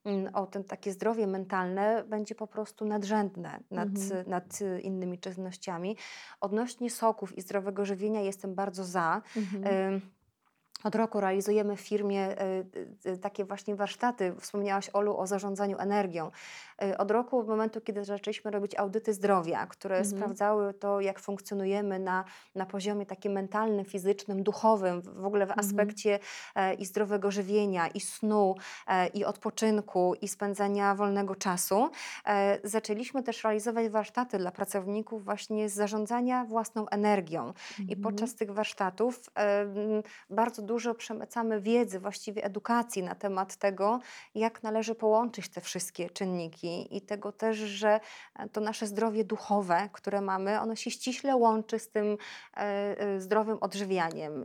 Mm, 0.05 0.35
o 0.35 0.45
tym 0.45 0.63
takie 0.63 0.91
zdrowie 0.91 1.27
mentalne 1.27 2.03
będzie 2.07 2.35
po 2.35 2.47
prostu 2.47 2.85
nadrzędne 2.85 3.59
nad, 3.71 3.87
mhm. 3.87 4.29
nad 4.29 4.59
innymi 4.81 5.19
czynnościami. 5.19 5.97
Odnośnie 6.41 6.89
soków 6.89 7.37
i 7.37 7.41
zdrowego 7.41 7.85
żywienia 7.85 8.21
jestem 8.21 8.55
bardzo 8.55 8.83
za. 8.83 9.21
Mhm. 9.37 10.01
Od 10.85 10.95
roku 10.95 11.19
realizujemy 11.19 11.75
w 11.75 11.79
firmie 11.79 12.41
y, 13.05 13.09
y, 13.09 13.17
takie 13.17 13.45
właśnie 13.45 13.75
warsztaty. 13.75 14.35
Wspomniałaś, 14.39 14.89
Olu, 14.93 15.17
o 15.17 15.27
zarządzaniu 15.27 15.77
energią. 15.77 16.31
Od 16.97 17.11
roku, 17.11 17.39
od 17.39 17.47
momentu, 17.47 17.81
kiedy 17.81 18.05
zaczęliśmy 18.05 18.51
robić 18.51 18.75
audyty 18.75 19.13
zdrowia, 19.13 19.67
które 19.67 19.97
mhm. 19.97 20.15
sprawdzały 20.15 20.73
to, 20.73 21.01
jak 21.01 21.19
funkcjonujemy 21.19 21.99
na, 21.99 22.23
na 22.55 22.65
poziomie 22.65 23.05
takim 23.05 23.31
mentalnym, 23.31 23.85
fizycznym, 23.85 24.43
duchowym, 24.43 25.01
w 25.01 25.25
ogóle 25.25 25.45
w 25.45 25.49
mhm. 25.49 25.65
aspekcie 25.65 26.19
e, 26.55 26.73
i 26.73 26.85
zdrowego 26.85 27.31
żywienia, 27.31 27.87
i 27.87 27.99
snu, 27.99 28.55
e, 28.87 29.07
i 29.07 29.25
odpoczynku, 29.25 30.15
i 30.21 30.27
spędzania 30.27 30.95
wolnego 30.95 31.35
czasu, 31.35 31.89
e, 32.25 32.59
zaczęliśmy 32.63 33.23
też 33.23 33.43
realizować 33.43 33.89
warsztaty 33.89 34.37
dla 34.37 34.51
pracowników 34.51 35.25
właśnie 35.25 35.69
z 35.69 35.73
zarządzania 35.73 36.45
własną 36.45 36.89
energią. 36.89 37.47
Mhm. 37.47 37.89
I 37.89 37.95
podczas 37.95 38.35
tych 38.35 38.51
warsztatów 38.51 39.29
bardzo 40.29 40.61
dużo 40.61 40.74
przemycamy 40.95 41.61
wiedzy, 41.61 41.99
właściwie 41.99 42.43
edukacji 42.43 43.03
na 43.03 43.15
temat 43.15 43.55
tego, 43.55 43.99
jak 44.35 44.63
należy 44.63 44.95
połączyć 44.95 45.49
te 45.49 45.61
wszystkie 45.61 46.09
czynniki 46.09 46.97
i 46.97 47.01
tego 47.01 47.31
też, 47.31 47.57
że 47.57 47.99
e, 48.35 48.49
to 48.49 48.61
nasze 48.61 48.87
zdrowie 48.87 49.23
duchowe, 49.23 49.89
które 49.91 50.21
mamy, 50.21 50.61
ono 50.61 50.75
się 50.75 50.91
ściśle 50.91 51.35
łączy 51.35 51.79
z 51.79 51.89
tym 51.89 52.17
e, 52.57 52.57
e, 52.57 53.21
zdrowym 53.21 53.57
odżywianiem. 53.61 54.43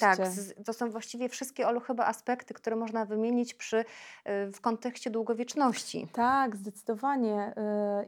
Tak, 0.00 0.18
to 0.66 0.72
są 0.72 0.90
właściwie 0.90 1.28
wszystkie 1.28 1.68
Olu 1.68 1.80
chyba 1.80 2.06
aspekty, 2.06 2.54
które 2.54 2.76
można 2.76 3.04
wymienić 3.04 3.54
przy, 3.54 3.84
w 4.26 4.60
kontekście 4.60 5.10
długowieczności. 5.10 6.08
Tak, 6.12 6.56
zdecydowanie. 6.56 7.54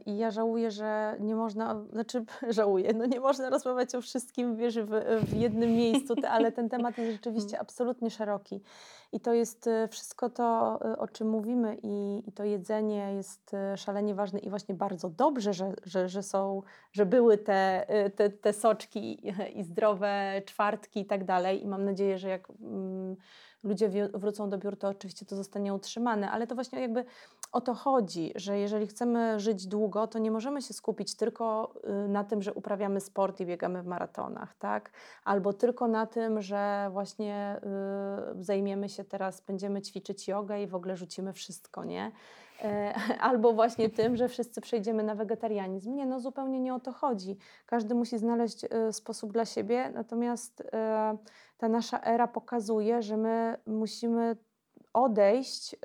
I 0.05 0.17
ja 0.17 0.31
żałuję, 0.31 0.71
że 0.71 1.15
nie 1.19 1.35
można, 1.35 1.83
znaczy 1.91 2.25
żałuję, 2.49 2.93
no 2.93 3.05
nie 3.05 3.19
można 3.19 3.49
rozmawiać 3.49 3.95
o 3.95 4.01
wszystkim, 4.01 4.55
wiesz, 4.55 4.79
w, 4.79 4.89
w 5.23 5.33
jednym 5.33 5.69
miejscu, 5.69 6.13
ale 6.29 6.51
ten 6.51 6.69
temat 6.69 6.97
jest 6.97 7.11
rzeczywiście 7.11 7.50
absolutnie 7.59 8.09
szeroki. 8.09 8.61
I 9.11 9.19
to 9.19 9.33
jest 9.33 9.67
y, 9.67 9.87
wszystko 9.87 10.29
to, 10.29 10.79
y, 10.93 10.97
o 10.97 11.07
czym 11.07 11.29
mówimy, 11.29 11.77
i, 11.83 12.23
i 12.27 12.31
to 12.31 12.43
jedzenie 12.43 13.13
jest 13.13 13.53
y, 13.73 13.77
szalenie 13.77 14.15
ważne 14.15 14.39
i 14.39 14.49
właśnie 14.49 14.75
bardzo 14.75 15.09
dobrze, 15.09 15.53
że, 15.53 15.73
że, 15.83 16.09
że 16.09 16.23
są, 16.23 16.61
że 16.91 17.05
były 17.05 17.37
te, 17.37 17.85
te, 18.15 18.29
te 18.29 18.53
soczki 18.53 19.27
i 19.59 19.63
zdrowe 19.63 20.41
czwartki 20.45 20.99
i 20.99 21.05
tak 21.05 21.25
dalej. 21.25 21.63
I 21.63 21.67
mam 21.67 21.85
nadzieję, 21.85 22.17
że 22.17 22.29
jak. 22.29 22.49
Mm, 22.49 23.15
ludzie 23.63 23.89
wrócą 24.13 24.49
do 24.49 24.57
biur, 24.57 24.77
to 24.77 24.87
oczywiście 24.87 25.25
to 25.25 25.35
zostanie 25.35 25.73
utrzymane, 25.73 26.31
ale 26.31 26.47
to 26.47 26.55
właśnie 26.55 26.81
jakby 26.81 27.05
o 27.51 27.61
to 27.61 27.73
chodzi, 27.73 28.31
że 28.35 28.59
jeżeli 28.59 28.87
chcemy 28.87 29.39
żyć 29.39 29.67
długo, 29.67 30.07
to 30.07 30.19
nie 30.19 30.31
możemy 30.31 30.61
się 30.61 30.73
skupić 30.73 31.15
tylko 31.15 31.73
y, 32.05 32.07
na 32.07 32.23
tym, 32.23 32.41
że 32.41 32.53
uprawiamy 32.53 33.01
sport 33.01 33.39
i 33.39 33.45
biegamy 33.45 33.81
w 33.81 33.85
maratonach, 33.85 34.55
tak? 34.55 34.91
Albo 35.23 35.53
tylko 35.53 35.87
na 35.87 36.05
tym, 36.05 36.41
że 36.41 36.89
właśnie 36.91 37.61
y, 38.39 38.43
zajmiemy 38.43 38.89
się 38.89 39.03
teraz, 39.03 39.41
będziemy 39.41 39.81
ćwiczyć 39.81 40.27
jogę 40.27 40.63
i 40.63 40.67
w 40.67 40.75
ogóle 40.75 40.97
rzucimy 40.97 41.33
wszystko, 41.33 41.85
nie? 41.85 42.11
E, 42.61 42.93
albo 43.29 43.53
właśnie 43.53 43.89
tym, 43.89 44.17
że 44.17 44.27
wszyscy 44.27 44.61
przejdziemy 44.61 45.03
na 45.03 45.15
wegetarianizm. 45.15 45.95
Nie, 45.95 46.05
no 46.05 46.19
zupełnie 46.19 46.59
nie 46.59 46.75
o 46.75 46.79
to 46.79 46.91
chodzi. 46.91 47.37
Każdy 47.65 47.95
musi 47.95 48.17
znaleźć 48.17 48.63
y, 48.63 48.93
sposób 48.93 49.33
dla 49.33 49.45
siebie, 49.45 49.91
natomiast 49.93 50.63
ta 51.57 51.69
nasza 51.69 51.99
era 51.99 52.27
pokazuje, 52.27 53.01
że 53.01 53.17
my 53.17 53.57
musimy 53.65 54.35
odejść 54.93 55.73
y, 55.73 55.77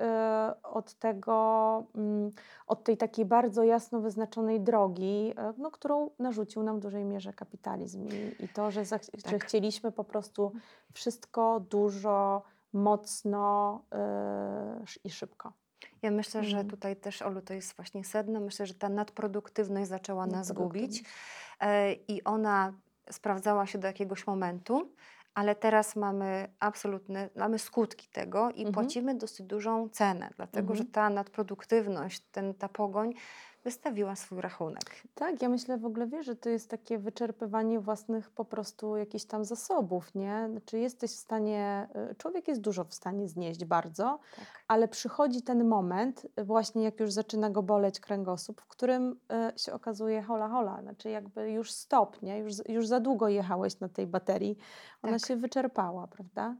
od 0.63 0.93
tego, 0.93 1.83
mm, 1.95 2.31
od 2.67 2.83
tej 2.83 2.97
takiej 2.97 3.25
bardzo 3.25 3.63
jasno 3.63 4.01
wyznaczonej 4.01 4.61
drogi, 4.61 5.31
y, 5.31 5.53
no, 5.57 5.71
którą 5.71 6.09
narzucił 6.19 6.63
nam 6.63 6.77
w 6.77 6.81
dużej 6.81 7.05
mierze 7.05 7.33
kapitalizm 7.33 8.07
i, 8.07 8.43
i 8.43 8.49
to, 8.49 8.71
że, 8.71 8.85
za, 8.85 8.99
tak. 8.99 9.09
że 9.31 9.39
chcieliśmy 9.39 9.91
po 9.91 10.03
prostu 10.03 10.51
wszystko 10.93 11.59
dużo, 11.59 12.41
mocno 12.73 13.81
yy, 13.91 14.85
i 15.03 15.09
szybko. 15.09 15.53
Ja 16.01 16.11
myślę, 16.11 16.43
że 16.43 16.57
mhm. 16.57 16.69
tutaj 16.69 16.95
też, 16.95 17.21
Olu, 17.21 17.41
to 17.41 17.53
jest 17.53 17.75
właśnie 17.75 18.03
sedno. 18.03 18.39
Myślę, 18.39 18.65
że 18.65 18.73
ta 18.73 18.89
nadproduktywność 18.89 19.89
zaczęła 19.89 20.27
nas 20.27 20.51
gubić 20.51 21.01
yy, 21.61 21.67
i 22.07 22.23
ona 22.23 22.73
sprawdzała 23.11 23.65
się 23.65 23.77
do 23.77 23.87
jakiegoś 23.87 24.27
momentu 24.27 24.91
ale 25.37 25.55
teraz 25.55 25.95
mamy 25.95 26.47
absolutne, 26.59 27.29
mamy 27.35 27.59
skutki 27.59 28.07
tego 28.07 28.49
i 28.49 28.65
mhm. 28.65 28.73
płacimy 28.73 29.15
dosyć 29.15 29.47
dużą 29.47 29.89
cenę, 29.89 30.29
dlatego 30.35 30.71
mhm. 30.71 30.77
że 30.77 30.85
ta 30.85 31.09
nadproduktywność, 31.09 32.19
ten, 32.31 32.53
ta 32.53 32.69
pogoń 32.69 33.13
wystawiła 33.67 34.15
swój 34.15 34.41
rachunek. 34.41 35.03
Tak, 35.15 35.41
ja 35.41 35.49
myślę 35.49 35.77
w 35.77 35.85
ogóle, 35.85 36.07
wiesz, 36.07 36.25
że 36.25 36.35
to 36.35 36.49
jest 36.49 36.69
takie 36.69 36.97
wyczerpywanie 36.97 37.79
własnych 37.79 38.29
po 38.29 38.45
prostu 38.45 38.97
jakichś 38.97 39.25
tam 39.25 39.45
zasobów, 39.45 40.15
nie? 40.15 40.47
Znaczy 40.51 40.79
jesteś 40.79 41.11
w 41.11 41.15
stanie, 41.15 41.87
y, 42.11 42.15
człowiek 42.15 42.47
jest 42.47 42.61
dużo 42.61 42.83
w 42.83 42.93
stanie 42.93 43.27
znieść 43.27 43.65
bardzo, 43.65 44.19
tak. 44.35 44.45
ale 44.67 44.87
przychodzi 44.87 45.41
ten 45.41 45.67
moment, 45.67 46.27
właśnie 46.37 46.83
jak 46.83 46.99
już 46.99 47.11
zaczyna 47.11 47.49
go 47.49 47.63
boleć 47.63 47.99
kręgosłup, 47.99 48.61
w 48.61 48.67
którym 48.67 49.19
y, 49.55 49.59
się 49.59 49.73
okazuje 49.73 50.21
hola 50.21 50.47
hola, 50.47 50.81
znaczy 50.81 51.09
jakby 51.09 51.51
już 51.51 51.71
stop, 51.71 52.21
nie? 52.21 52.37
Już, 52.37 52.53
już 52.69 52.87
za 52.87 52.99
długo 52.99 53.27
jechałeś 53.29 53.79
na 53.79 53.89
tej 53.89 54.07
baterii, 54.07 54.57
ona 55.03 55.19
tak. 55.19 55.27
się 55.27 55.35
wyczerpała, 55.35 56.07
prawda? 56.07 56.55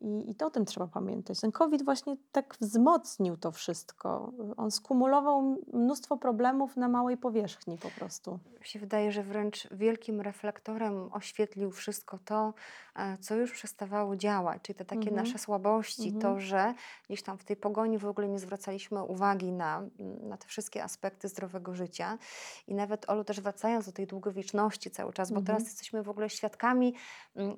I, 0.00 0.30
I 0.30 0.34
to 0.34 0.46
o 0.46 0.50
tym 0.50 0.64
trzeba 0.64 0.86
pamiętać. 0.86 1.40
Ten 1.40 1.52
COVID 1.52 1.84
właśnie 1.84 2.16
tak 2.32 2.56
wzmocnił 2.60 3.36
to 3.36 3.52
wszystko. 3.52 4.32
On 4.56 4.70
skumulował 4.70 5.56
mnóstwo 5.72 6.16
problemów 6.16 6.76
na 6.76 6.88
małej 6.88 7.16
powierzchni 7.16 7.78
po 7.78 7.90
prostu. 7.90 8.38
Mi 8.60 8.66
się 8.66 8.78
wydaje, 8.78 9.12
że 9.12 9.22
wręcz 9.22 9.68
wielkim 9.70 10.20
reflektorem 10.20 11.12
oświetlił 11.12 11.70
wszystko 11.70 12.18
to, 12.24 12.54
e, 12.96 13.18
co 13.18 13.34
już 13.34 13.52
przestawało 13.52 14.16
działać, 14.16 14.62
czyli 14.62 14.78
te 14.78 14.84
takie 14.84 15.08
mhm. 15.10 15.16
nasze 15.16 15.38
słabości, 15.38 16.08
mhm. 16.08 16.22
to, 16.22 16.40
że 16.40 16.74
gdzieś 17.08 17.22
tam 17.22 17.38
w 17.38 17.44
tej 17.44 17.56
pogoni 17.56 17.98
w 17.98 18.06
ogóle 18.06 18.28
nie 18.28 18.38
zwracaliśmy 18.38 19.02
uwagi 19.02 19.52
na, 19.52 19.82
na 20.22 20.36
te 20.36 20.46
wszystkie 20.46 20.84
aspekty 20.84 21.28
zdrowego 21.28 21.74
życia. 21.74 22.18
I 22.66 22.74
nawet, 22.74 23.10
Olu, 23.10 23.24
też 23.24 23.40
wracając 23.40 23.86
do 23.86 23.92
tej 23.92 24.06
długowieczności 24.06 24.90
cały 24.90 25.12
czas, 25.12 25.30
bo 25.30 25.40
teraz 25.40 25.60
mhm. 25.60 25.64
jesteśmy 25.64 26.02
w 26.02 26.08
ogóle 26.08 26.30
świadkami, 26.30 26.94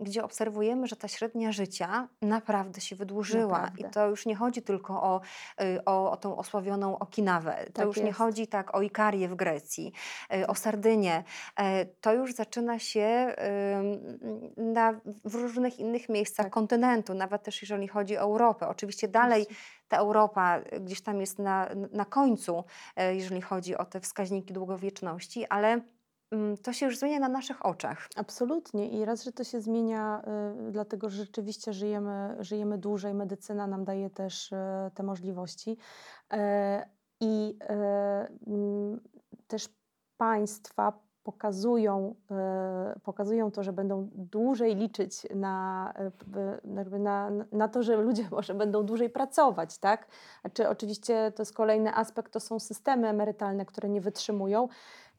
gdzie 0.00 0.24
obserwujemy, 0.24 0.86
że 0.86 0.96
ta 0.96 1.08
średnia 1.08 1.35
życia 1.52 2.08
naprawdę 2.22 2.80
się 2.80 2.96
wydłużyła. 2.96 3.62
Naprawdę. 3.62 3.88
I 3.88 3.90
to 3.90 4.08
już 4.08 4.26
nie 4.26 4.36
chodzi 4.36 4.62
tylko 4.62 5.02
o, 5.02 5.20
y, 5.62 5.84
o, 5.84 6.10
o 6.10 6.16
tą 6.16 6.36
osławioną 6.36 6.98
Okinawę. 6.98 7.64
To 7.66 7.72
tak 7.72 7.86
już 7.86 7.96
jest. 7.96 8.06
nie 8.06 8.12
chodzi 8.12 8.46
tak 8.46 8.74
o 8.74 8.82
Ikarię 8.82 9.28
w 9.28 9.34
Grecji, 9.34 9.92
y, 10.34 10.46
o 10.46 10.54
Sardynię. 10.54 11.24
E, 11.56 11.86
to 11.86 12.12
już 12.12 12.34
zaczyna 12.34 12.78
się 12.78 13.34
na, 14.56 15.00
w 15.24 15.34
różnych 15.34 15.78
innych 15.78 16.08
miejscach 16.08 16.46
tak. 16.46 16.52
kontynentu, 16.52 17.14
nawet 17.14 17.42
też 17.42 17.62
jeżeli 17.62 17.88
chodzi 17.88 18.16
o 18.16 18.20
Europę. 18.20 18.68
Oczywiście 18.68 19.08
dalej 19.08 19.46
ta 19.88 19.96
Europa 19.96 20.60
gdzieś 20.80 21.00
tam 21.00 21.20
jest 21.20 21.38
na, 21.38 21.68
na 21.92 22.04
końcu, 22.04 22.64
jeżeli 23.12 23.40
chodzi 23.40 23.76
o 23.76 23.84
te 23.84 24.00
wskaźniki 24.00 24.52
długowieczności, 24.52 25.46
ale 25.46 25.80
to 26.62 26.72
się 26.72 26.86
już 26.86 26.98
zmienia 26.98 27.18
na 27.18 27.28
naszych 27.28 27.66
oczach. 27.66 28.08
Absolutnie 28.16 28.88
i 28.88 29.04
raz, 29.04 29.24
że 29.24 29.32
to 29.32 29.44
się 29.44 29.60
zmienia, 29.60 30.22
y, 30.68 30.72
dlatego 30.72 31.10
że 31.10 31.16
rzeczywiście 31.16 31.72
żyjemy, 31.72 32.36
żyjemy 32.40 32.78
dłużej, 32.78 33.14
medycyna 33.14 33.66
nam 33.66 33.84
daje 33.84 34.10
też 34.10 34.52
y, 34.52 34.56
te 34.94 35.02
możliwości 35.02 35.70
y, 36.32 36.36
i 37.20 37.58
y, 37.62 39.46
też 39.46 39.68
państwa 40.16 41.06
pokazują, 41.22 42.14
pokazują 43.02 43.50
to, 43.50 43.62
że 43.62 43.72
będą 43.72 44.08
dłużej 44.12 44.76
liczyć 44.76 45.26
na, 45.34 45.92
na, 46.98 47.30
na 47.52 47.68
to, 47.68 47.82
że 47.82 47.96
ludzie 47.96 48.28
może 48.36 48.54
będą 48.54 48.82
dłużej 48.82 49.10
pracować, 49.10 49.78
tak? 49.78 50.06
Czy 50.52 50.68
oczywiście 50.68 51.32
to 51.36 51.42
jest 51.42 51.54
kolejny 51.54 51.94
aspekt, 51.94 52.32
to 52.32 52.40
są 52.40 52.60
systemy 52.60 53.08
emerytalne, 53.08 53.66
które 53.66 53.88
nie 53.88 54.00
wytrzymują. 54.00 54.68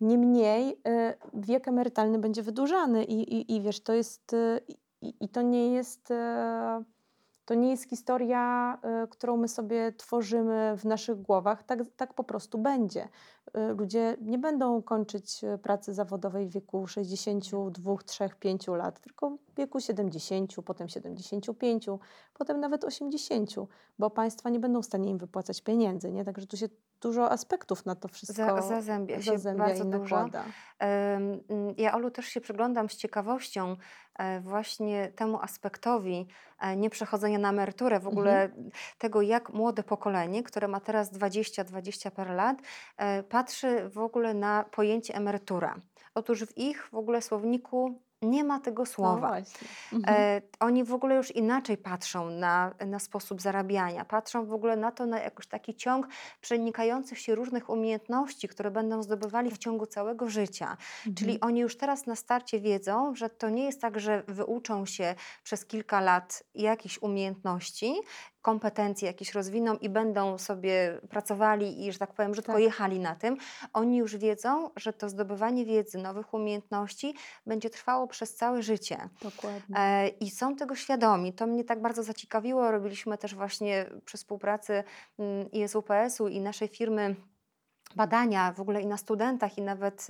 Niemniej 0.02 0.82
wiek 1.34 1.68
emerytalny 1.68 2.20
będzie 2.20 2.44
wydłużany 2.44 3.04
i, 3.04 3.36
i, 3.36 3.56
i 3.56 3.62
wiesz, 3.62 3.80
to 3.80 3.94
jest 3.94 4.36
i, 5.02 5.14
i 5.20 5.30
to 5.30 5.42
nie 5.42 5.74
jest 5.74 6.14
to 7.48 7.54
nie 7.54 7.70
jest 7.70 7.90
historia, 7.90 8.78
y, 9.04 9.08
którą 9.08 9.38
my 9.38 9.48
sobie 9.48 9.92
tworzymy 9.92 10.78
w 10.78 10.86
naszych 10.86 11.22
głowach, 11.22 11.64
tak, 11.64 11.80
tak 11.98 12.14
po 12.14 12.24
prostu 12.24 12.58
będzie. 12.58 13.08
Y, 13.48 13.74
ludzie 13.74 14.18
nie 14.22 14.38
będą 14.38 14.82
kończyć 14.82 15.44
y, 15.44 15.58
pracy 15.58 15.94
zawodowej 15.94 16.48
w 16.48 16.52
wieku 16.52 16.88
62, 16.88 17.98
3, 18.06 18.30
5 18.40 18.68
lat, 18.68 19.00
tylko 19.00 19.30
w 19.30 19.56
wieku 19.58 19.80
70, 19.80 20.56
potem 20.66 20.90
75, 20.90 21.86
potem 22.34 22.60
nawet 22.60 22.84
80, 22.84 23.56
bo 24.00 24.10
państwa 24.10 24.50
nie 24.50 24.60
będą 24.60 24.82
w 24.82 24.86
stanie 24.86 25.10
im 25.10 25.18
wypłacać 25.18 25.62
pieniędzy. 25.62 26.12
Nie? 26.12 26.26
Także 26.26 26.48
tu 26.48 26.58
się 26.58 26.70
dużo 27.02 27.32
aspektów 27.32 27.86
na 27.86 27.96
to 27.96 28.08
wszystko 28.08 28.46
Za, 28.46 28.62
zazębia 28.62 29.22
się 29.22 29.32
zazębia 29.32 29.66
bardzo 29.66 29.84
i 29.84 29.88
dużo. 29.88 30.30
Ja, 31.78 31.94
Olu, 31.94 32.12
też 32.12 32.26
się 32.26 32.42
przyglądam 32.42 32.90
z 32.90 32.96
ciekawością 32.96 33.76
e, 34.16 34.40
właśnie 34.40 35.12
temu 35.16 35.40
aspektowi 35.42 36.28
e, 36.60 36.76
nieprzechodzenia 36.76 37.40
na 37.40 37.50
emeryturę, 37.50 38.00
w 38.00 38.08
ogóle 38.08 38.44
mhm. 38.44 38.70
tego, 38.98 39.22
jak 39.22 39.50
młode 39.50 39.84
pokolenie, 39.84 40.44
które 40.44 40.68
ma 40.68 40.80
teraz 40.80 41.14
20-20 41.14 42.12
parę 42.12 42.36
lat, 42.36 42.58
e, 42.98 43.24
patrzy 43.38 43.90
w 43.90 43.98
ogóle 43.98 44.34
na 44.34 44.66
pojęcie 44.72 45.16
emerytura. 45.16 45.76
Otóż 46.16 46.46
w 46.46 46.58
ich 46.58 46.88
w 46.92 46.96
ogóle 46.96 47.22
słowniku 47.22 48.02
nie 48.22 48.44
ma 48.44 48.60
tego 48.60 48.82
no 48.82 48.86
słowa. 48.86 49.32
No 49.92 49.98
mhm. 49.98 50.16
e, 50.20 50.42
oni 50.60 50.84
w 50.84 50.94
ogóle 50.94 51.16
już 51.16 51.32
inaczej 51.32 51.78
patrzą 51.78 52.30
na, 52.30 52.74
na 52.88 53.00
sposób 53.00 53.42
zarabiania, 53.42 54.06
patrzą 54.06 54.46
w 54.46 54.54
ogóle 54.54 54.78
na 54.78 54.92
to, 54.92 55.06
na 55.06 55.20
jakiś 55.20 55.48
taki 55.48 55.76
ciąg 55.76 56.08
przenikających 56.42 57.20
się 57.20 57.36
różnych 57.36 57.70
umiejętności, 57.70 58.48
które 58.48 58.72
będą 58.72 59.04
zdobywali 59.04 59.52
w 59.52 59.58
ciągu 59.58 59.86
całego 59.86 60.30
życia. 60.30 60.72
Mhm. 60.72 61.16
Czyli 61.16 61.40
oni 61.40 61.60
już 61.60 61.78
teraz 61.78 62.06
na 62.06 62.16
starcie 62.16 62.60
wiedzą, 62.60 63.16
że 63.16 63.30
to 63.30 63.50
nie 63.50 63.66
jest 63.66 63.82
tak, 63.82 64.00
że 64.00 64.24
wyuczą 64.28 64.86
się 64.86 65.16
przez 65.44 65.66
kilka 65.66 66.02
lat 66.02 66.44
jakichś 66.56 66.98
umiejętności 67.02 67.96
kompetencje 68.48 69.08
jakieś 69.08 69.34
rozwiną 69.34 69.76
i 69.76 69.90
będą 69.90 70.38
sobie 70.38 71.00
pracowali 71.10 71.86
i, 71.86 71.92
że 71.92 72.00
tak 72.00 72.14
powiem, 72.14 72.32
brzydko 72.32 72.54
tak. 72.54 72.62
jechali 72.62 73.00
na 73.00 73.16
tym, 73.16 73.38
oni 73.74 73.98
już 73.98 74.18
wiedzą, 74.18 74.70
że 74.76 74.94
to 74.94 75.10
zdobywanie 75.10 75.66
wiedzy, 75.66 75.98
nowych 75.98 76.34
umiejętności 76.34 77.16
będzie 77.46 77.70
trwało 77.70 78.08
przez 78.08 78.36
całe 78.36 78.64
życie. 78.64 79.10
Dokładnie. 79.22 79.76
E, 79.78 80.08
I 80.08 80.32
są 80.32 80.56
tego 80.56 80.76
świadomi. 80.76 81.34
To 81.34 81.48
mnie 81.48 81.64
tak 81.64 81.82
bardzo 81.82 82.04
zaciekawiło. 82.04 82.72
Robiliśmy 82.72 83.18
też 83.18 83.36
właśnie 83.36 83.86
przy 84.06 84.18
współpracy 84.18 84.84
mm, 85.20 85.52
ISUPS-u 85.52 86.28
i 86.28 86.42
naszej 86.42 86.68
firmy 86.68 87.16
badania 87.98 88.54
w 88.54 88.62
ogóle 88.62 88.82
i 88.82 88.88
na 88.88 88.98
studentach, 88.98 89.58
i 89.58 89.62
nawet 89.62 90.08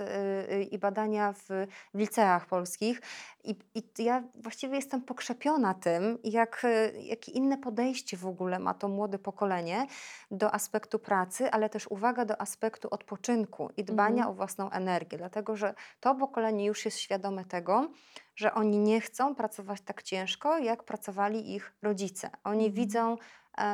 yy, 0.48 0.62
i 0.62 0.78
badania 0.78 1.32
w, 1.32 1.48
w 1.94 1.98
liceach 1.98 2.46
polskich. 2.46 3.00
I, 3.44 3.56
I, 3.74 3.82
ja 3.98 4.22
właściwie 4.34 4.76
jestem 4.76 5.02
pokrzepiona 5.02 5.74
tym, 5.74 6.18
jak, 6.24 6.66
jakie 7.02 7.32
inne 7.32 7.58
podejście 7.58 8.16
w 8.16 8.26
ogóle 8.26 8.58
ma 8.58 8.74
to 8.74 8.88
młode 8.88 9.18
pokolenie 9.18 9.86
do 10.30 10.54
aspektu 10.54 10.98
pracy, 10.98 11.50
ale 11.50 11.68
też 11.68 11.86
uwaga 11.90 12.24
do 12.24 12.40
aspektu 12.40 12.88
odpoczynku 12.90 13.70
i 13.76 13.84
dbania 13.84 14.22
mhm. 14.22 14.30
o 14.30 14.34
własną 14.34 14.70
energię, 14.70 15.18
dlatego 15.18 15.56
że 15.56 15.74
to 16.00 16.14
pokolenie 16.14 16.66
już 16.66 16.84
jest 16.84 16.98
świadome 16.98 17.44
tego, 17.44 17.88
że 18.36 18.54
oni 18.54 18.78
nie 18.78 19.00
chcą 19.00 19.34
pracować 19.34 19.80
tak 19.80 20.02
ciężko, 20.02 20.58
jak 20.58 20.84
pracowali 20.84 21.54
ich 21.54 21.72
rodzice. 21.82 22.30
Oni 22.44 22.66
mhm. 22.66 22.74
widzą 22.74 23.16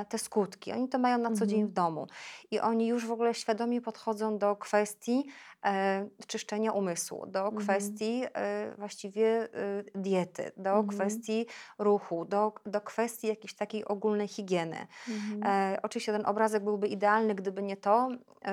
te 0.08 0.18
skutki. 0.18 0.72
Oni 0.72 0.88
to 0.88 0.98
mają 0.98 1.18
na 1.18 1.32
co 1.32 1.46
dzień 1.46 1.60
mhm. 1.60 1.70
w 1.70 1.72
domu 1.72 2.06
i 2.50 2.60
oni 2.60 2.86
już 2.86 3.06
w 3.06 3.12
ogóle 3.12 3.34
świadomie 3.34 3.80
podchodzą 3.80 4.38
do 4.38 4.56
kwestii 4.56 5.26
e, 5.64 6.08
czyszczenia 6.26 6.72
umysłu, 6.72 7.26
do 7.26 7.40
mhm. 7.40 7.56
kwestii 7.56 8.22
e, 8.34 8.74
właściwie 8.78 9.26
e, 9.26 9.48
diety, 9.94 10.52
do 10.56 10.70
mhm. 10.70 10.86
kwestii 10.86 11.46
ruchu, 11.78 12.24
do, 12.24 12.52
do 12.66 12.80
kwestii 12.80 13.26
jakiejś 13.26 13.54
takiej 13.54 13.84
ogólnej 13.84 14.28
higieny. 14.28 14.86
Mhm. 15.08 15.42
E, 15.44 15.78
oczywiście 15.82 16.12
ten 16.12 16.26
obrazek 16.26 16.64
byłby 16.64 16.88
idealny, 16.88 17.34
gdyby 17.34 17.62
nie 17.62 17.76
to, 17.76 18.08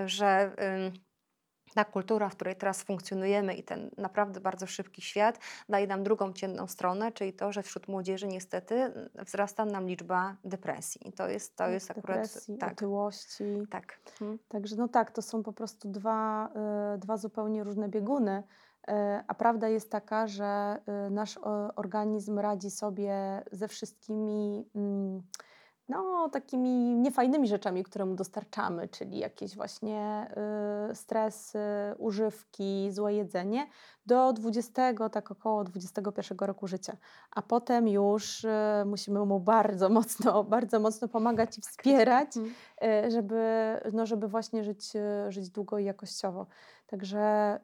że 0.06 0.52
ta 1.76 1.86
kultura, 1.86 2.30
w 2.30 2.36
której 2.36 2.56
teraz 2.56 2.84
funkcjonujemy 2.84 3.54
i 3.54 3.64
ten 3.64 3.90
naprawdę 3.98 4.40
bardzo 4.40 4.68
szybki 4.68 5.02
świat 5.02 5.40
daje 5.70 5.88
nam 5.88 6.04
drugą 6.04 6.34
ciemną 6.34 6.68
stronę, 6.68 7.12
czyli 7.12 7.34
to, 7.34 7.52
że 7.52 7.64
wśród 7.64 7.88
młodzieży 7.88 8.28
niestety 8.28 8.94
wzrasta 9.26 9.66
nam 9.66 9.88
liczba 9.88 10.36
depresji. 10.44 11.08
I 11.10 11.14
to 11.14 11.28
jest, 11.28 11.56
to 11.56 11.70
jest 11.70 11.88
depresji, 11.94 12.54
akurat... 12.54 12.60
Tak, 12.60 12.72
otyłości. 12.72 13.44
Tak. 13.70 14.00
Hmm. 14.20 14.40
Także 14.48 14.76
no 14.76 14.88
tak, 14.88 15.12
to 15.12 15.22
są 15.22 15.44
po 15.44 15.54
prostu 15.54 15.90
dwa, 15.90 16.50
y, 16.96 16.98
dwa 16.98 17.18
zupełnie 17.18 17.64
różne 17.64 17.90
bieguny. 17.90 18.44
Y, 18.90 18.94
a 19.28 19.34
prawda 19.34 19.68
jest 19.68 19.92
taka, 19.92 20.28
że 20.28 20.78
y, 21.08 21.12
nasz 21.12 21.40
organizm 21.76 22.40
radzi 22.40 22.72
sobie 22.72 23.44
ze 23.52 23.68
wszystkimi... 23.68 24.66
Y, 24.76 25.51
no, 25.92 26.30
takimi 26.30 26.96
niefajnymi 26.96 27.48
rzeczami, 27.48 27.84
które 27.84 28.06
mu 28.06 28.16
dostarczamy, 28.16 28.88
czyli 28.88 29.18
jakieś 29.18 29.56
właśnie 29.56 30.28
y, 30.92 30.96
stresy, 30.96 31.60
używki, 31.98 32.92
złe 32.92 33.14
jedzenie, 33.14 33.68
do 34.06 34.34
20, 34.34 35.10
tak 35.10 35.32
około 35.32 35.64
21 35.64 36.38
roku 36.42 36.68
życia. 36.68 36.98
A 37.32 37.42
potem 37.42 37.88
już 37.88 38.44
y, 38.44 38.50
musimy 38.86 39.26
mu 39.26 39.40
bardzo 39.40 39.90
mocno, 39.90 40.44
bardzo 40.44 40.80
mocno 40.80 41.08
pomagać 41.08 41.58
i 41.58 41.62
wspierać, 41.62 42.38
mhm. 42.38 42.56
y, 43.06 43.12
żeby, 43.12 43.44
no, 43.94 44.06
żeby 44.06 44.28
właśnie 44.28 44.64
żyć, 44.64 44.96
y, 44.96 45.32
żyć 45.32 45.50
długo 45.50 45.80
i 45.80 45.86
jakościowo. 45.86 46.46
Także 46.88 47.60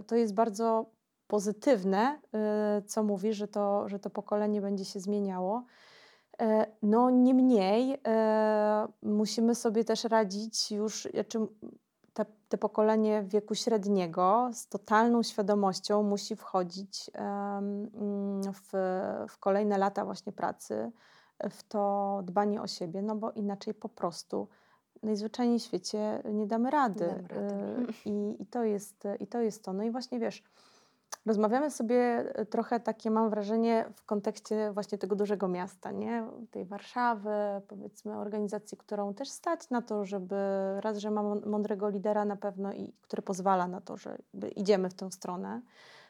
y, 0.00 0.02
to 0.02 0.16
jest 0.16 0.34
bardzo 0.34 0.86
pozytywne, 1.26 2.18
y, 2.78 2.82
co 2.82 3.02
mówi, 3.02 3.32
że 3.32 3.48
to, 3.48 3.88
że 3.88 3.98
to 3.98 4.10
pokolenie 4.10 4.60
będzie 4.60 4.84
się 4.84 5.00
zmieniało. 5.00 5.64
E, 6.42 6.66
no, 6.82 7.10
niemniej 7.10 7.98
e, 8.06 8.88
musimy 9.02 9.54
sobie 9.54 9.84
też 9.84 10.04
radzić 10.04 10.70
już, 10.70 11.08
znaczy 11.14 11.38
te, 12.14 12.26
te 12.48 12.58
pokolenie 12.58 13.22
wieku 13.22 13.54
średniego 13.54 14.50
z 14.52 14.68
totalną 14.68 15.22
świadomością 15.22 16.02
musi 16.02 16.36
wchodzić 16.36 17.10
w, 18.52 18.70
w 19.28 19.38
kolejne 19.38 19.78
lata 19.78 20.04
właśnie 20.04 20.32
pracy, 20.32 20.92
w 21.50 21.62
to 21.62 22.20
dbanie 22.24 22.62
o 22.62 22.66
siebie, 22.66 23.02
no 23.02 23.16
bo 23.16 23.30
inaczej 23.30 23.74
po 23.74 23.88
prostu 23.88 24.48
najzwyczajniej 25.02 25.58
w 25.58 25.62
świecie 25.62 26.22
nie 26.32 26.46
damy 26.46 26.70
rady. 26.70 27.06
Nie 27.06 27.28
damy 27.28 27.28
rady. 27.28 27.92
I, 28.04 28.36
i, 28.42 28.46
to 28.46 28.64
jest, 28.64 29.04
I 29.20 29.26
to 29.26 29.40
jest 29.40 29.64
to. 29.64 29.72
No 29.72 29.82
i 29.82 29.90
właśnie 29.90 30.18
wiesz, 30.18 30.42
Rozmawiamy 31.26 31.70
sobie 31.70 31.96
e, 32.34 32.46
trochę 32.46 32.80
takie, 32.80 33.10
mam 33.10 33.30
wrażenie, 33.30 33.84
w 33.96 34.04
kontekście 34.04 34.72
właśnie 34.72 34.98
tego 34.98 35.16
dużego 35.16 35.48
miasta, 35.48 35.90
nie? 35.90 36.26
tej 36.50 36.64
Warszawy, 36.64 37.30
powiedzmy, 37.68 38.16
organizacji, 38.16 38.78
którą 38.78 39.14
też 39.14 39.28
stać 39.28 39.70
na 39.70 39.82
to, 39.82 40.04
żeby 40.04 40.36
raz, 40.80 40.98
że 40.98 41.10
ma 41.10 41.22
mądrego 41.46 41.88
lidera 41.88 42.24
na 42.24 42.36
pewno 42.36 42.72
i 42.72 42.92
który 43.02 43.22
pozwala 43.22 43.68
na 43.68 43.80
to, 43.80 43.96
że 43.96 44.18
idziemy 44.56 44.90
w 44.90 44.94
tę 44.94 45.12
stronę. 45.12 45.60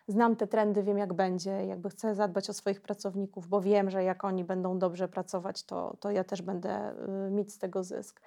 Znam 0.08 0.36
te 0.36 0.46
trendy, 0.46 0.82
wiem 0.82 0.98
jak 0.98 1.12
będzie, 1.12 1.66
jakby 1.66 1.90
chcę 1.90 2.14
zadbać 2.14 2.50
o 2.50 2.52
swoich 2.52 2.80
pracowników, 2.80 3.48
bo 3.48 3.60
wiem, 3.60 3.90
że 3.90 4.04
jak 4.04 4.24
oni 4.24 4.44
będą 4.44 4.78
dobrze 4.78 5.08
pracować, 5.08 5.64
to, 5.64 5.96
to 6.00 6.10
ja 6.10 6.24
też 6.24 6.42
będę 6.42 6.94
y, 7.28 7.30
mieć 7.30 7.52
z 7.52 7.58
tego 7.58 7.84
zysk. 7.84 8.20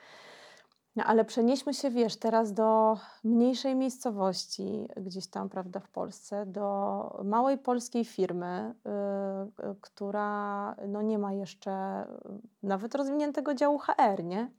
No 0.96 1.04
ale 1.04 1.26
przenieśmy 1.26 1.74
się, 1.74 1.90
wiesz, 1.90 2.16
teraz 2.16 2.54
do 2.54 2.98
mniejszej 3.24 3.76
miejscowości, 3.76 4.88
gdzieś 4.98 5.28
tam, 5.28 5.50
prawda, 5.50 5.80
w 5.80 5.90
Polsce, 5.90 6.46
do 6.46 7.22
małej 7.24 7.58
polskiej 7.58 8.06
firmy, 8.06 8.76
yy, 9.64 9.76
która 9.82 10.76
no, 10.88 11.02
nie 11.02 11.18
ma 11.18 11.34
jeszcze 11.34 12.06
nawet 12.64 12.96
rozwiniętego 12.96 13.54
działu 13.54 13.78
HR, 13.78 14.24
nie? 14.24 14.52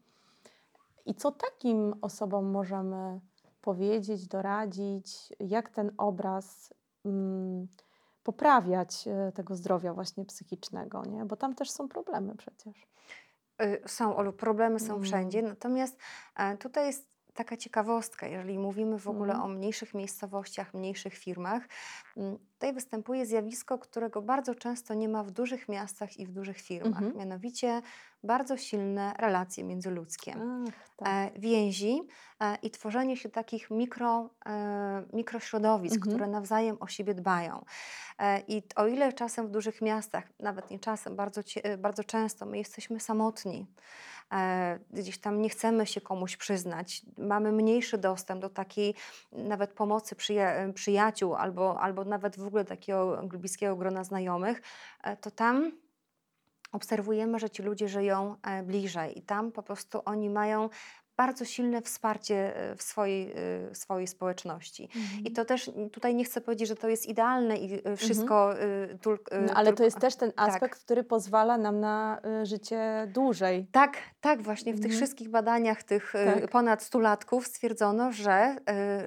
I 1.07 1.15
co 1.15 1.33
takim 1.33 1.95
osobom 2.03 2.51
możemy 2.51 3.21
powiedzieć, 3.63 4.29
doradzić, 4.29 5.33
jak 5.41 5.69
ten 5.71 5.93
obraz 5.99 6.75
mm, 7.05 7.69
poprawiać 8.23 9.09
y, 9.29 9.33
tego 9.33 9.57
zdrowia 9.57 9.95
właśnie 9.95 10.25
psychicznego, 10.25 11.03
nie? 11.05 11.25
Bo 11.25 11.37
tam 11.37 11.55
też 11.55 11.71
są 11.71 11.89
problemy 11.89 12.35
przecież. 12.37 12.87
Y, 13.63 13.83
są, 13.87 14.17
Olu, 14.17 14.33
problemy 14.33 14.81
są 14.81 14.93
mm. 14.93 15.03
wszędzie, 15.03 15.43
natomiast 15.43 15.99
e, 16.37 16.57
tutaj 16.57 16.87
jest 16.87 17.16
taka 17.37 17.57
ciekawostka, 17.57 18.27
jeżeli 18.27 18.59
mówimy 18.59 18.99
w 18.99 19.09
ogóle 19.09 19.35
mhm. 19.35 19.51
o 19.51 19.55
mniejszych 19.55 19.95
miejscowościach, 19.95 20.75
mniejszych 20.75 21.15
firmach, 21.15 21.69
mm, 22.17 22.39
tutaj 22.53 22.73
występuje 22.73 23.27
zjawisko, 23.27 23.79
którego 23.79 24.23
bardzo 24.23 24.55
często 24.55 24.95
nie 24.95 25.09
ma 25.09 25.23
w 25.23 25.31
dużych 25.31 25.69
miastach 25.69 26.17
i 26.17 26.27
w 26.27 26.33
dużych 26.33 26.61
firmach, 26.61 27.03
mhm. 27.03 27.17
mianowicie 27.17 27.83
bardzo 28.23 28.57
silne 28.57 29.15
relacje 29.19 29.65
międzyludzkie, 29.65 30.35
Ach, 30.37 30.75
tak. 30.97 31.09
E, 31.09 31.41
więzi 31.41 32.01
e, 32.41 32.57
i 32.63 32.71
tworzenie 32.71 33.17
się 33.17 33.29
takich 33.29 33.71
mikro, 33.71 34.31
e, 34.47 35.05
mikrośrodowisk, 35.13 35.97
mhm. 35.97 36.11
które 36.13 36.27
nawzajem 36.27 36.77
o 36.81 36.87
siebie 36.87 37.15
dbają. 37.15 37.65
I 38.49 38.63
o 38.77 38.87
ile 38.87 39.13
czasem 39.13 39.49
w 39.49 39.51
dużych 39.51 39.83
miastach, 39.83 40.25
nawet 40.41 40.71
nie 40.71 40.79
czasem, 40.79 41.17
bardzo, 41.17 41.41
bardzo 41.79 42.05
często 42.05 42.47
my 42.47 42.59
jesteśmy 42.59 43.01
samotni, 43.01 43.67
gdzieś 44.91 45.19
tam 45.19 45.43
nie 45.43 45.49
chcemy 45.49 45.87
się 45.87 46.01
komuś 46.01 46.37
przyznać, 46.37 47.03
mamy 47.19 47.53
mniejszy 47.53 47.99
dostęp 47.99 48.43
do 48.43 48.51
takiej 48.51 48.95
nawet 49.33 49.73
pomocy 49.73 50.17
przyja 50.17 50.73
przyjaciół 50.73 51.35
albo, 51.35 51.81
albo 51.81 52.05
nawet 52.05 52.39
w 52.39 52.47
ogóle 52.47 52.65
takiego 52.65 53.23
bliskiego 53.23 53.77
grona 53.77 54.05
znajomych, 54.05 54.63
to 55.21 55.31
tam 55.31 55.73
obserwujemy, 56.73 57.39
że 57.39 57.51
ci 57.51 57.63
ludzie 57.63 57.89
żyją 57.89 58.37
e, 58.43 58.63
bliżej 58.63 59.19
i 59.19 59.23
tam 59.23 59.53
po 59.53 59.63
prostu 59.63 60.03
oni 60.05 60.31
mają 60.31 60.69
bardzo 61.17 61.45
silne 61.45 61.83
wsparcie 61.83 62.57
e, 62.57 62.77
w 62.77 62.83
swojej, 62.83 63.31
e, 63.31 63.35
w 63.71 63.77
swojej 63.77 64.07
społeczności. 64.07 64.83
Mhm. 64.83 65.25
I 65.25 65.31
to 65.31 65.45
też 65.45 65.71
tutaj 65.93 66.15
nie 66.15 66.25
chcę 66.25 66.41
powiedzieć, 66.41 66.69
że 66.69 66.77
to 66.77 66.89
jest 66.89 67.07
idealne 67.07 67.57
i 67.57 67.73
e, 67.73 67.77
mhm. 67.77 67.97
wszystko. 67.97 68.53
Mhm. 68.53 68.99
Tul, 68.99 69.19
no, 69.47 69.55
ale 69.55 69.73
to 69.73 69.85
jest 69.85 69.99
też 69.99 70.17
ten 70.17 70.33
tak. 70.33 70.49
aspekt, 70.49 70.75
tak. 70.75 70.85
który 70.85 71.05
pozwala 71.05 71.59
nam 71.59 71.81
na 71.81 72.21
życie 72.43 73.09
dłużej. 73.15 73.67
Tak, 73.73 73.97
tak, 74.27 74.43
właśnie 74.43 74.73
w 74.73 74.77
tych 74.77 74.85
mhm. 74.85 74.97
wszystkich 74.97 75.29
badaniach 75.29 75.83
tych 75.83 76.13
tak. 76.13 76.51
ponad 76.51 76.83
100 76.83 76.99
latków 76.99 77.47
stwierdzono, 77.47 78.13
że 78.13 78.57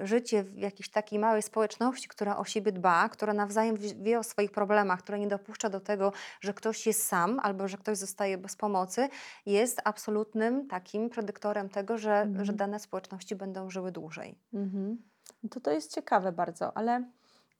życie 0.02 0.42
w 0.42 0.58
jakiejś 0.58 0.90
takiej 0.90 1.18
małej 1.18 1.42
społeczności, 1.42 2.08
która 2.08 2.36
o 2.36 2.44
siebie 2.44 2.72
dba, 2.72 3.08
która 3.08 3.32
nawzajem 3.32 3.76
wie 3.76 4.18
o 4.18 4.22
swoich 4.22 4.50
problemach, 4.50 5.02
która 5.02 5.18
nie 5.18 5.28
dopuszcza 5.28 5.68
do 5.68 5.80
tego, 5.80 6.12
że 6.40 6.54
ktoś 6.54 6.86
jest 6.86 7.06
sam 7.06 7.40
albo 7.42 7.68
że 7.68 7.76
ktoś 7.78 7.98
zostaje 7.98 8.38
bez 8.38 8.56
pomocy, 8.56 9.08
jest 9.46 9.80
absolutnym 9.84 10.68
takim 10.68 11.10
predyktorem 11.10 11.68
tego, 11.68 11.98
że, 11.98 12.20
mhm. 12.20 12.44
że 12.44 12.52
dane 12.52 12.78
społeczności 12.78 13.36
będą 13.36 13.70
żyły 13.70 13.92
dłużej. 13.92 14.38
Mhm. 14.54 15.02
No 15.42 15.48
to 15.48 15.60
to 15.60 15.70
jest 15.70 15.94
ciekawe 15.94 16.32
bardzo, 16.32 16.76
ale 16.76 17.04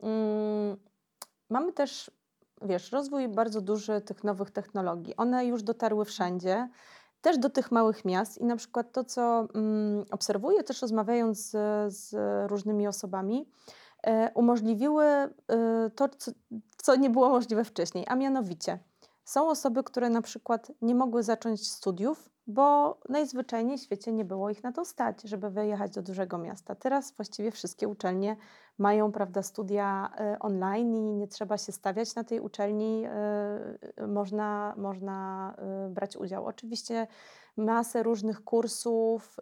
mm, 0.02 0.76
mamy 1.50 1.72
też, 1.72 2.11
wiesz, 2.62 2.92
rozwój 2.92 3.28
bardzo 3.28 3.61
duży 3.61 4.00
tych 4.00 4.24
nowych 4.24 4.50
technologii. 4.50 5.16
One 5.16 5.46
już 5.46 5.62
dotarły 5.62 6.04
wszędzie, 6.04 6.68
też 7.20 7.38
do 7.38 7.50
tych 7.50 7.72
małych 7.72 8.04
miast 8.04 8.38
i 8.38 8.44
na 8.44 8.56
przykład 8.56 8.92
to, 8.92 9.04
co 9.04 9.48
mm, 9.54 10.04
obserwuję, 10.10 10.64
też 10.64 10.82
rozmawiając 10.82 11.50
z, 11.50 11.52
z 11.94 12.14
różnymi 12.50 12.88
osobami, 12.88 13.48
e, 14.02 14.30
umożliwiły 14.34 15.04
e, 15.04 15.30
to, 15.96 16.08
co, 16.08 16.30
co 16.76 16.96
nie 16.96 17.10
było 17.10 17.28
możliwe 17.28 17.64
wcześniej, 17.64 18.04
a 18.08 18.16
mianowicie 18.16 18.78
są 19.24 19.48
osoby, 19.48 19.84
które 19.84 20.10
na 20.10 20.22
przykład 20.22 20.72
nie 20.82 20.94
mogły 20.94 21.22
zacząć 21.22 21.68
studiów, 21.68 22.30
bo 22.51 22.98
najzwyczajniej 23.09 23.78
w 23.78 23.82
świecie 23.82 24.12
nie 24.12 24.24
było 24.24 24.51
ich 24.51 24.62
na 24.62 24.72
to 24.72 24.84
stać, 24.84 25.22
żeby 25.22 25.51
wyjechać 25.51 25.90
do 25.90 26.03
dużego 26.03 26.38
miasta. 26.38 26.74
Teraz 26.74 27.12
właściwie 27.12 27.51
wszystkie 27.51 27.88
uczelnie 27.88 28.36
mają 28.78 29.12
prawda, 29.12 29.42
studia 29.42 30.12
y, 30.34 30.38
online 30.38 30.94
i 30.94 31.14
nie 31.14 31.28
trzeba 31.28 31.59
się 31.59 31.72
stawiać 31.72 32.14
na 32.14 32.24
tej 32.24 32.40
uczelni, 32.40 33.05
y, 33.98 34.07
można, 34.07 34.74
można 34.76 35.55
y, 35.86 35.90
brać 35.90 36.16
udział. 36.16 36.46
Oczywiście 36.46 37.07
masę 37.57 38.03
różnych 38.03 38.44
kursów 38.44 39.36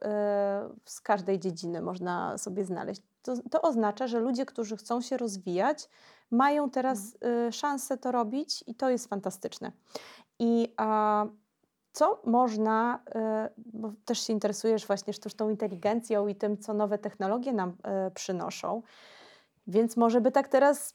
z 0.85 1.01
każdej 1.01 1.39
dziedziny 1.39 1.81
można 1.81 2.39
sobie 2.39 2.65
znaleźć. 2.65 3.03
To, 3.23 3.35
to 3.51 3.63
oznacza, 3.63 4.07
że 4.07 4.21
ludzie, 4.21 4.47
którzy 4.47 4.77
chcą 4.77 5.01
się 5.01 5.17
rozwijać, 5.17 5.89
mają 6.31 6.71
teraz 6.71 7.17
mhm. 7.21 7.53
szansę 7.53 7.99
to 7.99 8.13
robić 8.13 8.65
i 8.67 8.75
to 8.75 8.91
jest 8.91 9.09
fantastyczne. 9.09 9.73
I 10.39 10.75
a, 10.77 11.27
co 11.99 12.21
można, 12.25 13.03
e, 13.15 13.51
bo 13.57 13.93
też 14.05 14.27
się 14.27 14.33
interesujesz 14.33 14.87
właśnie 14.87 15.13
sztuczną 15.13 15.51
inteligencją 15.51 16.29
i 16.29 16.35
tym, 16.35 16.59
co 16.59 16.75
nowe 16.75 16.99
technologie 16.99 17.53
nam 17.53 17.77
e, 17.83 18.11
przynoszą, 18.11 18.83
więc 19.67 19.97
może 19.97 20.21
by 20.21 20.33
tak 20.33 20.49
teraz 20.49 20.95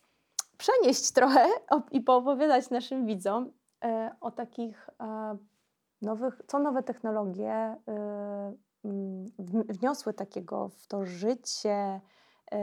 przenieść 0.57 1.11
trochę 1.11 1.47
i 1.91 2.01
poopowiadać 2.01 2.69
naszym 2.69 3.05
widzom 3.05 3.51
e, 3.83 4.15
o 4.21 4.31
takich 4.31 4.89
nowych, 6.01 6.41
co 6.47 6.59
nowe 6.59 6.83
technologie 6.83 7.75
wniosły 9.69 10.13
takiego 10.13 10.69
w 10.69 10.87
to 10.87 11.05
życie 11.05 12.01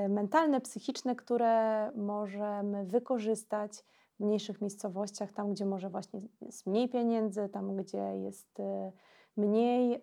mentalne, 0.09 0.61
psychiczne, 0.61 1.17
które 1.17 1.91
możemy 1.95 2.85
wykorzystać 2.85 3.85
mniejszych 4.21 4.61
miejscowościach, 4.61 5.33
tam 5.33 5.53
gdzie 5.53 5.67
może 5.67 5.91
właśnie 5.91 6.21
jest 6.41 6.67
mniej 6.67 6.89
pieniędzy, 6.89 7.49
tam 7.49 7.77
gdzie 7.77 8.17
jest 8.17 8.61
y, 8.61 8.93
mniej 9.37 10.03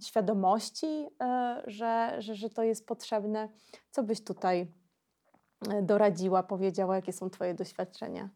świadomości, 0.00 1.06
y, 1.06 1.70
że, 1.70 2.16
że, 2.18 2.34
że 2.34 2.50
to 2.50 2.62
jest 2.62 2.86
potrzebne. 2.86 3.48
Co 3.90 4.02
byś 4.02 4.24
tutaj 4.24 4.72
y, 5.72 5.82
doradziła, 5.82 6.42
powiedziała, 6.42 6.96
jakie 6.96 7.12
są 7.12 7.30
Twoje 7.30 7.54
doświadczenia? 7.54 8.28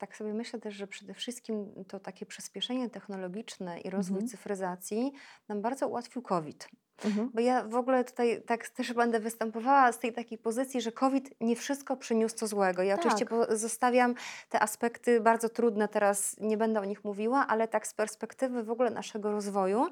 Tak 0.00 0.16
sobie 0.16 0.34
myślę 0.34 0.60
też, 0.60 0.74
że 0.74 0.86
przede 0.86 1.14
wszystkim 1.14 1.84
to 1.88 2.00
takie 2.00 2.26
przyspieszenie 2.26 2.90
technologiczne 2.90 3.80
i 3.80 3.90
rozwój 3.90 4.16
mhm. 4.16 4.28
cyfryzacji 4.28 5.12
nam 5.48 5.62
bardzo 5.62 5.88
ułatwił 5.88 6.22
COVID. 6.22 6.68
Mhm. 7.04 7.30
Bo 7.34 7.40
ja 7.40 7.64
w 7.64 7.74
ogóle 7.74 8.04
tutaj 8.04 8.42
tak 8.46 8.68
też 8.68 8.92
będę 8.92 9.20
występowała 9.20 9.92
z 9.92 9.98
tej 9.98 10.12
takiej 10.12 10.38
pozycji, 10.38 10.80
że 10.80 10.92
COVID 10.92 11.34
nie 11.40 11.56
wszystko 11.56 11.96
przyniósł 11.96 12.36
co 12.36 12.46
złego. 12.46 12.82
Ja 12.82 12.96
tak. 12.96 13.06
oczywiście 13.06 13.26
zostawiam 13.56 14.14
te 14.48 14.60
aspekty 14.60 15.20
bardzo 15.20 15.48
trudne, 15.48 15.88
teraz 15.88 16.36
nie 16.40 16.56
będę 16.56 16.80
o 16.80 16.84
nich 16.84 17.04
mówiła, 17.04 17.46
ale 17.46 17.68
tak 17.68 17.86
z 17.86 17.94
perspektywy 17.94 18.62
w 18.62 18.70
ogóle 18.70 18.90
naszego 18.90 19.32
rozwoju, 19.32 19.86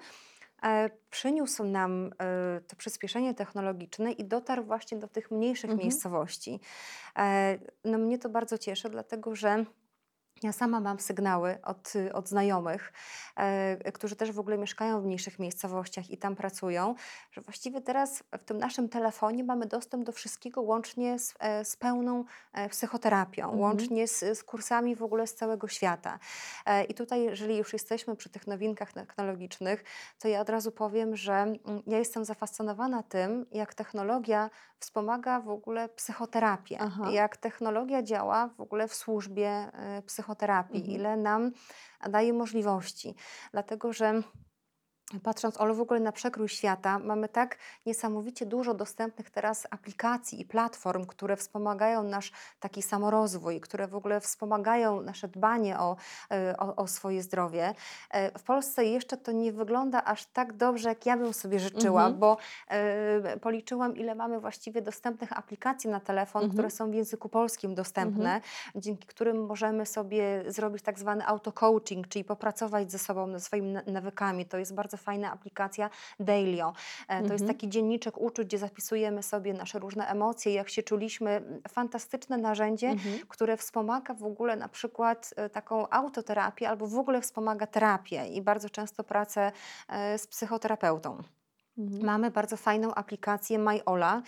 e, 0.62 0.90
przyniósł 1.10 1.64
nam 1.64 2.10
e, 2.22 2.60
to 2.60 2.76
przyspieszenie 2.76 3.34
technologiczne 3.34 4.12
i 4.12 4.24
dotarł 4.24 4.64
właśnie 4.64 4.98
do 4.98 5.08
tych 5.08 5.30
mniejszych 5.30 5.70
mhm. 5.70 5.88
miejscowości. 5.88 6.60
E, 7.18 7.58
no 7.84 7.98
mnie 7.98 8.18
to 8.18 8.28
bardzo 8.28 8.58
cieszy, 8.58 8.90
dlatego 8.90 9.34
że 9.34 9.64
ja 10.42 10.52
sama 10.52 10.80
mam 10.80 11.00
sygnały 11.00 11.58
od, 11.62 11.92
od 12.12 12.28
znajomych, 12.28 12.92
e, 13.36 13.92
którzy 13.92 14.16
też 14.16 14.32
w 14.32 14.38
ogóle 14.38 14.58
mieszkają 14.58 15.00
w 15.00 15.04
mniejszych 15.04 15.38
miejscowościach 15.38 16.10
i 16.10 16.18
tam 16.18 16.36
pracują, 16.36 16.94
że 17.30 17.40
właściwie 17.40 17.80
teraz 17.80 18.22
w 18.32 18.44
tym 18.44 18.58
naszym 18.58 18.88
telefonie 18.88 19.44
mamy 19.44 19.66
dostęp 19.66 20.04
do 20.04 20.12
wszystkiego 20.12 20.62
łącznie 20.62 21.18
z, 21.18 21.34
e, 21.38 21.64
z 21.64 21.76
pełną 21.76 22.24
e, 22.52 22.68
psychoterapią, 22.68 23.42
mhm. 23.42 23.60
łącznie 23.60 24.08
z, 24.08 24.38
z, 24.38 24.44
kursami 24.44 24.96
w 24.96 25.02
ogóle 25.02 25.26
z 25.26 25.34
całego 25.34 25.68
świata. 25.68 26.18
E, 26.66 26.84
I 26.84 26.94
tutaj, 26.94 27.22
jeżeli 27.22 27.56
już 27.56 27.72
jesteśmy 27.72 28.16
przy 28.16 28.28
tych 28.28 28.46
nowinkach 28.46 28.92
technologicznych, 28.92 29.84
to 30.18 30.28
ja 30.28 30.40
od 30.40 30.48
razu 30.48 30.72
powiem, 30.72 31.16
że 31.16 31.34
mm, 31.34 31.58
ja 31.86 31.98
jestem 31.98 32.24
zafascynowana 32.24 33.02
tym, 33.02 33.46
jak 33.52 33.74
technologia 33.74 34.50
wspomaga 34.78 35.40
w 35.40 35.48
ogóle 35.48 35.88
psychoterapię, 35.88 36.78
Aha. 36.80 37.10
jak 37.10 37.36
technologia 37.36 38.02
działa 38.02 38.48
w 38.48 38.60
ogóle 38.60 38.88
w 38.88 38.94
służbie 38.94 39.48
e, 39.48 40.02
psychoterapii, 40.28 40.80
mhm. 40.80 40.94
ile 40.94 41.16
nam 41.16 41.52
daje 42.10 42.32
możliwości. 42.32 43.14
Dlatego, 43.52 43.92
że 43.92 44.22
Patrząc 45.22 45.60
Olu 45.60 45.74
w 45.74 45.80
ogóle 45.80 46.00
na 46.00 46.12
przekrój 46.12 46.48
świata, 46.48 46.98
mamy 46.98 47.28
tak 47.28 47.56
niesamowicie 47.86 48.46
dużo 48.46 48.74
dostępnych 48.74 49.30
teraz 49.30 49.66
aplikacji 49.70 50.40
i 50.40 50.44
platform, 50.44 51.06
które 51.06 51.36
wspomagają 51.36 52.02
nasz 52.02 52.32
taki 52.60 52.82
samorozwój, 52.82 53.60
które 53.60 53.88
w 53.88 53.94
ogóle 53.94 54.20
wspomagają 54.20 55.02
nasze 55.02 55.28
dbanie 55.28 55.78
o, 55.78 55.96
e, 56.30 56.56
o, 56.58 56.76
o 56.76 56.86
swoje 56.86 57.22
zdrowie. 57.22 57.74
E, 58.10 58.38
w 58.38 58.42
Polsce 58.42 58.84
jeszcze 58.84 59.16
to 59.16 59.32
nie 59.32 59.52
wygląda 59.52 60.04
aż 60.04 60.26
tak 60.26 60.52
dobrze, 60.52 60.88
jak 60.88 61.06
ja 61.06 61.16
bym 61.16 61.34
sobie 61.34 61.58
życzyła, 61.58 62.02
mhm. 62.02 62.20
bo 62.20 62.36
e, 62.68 63.36
policzyłam, 63.36 63.96
ile 63.96 64.14
mamy 64.14 64.40
właściwie 64.40 64.82
dostępnych 64.82 65.38
aplikacji 65.38 65.90
na 65.90 66.00
telefon, 66.00 66.42
mhm. 66.42 66.52
które 66.52 66.70
są 66.70 66.90
w 66.90 66.94
języku 66.94 67.28
polskim 67.28 67.74
dostępne, 67.74 68.34
mhm. 68.34 68.42
dzięki 68.76 69.06
którym 69.06 69.46
możemy 69.46 69.86
sobie 69.86 70.44
zrobić 70.46 70.82
tak 70.82 70.98
zwany 70.98 71.26
auto-coaching, 71.26 72.08
czyli 72.08 72.24
popracować 72.24 72.92
ze 72.92 72.98
sobą, 72.98 73.26
nad 73.26 73.42
swoimi 73.42 73.74
nawykami. 73.86 74.46
To 74.46 74.58
jest 74.58 74.74
bardzo 74.74 74.97
fajna 74.98 75.32
aplikacja 75.32 75.90
Dailyo. 76.20 76.68
E, 76.68 77.06
to 77.06 77.14
mhm. 77.14 77.32
jest 77.32 77.46
taki 77.46 77.68
dzienniczek 77.68 78.18
uczuć, 78.18 78.46
gdzie 78.46 78.58
zapisujemy 78.58 79.22
sobie 79.22 79.54
nasze 79.54 79.78
różne 79.78 80.06
emocje, 80.06 80.52
jak 80.52 80.68
się 80.68 80.82
czuliśmy. 80.82 81.60
Fantastyczne 81.68 82.38
narzędzie, 82.38 82.88
mhm. 82.88 83.18
które 83.28 83.56
wspomaga 83.56 84.14
w 84.14 84.24
ogóle 84.24 84.56
na 84.56 84.68
przykład 84.68 85.34
e, 85.36 85.50
taką 85.50 85.88
autoterapię 85.88 86.68
albo 86.68 86.86
w 86.86 86.98
ogóle 86.98 87.20
wspomaga 87.20 87.66
terapię 87.66 88.26
i 88.26 88.42
bardzo 88.42 88.70
często 88.70 89.04
pracę 89.04 89.52
e, 89.88 90.18
z 90.18 90.26
psychoterapeutą. 90.26 91.22
Mhm. 91.78 92.04
Mamy 92.06 92.30
bardzo 92.30 92.56
fajną 92.56 92.94
aplikację 92.94 93.58
MyOla, 93.58 94.22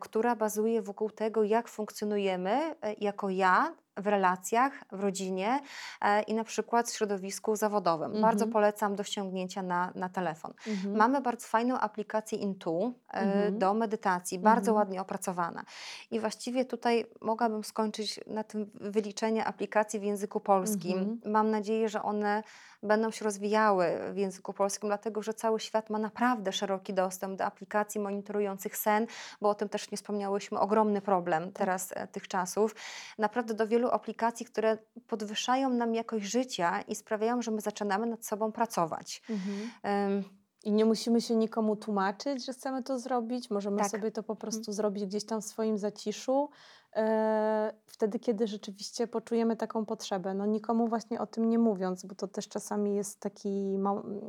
która 0.00 0.36
bazuje 0.36 0.82
wokół 0.82 1.10
tego, 1.10 1.44
jak 1.44 1.68
funkcjonujemy 1.68 2.74
jako 3.00 3.30
ja 3.30 3.74
w 3.96 4.06
relacjach, 4.06 4.84
w 4.92 5.00
rodzinie 5.00 5.60
e, 6.00 6.22
i 6.22 6.34
na 6.34 6.44
przykład 6.44 6.90
w 6.90 6.96
środowisku 6.96 7.56
zawodowym. 7.56 8.06
Mhm. 8.06 8.22
Bardzo 8.22 8.46
polecam 8.46 8.96
do 8.96 9.04
ściągnięcia 9.04 9.62
na, 9.62 9.92
na 9.94 10.08
telefon. 10.08 10.52
Mhm. 10.66 10.96
Mamy 10.96 11.20
bardzo 11.20 11.46
fajną 11.46 11.78
aplikację 11.78 12.38
Intu 12.38 12.94
e, 13.08 13.16
mhm. 13.16 13.58
do 13.58 13.74
medytacji, 13.74 14.38
bardzo 14.38 14.70
mhm. 14.70 14.76
ładnie 14.76 15.00
opracowana. 15.00 15.64
I 16.10 16.20
właściwie 16.20 16.64
tutaj 16.64 17.06
mogłabym 17.20 17.64
skończyć 17.64 18.20
na 18.26 18.44
tym 18.44 18.70
wyliczenie 18.74 19.44
aplikacji 19.44 20.00
w 20.00 20.02
języku 20.02 20.40
polskim. 20.40 20.98
Mhm. 20.98 21.20
Mam 21.32 21.50
nadzieję, 21.50 21.88
że 21.88 22.02
one 22.02 22.42
będą 22.84 23.10
się 23.10 23.24
rozwijały 23.24 23.86
w 24.12 24.16
języku 24.16 24.52
polskim, 24.52 24.88
dlatego 24.88 25.22
że 25.22 25.34
cały 25.34 25.60
świat 25.60 25.90
ma 25.90 25.98
naprawdę 25.98 26.52
szeroki 26.52 26.94
dostęp 26.94 27.38
do 27.38 27.44
aplikacji 27.44 28.00
monitorujących 28.00 28.76
sen, 28.76 29.06
bo 29.40 29.48
o 29.48 29.54
tym 29.54 29.68
też 29.68 29.90
nie 29.90 29.96
wspomniałyśmy, 29.96 30.58
ogromny 30.58 31.00
problem 31.00 31.44
tak. 31.44 31.52
teraz 31.52 31.92
e, 31.92 32.06
tych 32.06 32.28
czasów. 32.28 32.74
Naprawdę 33.18 33.54
do 33.54 33.66
wielu 33.66 33.90
aplikacji, 33.90 34.46
które 34.46 34.78
podwyższają 35.06 35.70
nam 35.70 35.94
jakość 35.94 36.24
życia 36.24 36.82
i 36.82 36.94
sprawiają, 36.94 37.42
że 37.42 37.50
my 37.50 37.60
zaczynamy 37.60 38.06
nad 38.06 38.26
sobą 38.26 38.52
pracować. 38.52 39.22
Mhm. 39.30 39.70
Um, 39.84 40.24
i 40.64 40.72
nie 40.72 40.84
musimy 40.84 41.20
się 41.20 41.36
nikomu 41.36 41.76
tłumaczyć, 41.76 42.46
że 42.46 42.52
chcemy 42.52 42.82
to 42.82 42.98
zrobić. 42.98 43.50
Możemy 43.50 43.78
tak. 43.78 43.90
sobie 43.90 44.10
to 44.10 44.22
po 44.22 44.36
prostu 44.36 44.60
mhm. 44.60 44.74
zrobić 44.74 45.06
gdzieś 45.06 45.24
tam 45.24 45.42
w 45.42 45.44
swoim 45.44 45.78
zaciszu. 45.78 46.50
E, 46.96 47.72
wtedy, 47.86 48.18
kiedy 48.18 48.46
rzeczywiście 48.46 49.06
poczujemy 49.06 49.56
taką 49.56 49.86
potrzebę. 49.86 50.34
No 50.34 50.46
nikomu 50.46 50.88
właśnie 50.88 51.20
o 51.20 51.26
tym 51.26 51.48
nie 51.48 51.58
mówiąc, 51.58 52.06
bo 52.06 52.14
to 52.14 52.28
też 52.28 52.48
czasami 52.48 52.94
jest 52.94 53.20
taki, 53.20 53.78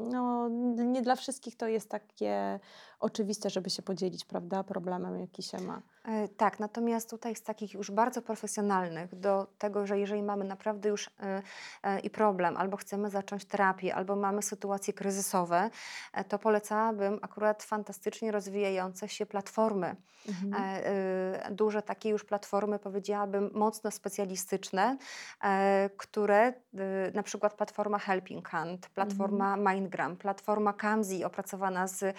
no 0.09 0.49
nie 0.85 1.01
dla 1.01 1.15
wszystkich 1.15 1.55
to 1.55 1.67
jest 1.67 1.89
takie 1.89 2.59
oczywiste, 3.05 3.49
żeby 3.49 3.69
się 3.69 3.81
podzielić, 3.81 4.25
prawda, 4.25 4.63
problemem, 4.63 5.19
jaki 5.19 5.43
się 5.43 5.61
ma. 5.61 5.81
E, 6.05 6.27
tak, 6.27 6.59
natomiast 6.59 7.09
tutaj 7.09 7.35
z 7.35 7.43
takich 7.43 7.73
już 7.73 7.91
bardzo 7.91 8.21
profesjonalnych 8.21 9.15
do 9.15 9.47
tego, 9.57 9.87
że 9.87 9.99
jeżeli 9.99 10.23
mamy 10.23 10.45
naprawdę 10.45 10.89
już 10.89 11.09
e, 11.83 11.99
i 11.99 12.09
problem, 12.09 12.57
albo 12.57 12.77
chcemy 12.77 13.09
zacząć 13.09 13.45
terapię, 13.45 13.95
albo 13.95 14.15
mamy 14.15 14.41
sytuacje 14.41 14.93
kryzysowe, 14.93 15.69
to 16.27 16.39
polecałabym 16.39 17.19
akurat 17.21 17.63
fantastycznie 17.63 18.31
rozwijające 18.31 19.09
się 19.09 19.25
platformy. 19.25 19.95
Mhm. 20.27 20.53
Duże 21.55 21.81
takie 21.81 22.09
już 22.09 22.23
platformy, 22.23 22.79
powiedziałabym, 22.79 23.51
mocno 23.53 23.91
specjalistyczne, 23.91 24.97
e, 25.43 25.89
które 25.97 26.37
e, 26.47 26.53
na 27.13 27.23
przykład 27.23 27.53
platforma 27.53 27.99
Helping 27.99 28.49
Hand, 28.49 28.89
platforma 28.89 29.53
mhm. 29.55 29.75
Mindgram, 29.75 30.17
platforma 30.17 30.73
Camzi 30.73 31.23
opracowana 31.23 31.87
z, 31.87 32.15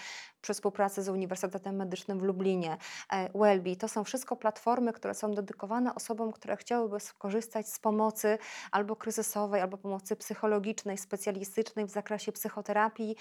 przy 0.47 0.55
współpracy 0.55 1.03
z 1.03 1.09
Uniwersytetem 1.09 1.76
Medycznym 1.76 2.20
w 2.20 2.22
Lublinie, 2.22 2.76
e, 3.12 3.38
Wellbe. 3.38 3.76
To 3.76 3.88
są 3.88 4.05
wszystko 4.05 4.36
platformy, 4.36 4.92
które 4.92 5.14
są 5.14 5.34
dedykowane 5.34 5.94
osobom, 5.94 6.32
które 6.32 6.57
chciałyby 6.57 7.01
skorzystać 7.01 7.68
z 7.68 7.78
pomocy 7.78 8.38
albo 8.70 8.97
kryzysowej, 8.97 9.61
albo 9.61 9.78
pomocy 9.78 10.16
psychologicznej, 10.16 10.99
specjalistycznej 10.99 11.86
w 11.86 11.90
zakresie 11.90 12.32
psychoterapii 12.32 13.16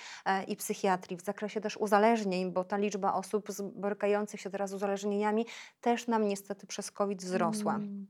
i 0.48 0.56
psychiatrii, 0.56 1.18
w 1.18 1.22
zakresie 1.22 1.62
też 1.62 1.78
uzależnień, 1.78 2.52
bo 2.52 2.64
ta 2.64 2.78
liczba 2.78 3.14
osób 3.14 3.48
borykających 3.76 4.42
się 4.42 4.50
teraz 4.50 4.70
z 4.70 4.74
uzależnieniami 4.74 5.46
też 5.82 6.08
nam 6.08 6.28
niestety 6.28 6.68
przez 6.68 6.92
COVID 6.92 7.24
wzrosła. 7.24 7.76
Mm. 7.76 8.08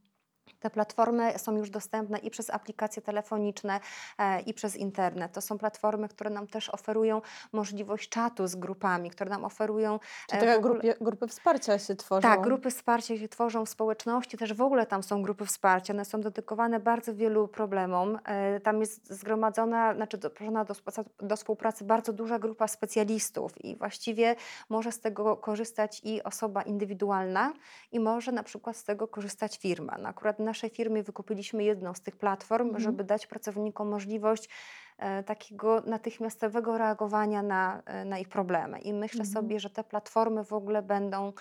Te 0.66 0.70
platformy 0.70 1.40
są 1.40 1.58
już 1.58 1.70
dostępne 1.70 2.18
i 2.18 2.30
przez 2.30 2.50
aplikacje 2.50 3.02
telefoniczne, 3.02 3.80
e, 4.18 4.42
i 4.42 4.54
przez 4.54 4.76
internet. 4.76 5.32
To 5.32 5.42
są 5.42 5.58
platformy, 5.58 6.10
które 6.10 6.30
nam 6.30 6.48
też 6.48 6.70
oferują 6.70 7.22
możliwość 7.54 8.10
czatu 8.10 8.48
z 8.48 8.56
grupami, 8.56 9.10
które 9.10 9.30
nam 9.30 9.46
oferują. 9.46 10.00
Czy 10.30 10.38
takie 10.38 10.58
ogóle... 10.58 10.74
grupy, 10.74 10.96
grupy 11.02 11.28
wsparcia 11.28 11.80
się 11.80 11.96
tworzą? 11.96 12.22
Tak, 12.22 12.42
grupy 12.42 12.72
wsparcia 12.72 13.18
się 13.18 13.28
tworzą 13.28 13.66
w 13.66 13.70
społeczności, 13.70 14.38
też 14.38 14.54
w 14.54 14.62
ogóle 14.62 14.86
tam 14.86 15.04
są 15.04 15.22
grupy 15.22 15.46
wsparcia. 15.46 15.94
One 15.94 16.06
są 16.06 16.22
dedykowane 16.22 16.80
bardzo 16.80 17.16
wielu 17.16 17.48
problemom. 17.48 18.20
E, 18.26 18.60
tam 18.60 18.80
jest 18.80 19.14
zgromadzona, 19.14 19.96
znaczy 19.96 20.18
doproszona 20.18 20.66
do, 20.66 20.76
do 21.20 21.36
współpracy 21.36 21.84
bardzo 21.84 22.14
duża 22.14 22.40
grupa 22.40 22.68
specjalistów 22.68 23.66
i 23.66 23.76
właściwie 23.76 24.36
może 24.70 24.92
z 24.92 25.00
tego 25.00 25.38
korzystać 25.38 26.02
i 26.04 26.24
osoba 26.24 26.62
indywidualna, 26.62 27.54
i 27.92 28.00
może 28.00 28.32
na 28.32 28.44
przykład 28.44 28.78
z 28.78 28.84
tego 28.84 29.08
korzystać 29.08 29.58
firma. 29.58 29.98
No 30.02 30.10
akurat 30.10 30.40
naszej 30.56 30.70
firmie 30.70 31.04
wykupiliśmy 31.04 31.64
jedną 31.64 31.94
z 31.94 32.02
tych 32.02 32.16
platform, 32.16 32.68
mhm. 32.68 32.84
żeby 32.84 33.04
dać 33.04 33.28
pracownikom 33.28 33.88
możliwość 33.88 34.50
e, 34.98 35.24
takiego 35.24 35.82
natychmiastowego 35.82 36.78
reagowania 36.78 37.44
na, 37.44 37.82
e, 37.86 38.06
na 38.06 38.20
ich 38.20 38.30
problemy. 38.30 38.80
I 38.80 38.94
myślę 38.94 39.22
mhm. 39.22 39.34
sobie, 39.34 39.60
że 39.60 39.70
te 39.70 39.84
platformy 39.84 40.44
w 40.44 40.54
ogóle 40.54 40.82
będą 40.82 41.34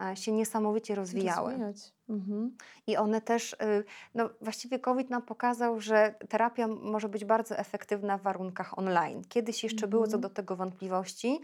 e, 0.00 0.16
się 0.16 0.32
niesamowicie 0.32 0.94
rozwijały. 0.94 1.54
Mhm. 2.08 2.56
I 2.86 2.96
one 2.96 3.20
też, 3.20 3.52
y, 3.52 3.84
no 4.14 4.30
właściwie 4.40 4.78
COVID 4.78 5.10
nam 5.10 5.22
pokazał, 5.22 5.80
że 5.80 6.14
terapia 6.28 6.68
może 6.68 7.08
być 7.08 7.24
bardzo 7.24 7.58
efektywna 7.58 8.18
w 8.18 8.22
warunkach 8.22 8.78
online. 8.78 9.22
Kiedyś 9.28 9.62
jeszcze 9.62 9.86
mhm. 9.86 9.90
były 9.90 10.08
co 10.08 10.18
do 10.18 10.30
tego 10.30 10.56
wątpliwości. 10.56 11.40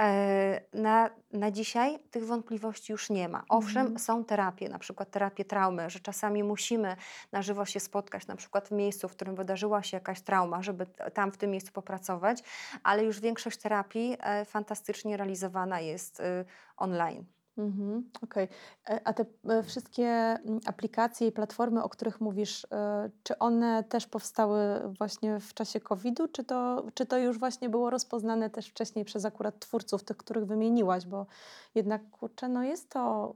E, 0.00 0.60
na, 0.72 1.10
na 1.32 1.50
dzisiaj 1.50 1.98
tych 2.10 2.26
wątpliwości 2.26 2.92
już 2.92 3.10
nie 3.10 3.28
ma. 3.28 3.44
Owszem, 3.48 3.80
mhm. 3.80 3.98
są 3.98 4.24
terapie, 4.24 4.68
na 4.68 4.78
przykład 4.78 5.10
terapie 5.10 5.44
traumy, 5.44 5.90
że 5.90 6.00
czasami 6.00 6.44
musimy 6.44 6.96
na 7.32 7.42
żywo 7.42 7.64
się 7.64 7.80
spotkać, 7.80 8.26
na 8.26 8.36
przykład 8.36 8.68
w 8.68 8.72
miejscu, 8.72 9.08
w 9.08 9.12
którym 9.12 9.34
wydarzyła 9.34 9.82
się 9.82 9.96
jakaś 9.96 10.20
trauma, 10.20 10.62
żeby 10.62 10.86
tam 10.86 11.32
w 11.32 11.36
tym 11.36 11.50
miejscu 11.50 11.72
popracować, 11.72 12.42
ale 12.82 13.04
już 13.04 13.20
większość 13.20 13.58
terapii 13.58 14.16
e, 14.20 14.44
fantastycznie 14.44 15.16
realizowana 15.16 15.80
jest 15.80 16.20
y, 16.20 16.44
online. 16.76 17.24
Mhm, 17.58 18.10
Okej. 18.22 18.48
E, 18.88 19.00
a 19.04 19.12
te 19.12 19.24
e, 19.48 19.62
wszystkie 19.62 20.06
mm, 20.06 20.60
aplikacje 20.66 21.26
i 21.26 21.32
platformy, 21.32 21.82
o 21.82 21.88
których 21.88 22.20
mówisz, 22.20 22.66
e, 22.72 23.10
czy 23.22 23.38
one 23.38 23.84
też 23.84 24.06
powstały 24.06 24.80
właśnie 24.98 25.40
w 25.40 25.54
czasie 25.54 25.80
COVID-u, 25.80 26.28
czy 26.28 26.44
to, 26.44 26.86
czy 26.94 27.06
to 27.06 27.18
już 27.18 27.38
właśnie 27.38 27.68
było 27.68 27.90
rozpoznane 27.90 28.50
też 28.50 28.68
wcześniej 28.68 29.04
przez 29.04 29.24
akurat 29.24 29.58
twórców, 29.58 30.04
tych, 30.04 30.16
których 30.16 30.46
wymieniłaś? 30.46 31.06
Bo 31.06 31.26
jednak, 31.74 32.10
kurczę, 32.10 32.48
no 32.48 32.62
jest 32.64 32.90
to, 32.90 33.34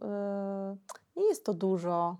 nie 1.17 1.29
jest 1.29 1.45
to 1.45 1.55
dużo. 1.55 2.17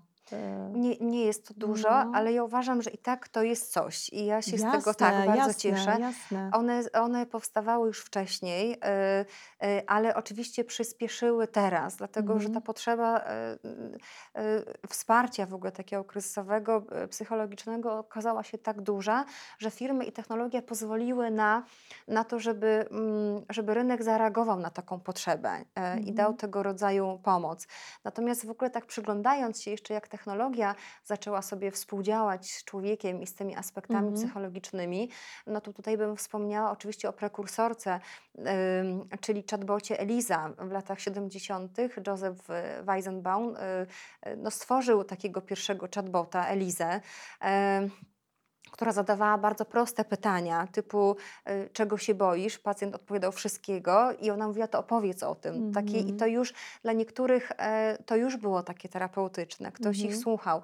Nie, 0.71 0.97
nie 0.97 1.25
jest 1.25 1.47
to 1.47 1.53
dużo, 1.53 1.89
no. 1.89 2.11
ale 2.15 2.33
ja 2.33 2.43
uważam, 2.43 2.81
że 2.81 2.89
i 2.89 2.97
tak 2.97 3.27
to 3.27 3.43
jest 3.43 3.71
coś. 3.71 4.09
I 4.09 4.25
ja 4.25 4.41
się 4.41 4.51
jasne, 4.51 4.69
z 4.69 4.73
tego 4.73 4.93
tak 4.93 5.15
bardzo 5.15 5.35
jasne, 5.35 5.55
cieszę. 5.55 5.97
Jasne. 5.99 6.49
One, 6.53 6.81
one 6.93 7.25
powstawały 7.25 7.87
już 7.87 8.01
wcześniej, 8.01 8.69
yy, 8.69 9.67
yy, 9.67 9.87
ale 9.87 10.15
oczywiście 10.15 10.63
przyspieszyły 10.63 11.47
teraz, 11.47 11.95
dlatego 11.95 12.39
że 12.39 12.45
ta 12.45 12.47
mhm. 12.47 12.63
potrzeba 12.63 13.23
yy, 14.33 14.89
wsparcia 14.89 15.45
w 15.45 15.53
ogóle 15.53 15.71
takiego 15.71 16.03
kryzysowego, 16.03 16.83
psychologicznego 17.09 17.99
okazała 17.99 18.43
się 18.43 18.57
tak 18.57 18.81
duża, 18.81 19.25
że 19.57 19.71
firmy 19.71 20.05
i 20.05 20.11
technologia 20.11 20.61
pozwoliły 20.61 21.31
na, 21.31 21.63
na 22.07 22.23
to, 22.23 22.39
żeby, 22.39 22.85
mm, 22.91 23.45
żeby 23.49 23.73
rynek 23.73 24.03
zareagował 24.03 24.59
na 24.59 24.69
taką 24.69 24.99
potrzebę 24.99 25.65
i 26.05 26.13
dał 26.13 26.25
mhm. 26.25 26.37
tego 26.37 26.63
rodzaju 26.63 27.19
pomoc. 27.23 27.67
Natomiast 28.03 28.45
w 28.45 28.49
ogóle 28.49 28.69
tak 28.69 28.85
przyglądając 28.85 29.61
się 29.61 29.71
jeszcze, 29.71 29.93
jak 29.93 30.07
te 30.07 30.17
technologia 30.19 30.75
zaczęła 31.03 31.41
sobie 31.41 31.71
współdziałać 31.71 32.51
z 32.51 32.63
człowiekiem 32.63 33.21
i 33.21 33.27
z 33.27 33.35
tymi 33.35 33.55
aspektami 33.55 34.07
mhm. 34.07 34.15
psychologicznymi, 34.15 35.09
no 35.47 35.61
to 35.61 35.73
tutaj 35.73 35.97
bym 35.97 36.17
wspomniała 36.17 36.71
oczywiście 36.71 37.09
o 37.09 37.13
prekursorce, 37.13 37.99
yy, 38.35 38.43
czyli 39.21 39.43
chatbocie 39.51 39.99
Eliza 39.99 40.49
w 40.57 40.71
latach 40.71 40.99
70. 40.99 41.77
Joseph 42.07 42.47
Weizenbaum 42.83 43.55
yy, 44.25 44.37
no 44.37 44.51
stworzył 44.51 45.03
takiego 45.03 45.41
pierwszego 45.41 45.87
chatbota 45.95 46.47
Elizę. 46.47 47.01
Yy, 47.41 47.49
która 48.71 48.91
zadawała 48.91 49.37
bardzo 49.37 49.65
proste 49.65 50.05
pytania, 50.05 50.67
typu 50.71 51.15
y, 51.49 51.69
czego 51.73 51.97
się 51.97 52.15
boisz? 52.15 52.59
Pacjent 52.59 52.95
odpowiadał 52.95 53.31
wszystkiego 53.31 54.11
i 54.21 54.29
ona 54.29 54.47
mówiła, 54.47 54.67
to 54.67 54.79
opowiedz 54.79 55.23
o 55.23 55.35
tym. 55.35 55.55
Mm 55.55 55.71
-hmm. 55.71 55.73
takie, 55.73 55.99
I 55.99 56.05
to 56.05 56.11
mhm. 56.11 56.31
już 56.31 56.53
dla 56.83 56.93
niektórych 56.93 57.51
e, 57.57 57.97
to 58.05 58.15
już 58.15 58.37
było 58.37 58.63
takie 58.63 58.89
terapeutyczne, 58.89 59.71
ktoś 59.71 59.85
mm 59.85 59.93
-hmm. 59.93 60.05
ich 60.05 60.15
mhm. 60.15 60.21
słuchał. 60.23 60.61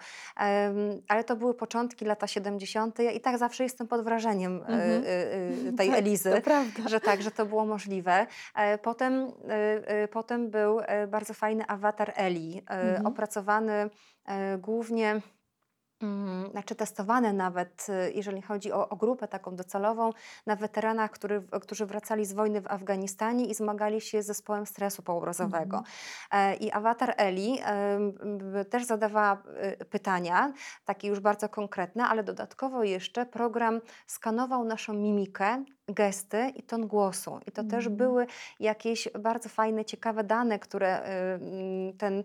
ale 1.07 1.23
to 1.25 1.35
były 1.35 1.53
początki, 1.53 2.05
lata 2.05 2.27
70. 2.27 2.99
Ja 2.99 3.11
i 3.11 3.19
tak 3.19 3.37
zawsze 3.37 3.63
jestem 3.63 3.87
pod 3.87 4.03
wrażeniem 4.03 4.63
mm 4.67 5.01
-hmm. 5.01 5.77
tej 5.77 5.89
tak, 5.89 5.97
Elizy, 5.97 6.41
że 6.85 6.99
tak, 6.99 7.21
że 7.21 7.31
to 7.31 7.45
było 7.45 7.65
możliwe. 7.65 8.27
E, 8.55 8.77
potem, 8.77 9.31
potem 10.11 10.49
był 10.49 10.79
bardzo 11.07 11.33
fajny 11.33 11.65
awatar 11.67 12.13
Eli, 12.15 12.61
mhm. 12.67 13.05
opracowany 13.05 13.89
głównie 14.57 15.21
znaczy 16.51 16.75
testowane 16.75 17.33
nawet, 17.33 17.87
y, 17.89 18.11
jeżeli 18.11 18.41
chodzi 18.41 18.71
o, 18.71 18.89
o, 18.89 18.95
grupę 18.95 19.27
taką 19.27 19.55
docelową, 19.55 20.09
na 20.45 20.55
weteranach, 20.55 21.11
który, 21.11 21.43
którzy 21.61 21.85
wracali 21.85 22.25
z 22.25 22.33
wojny 22.33 22.61
w 22.61 22.67
Afganistanie 22.67 23.45
i 23.45 23.53
zmagali 23.53 24.01
się 24.01 24.23
z 24.23 24.25
zespołem 24.25 24.65
stresu 24.65 25.03
poobrazowego. 25.03 25.77
Mhm. 25.77 26.59
I 26.59 26.71
awatar 26.71 27.13
Eli 27.17 27.59
też 28.69 28.83
zadawała 28.83 29.43
y, 29.81 29.85
pytania, 29.85 30.53
takie 30.85 31.07
już 31.07 31.19
bardzo 31.19 31.49
konkretne, 31.49 32.07
ale 32.07 32.23
dodatkowo 32.23 32.83
jeszcze 32.83 33.25
program 33.25 33.81
skanował 34.07 34.65
naszą 34.65 34.93
mimikę, 34.93 35.63
gesty 35.87 36.51
i 36.55 36.63
ton 36.63 36.87
głosu. 36.87 37.39
I 37.47 37.51
to 37.51 37.61
mm. 37.61 37.71
też 37.71 37.89
były 37.89 38.27
jakieś 38.59 39.07
bardzo 39.19 39.49
fajne, 39.49 39.85
ciekawe 39.85 40.23
dane, 40.23 40.59
które 40.59 40.99
y, 40.99 41.11
mm, 41.11 41.97
ten 41.97 42.23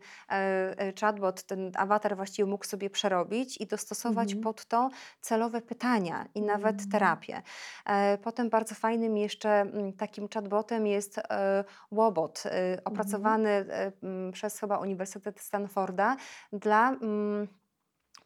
chatbot, 1.00 1.42
ten 1.42 1.72
awatar 1.74 2.16
właściwie 2.16 2.46
mógł 2.46 2.64
sobie 2.64 2.90
przerobić 2.90 3.59
i 3.60 3.66
dostosować 3.66 4.28
Mhm. 4.32 4.42
pod 4.44 4.64
to 4.64 4.90
celowe 5.20 5.60
pytania 5.62 6.26
i 6.34 6.42
nawet 6.42 6.76
Mm. 6.80 6.90
terapię. 6.90 7.42
E, 7.86 8.18
Potem 8.18 8.50
bardzo 8.50 8.74
fajnym 8.74 9.16
jeszcze 9.16 9.50
mm, 9.50 9.92
takim 9.92 10.28
chatbotem 10.34 10.86
jest 10.86 11.20
Łobot, 11.90 12.42
e, 12.46 12.78
opracowany 12.84 13.50
e, 13.50 13.92
m, 14.02 14.30
przez 14.32 14.58
chyba 14.60 14.78
Uniwersytet 14.78 15.40
Stanforda 15.40 16.16
dla 16.52 16.90
mm, 16.90 17.48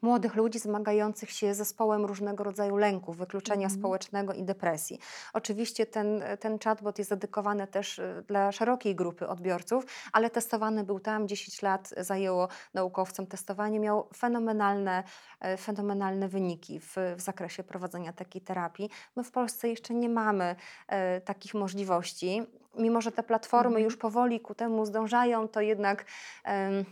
młodych 0.04 0.34
ludzi 0.34 0.58
zmagających 0.58 1.30
się 1.30 1.54
z 1.54 1.56
zespołem 1.56 2.04
różnego 2.04 2.44
rodzaju 2.44 2.76
lęków, 2.76 3.16
wykluczenia 3.16 3.64
Mhm. 3.66 3.80
społecznego 3.80 4.32
i 4.32 4.42
depresji. 4.42 4.98
Oczywiście 5.32 5.86
ten, 5.86 6.22
ten 6.40 6.58
chatbot 6.58 6.98
jest 6.98 7.10
dedykowany 7.10 7.66
też 7.66 7.98
y, 7.98 8.24
dla 8.28 8.52
szerokiej 8.52 8.94
grupy 8.94 9.28
odbiorców, 9.28 9.86
ale 10.12 10.30
testowany 10.30 10.84
był 10.84 11.00
tam 11.00 11.28
10 11.28 11.62
lat, 11.62 11.94
zajęło 11.96 12.48
naukowcom 12.74 13.26
testowanie, 13.26 13.80
miał 13.80 14.08
fenomenalne, 14.16 15.02
e, 15.40 15.56
fenomenalne 15.56 16.28
wyniki 16.28 16.80
w, 16.80 16.96
w 17.16 17.20
zakresie 17.20 17.64
prowadzenia 17.64 18.12
takiej 18.12 18.42
terapii. 18.42 18.90
My 19.16 19.24
w 19.24 19.30
Polsce 19.30 19.68
jeszcze 19.68 19.94
nie 19.94 20.08
mamy 20.08 20.56
e, 20.88 21.20
takich 21.20 21.54
możliwości. 21.54 22.42
Mimo, 22.78 23.00
że 23.00 23.12
te 23.12 23.22
platformy 23.22 23.68
Mhm. 23.68 23.84
już 23.84 23.96
powoli 23.96 24.40
ku 24.40 24.54
temu 24.54 24.86
zdążają, 24.86 25.48
to 25.48 25.60
jednak 25.60 26.04
em, 26.44 26.84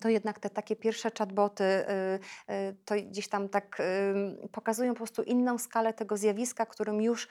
to 0.00 0.08
jednak 0.08 0.38
te 0.38 0.50
takie 0.50 0.76
pierwsze 0.76 1.10
chatboty 1.18 1.64
y, 1.64 2.52
y, 2.52 2.76
to 2.84 2.94
gdzieś 2.94 3.28
tam 3.28 3.48
tak 3.48 3.80
ym, 3.80 4.48
pokazują 4.52 4.92
po 4.92 4.96
prostu 4.96 5.22
inną 5.22 5.58
skalę 5.58 5.92
tego 5.94 6.16
zjawiska, 6.16 6.66
którym 6.66 7.02
już 7.02 7.24
y, 7.24 7.28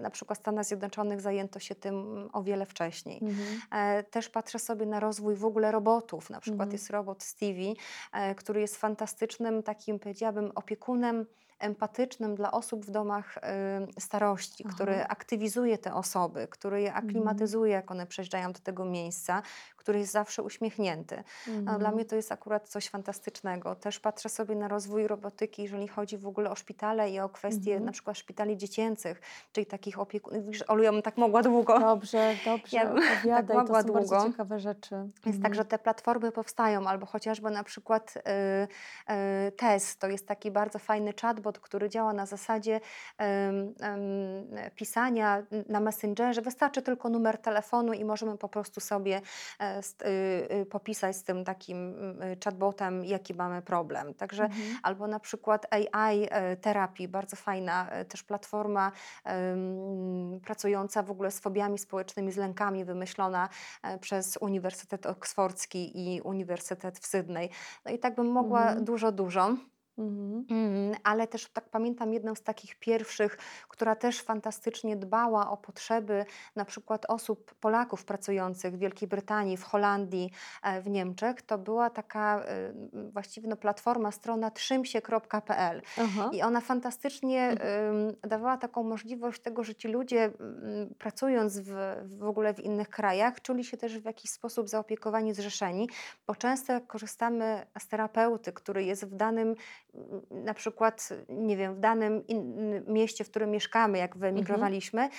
na 0.00 0.10
przykład 0.10 0.38
w 0.38 0.42
Stanach 0.42 0.64
Zjednoczonych 0.64 1.20
zajęto 1.20 1.58
się 1.58 1.74
tym 1.74 2.28
o 2.32 2.42
wiele 2.42 2.66
wcześniej. 2.66 3.20
Mhm. 3.22 3.60
E, 3.72 4.02
Też 4.04 4.28
patrzę 4.28 4.58
sobie 4.58 4.86
na 4.86 5.00
rozwój 5.00 5.34
w 5.34 5.44
ogóle 5.44 5.72
robotów. 5.72 6.30
Na 6.30 6.40
przykład 6.40 6.60
Mhm. 6.60 6.72
jest 6.72 6.90
robot 6.90 7.22
Stevie, 7.22 7.74
e, 8.12 8.34
który 8.34 8.60
jest 8.60 8.76
fantastycznym 8.76 9.62
takim, 9.62 9.98
powiedziałabym, 9.98 10.52
opiekunem 10.54 11.26
empatycznym 11.58 12.34
dla 12.34 12.50
osób 12.52 12.84
w 12.86 12.90
domach 12.90 13.36
y, 13.36 13.40
starości, 14.00 14.64
który 14.64 14.94
Aha. 14.96 15.06
aktywizuje 15.08 15.78
te 15.78 15.94
osoby, 15.94 16.46
który 16.50 16.80
je 16.82 16.88
Mhm. 16.88 17.06
aklimatyzuje, 17.08 17.72
jak 17.72 17.90
one 17.90 18.06
przyjeżdżają 18.06 18.52
do 18.52 18.58
tego 18.60 18.84
miejsca, 18.84 19.42
który 19.76 19.98
jest 19.98 20.12
zawsze 20.12 20.42
uśmiechnięty. 20.42 21.22
A 21.46 21.50
dla 21.60 21.72
Mhm. 21.74 21.94
mnie 21.94 22.04
to 22.04 22.16
jest 22.16 22.32
akurat 22.32 22.68
coś 22.68 22.88
fantastycznego. 22.88 23.74
Też 23.74 24.00
patrzę 24.00 24.28
sobie 24.28 24.54
na 24.56 24.68
rozwój 24.68 25.06
robotyki, 25.06 25.62
jeżeli 25.62 25.88
chodzi 25.88 26.18
w 26.18 26.26
ogóle 26.26 26.50
o 26.50 26.54
szpitale 26.54 27.10
i 27.10 27.20
o 27.20 27.28
kwestie 27.28 27.70
Mhm. 27.70 27.84
na 27.84 27.92
przykład 27.92 28.18
szpitali 28.18 28.56
dziecięcych, 28.56 29.20
czyli 29.52 29.66
takich 29.66 29.98
opiekunów. 29.98 30.44
Olu, 30.68 30.82
ja 30.82 30.92
bym 30.92 31.02
tak 31.02 31.16
mogła 31.16 31.42
długo. 31.42 31.80
Dobrze, 31.80 32.34
dobrze, 32.44 32.76
Ja 32.76 32.86
bym 32.86 33.02
tak 33.02 33.18
opowiadaj, 33.18 33.46
to 33.56 33.62
mogła 33.62 33.82
są 33.82 33.92
bardzo 33.92 34.14
długo. 34.16 34.30
ciekawe 34.30 34.60
rzeczy. 34.60 34.94
Więc 34.94 35.36
Mhm. 35.36 35.42
także 35.42 35.64
te 35.64 35.78
platformy 35.78 36.32
powstają, 36.32 36.86
albo 36.86 37.06
chociażby 37.06 37.50
na 37.50 37.64
przykład 37.64 38.14
y, 38.16 38.20
y, 39.48 39.52
TES, 39.52 39.96
to 39.96 40.08
jest 40.08 40.26
taki 40.26 40.50
bardzo 40.50 40.78
fajny 40.78 41.12
chatbot, 41.48 41.58
który 41.58 41.88
działa 41.88 42.12
na 42.12 42.26
zasadzie 42.26 42.80
pisania 44.74 45.42
na 45.68 45.80
Messengerze. 45.80 46.42
Wystarczy 46.42 46.82
tylko 46.82 47.08
numer 47.08 47.38
telefonu 47.38 47.92
i 47.92 48.04
możemy 48.04 48.38
po 48.38 48.48
prostu 48.48 48.80
sobie 48.80 49.20
e, 49.60 49.78
y, 49.78 50.54
y, 50.62 50.66
popisać 50.66 51.16
z 51.16 51.24
tym 51.24 51.44
takim 51.44 51.94
y, 52.22 52.36
chatbotem, 52.44 53.04
jaki 53.04 53.34
mamy 53.34 53.62
problem. 53.62 54.14
Także 54.14 54.44
Mhm. 54.44 54.78
albo 54.82 55.06
na 55.06 55.20
przykład 55.20 55.66
AI 55.74 56.26
e, 56.30 56.56
terapii, 56.56 57.08
bardzo 57.08 57.36
fajna 57.36 57.88
e, 57.90 58.04
też 58.04 58.22
platforma 58.22 58.92
pracująca 60.44 61.02
w 61.02 61.10
ogóle 61.10 61.30
z 61.30 61.40
fobiami 61.40 61.78
społecznymi, 61.78 62.32
z 62.32 62.36
lękami, 62.36 62.84
wymyślona 62.84 63.48
przez 64.00 64.36
Uniwersytet 64.40 65.06
Oksfordzki 65.06 65.92
i 65.94 66.20
Uniwersytet 66.20 66.98
w 66.98 67.06
Sydney. 67.06 67.50
No 67.84 67.90
i 67.92 67.98
tak 67.98 68.14
bym 68.14 68.26
mogła 68.26 68.60
Mhm. 68.62 68.84
dużo, 68.84 69.12
dużo. 69.12 69.56
Mhm. 69.98 70.44
Mm, 70.50 70.96
ale 71.04 71.26
też 71.26 71.46
tak 71.46 71.68
pamiętam 71.68 72.12
jedną 72.12 72.34
z 72.34 72.42
takich 72.42 72.76
pierwszych, 72.76 73.38
która 73.68 73.96
też 73.96 74.22
fantastycznie 74.22 74.96
dbała 74.96 75.50
o 75.50 75.56
potrzeby 75.56 76.24
na 76.56 76.64
przykład 76.64 77.06
osób, 77.08 77.54
Polaków 77.54 78.04
pracujących 78.04 78.74
w 78.74 78.78
Wielkiej 78.78 79.08
Brytanii, 79.08 79.56
w 79.56 79.62
Holandii, 79.64 80.30
e, 80.62 80.80
w 80.80 80.90
Niemczech. 80.90 81.42
To 81.42 81.58
była 81.58 81.90
taka 81.90 82.42
e, 82.44 82.72
właściwie 83.12 83.48
no, 83.48 83.56
platforma, 83.56 84.10
strona 84.12 84.50
trzymsie.pl. 84.50 85.82
I 86.32 86.42
ona 86.42 86.60
fantastycznie 86.60 87.48
Mhm. 87.48 88.16
dawała 88.22 88.56
taką 88.56 88.82
możliwość 88.82 89.42
tego, 89.42 89.64
że 89.64 89.74
ci 89.74 89.88
ludzie 89.88 90.30
pracując 90.98 91.58
w, 91.58 91.72
w 92.04 92.24
ogóle 92.24 92.54
w 92.54 92.60
innych 92.60 92.88
krajach, 92.88 93.42
czuli 93.42 93.64
się 93.64 93.76
też 93.76 93.98
w 93.98 94.04
jakiś 94.04 94.30
sposób 94.30 94.68
zaopiekowani, 94.68 95.34
zrzeszeni, 95.34 95.88
bo 96.26 96.34
często 96.34 96.72
jak 96.72 96.86
korzystamy 96.86 97.66
z 97.78 97.88
terapeuty, 97.88 98.52
który 98.52 98.84
jest 98.84 99.04
w 99.04 99.14
danym, 99.14 99.54
na 100.30 100.54
przykład, 100.54 101.08
nie 101.28 101.56
wiem, 101.56 101.74
w 101.74 101.80
danym 101.80 102.24
mieście, 102.86 103.24
w 103.24 103.30
którym 103.30 103.50
mieszkamy, 103.50 103.98
jak 103.98 104.16
wyemigrowaliśmy, 104.16 105.02
e, 105.02 105.10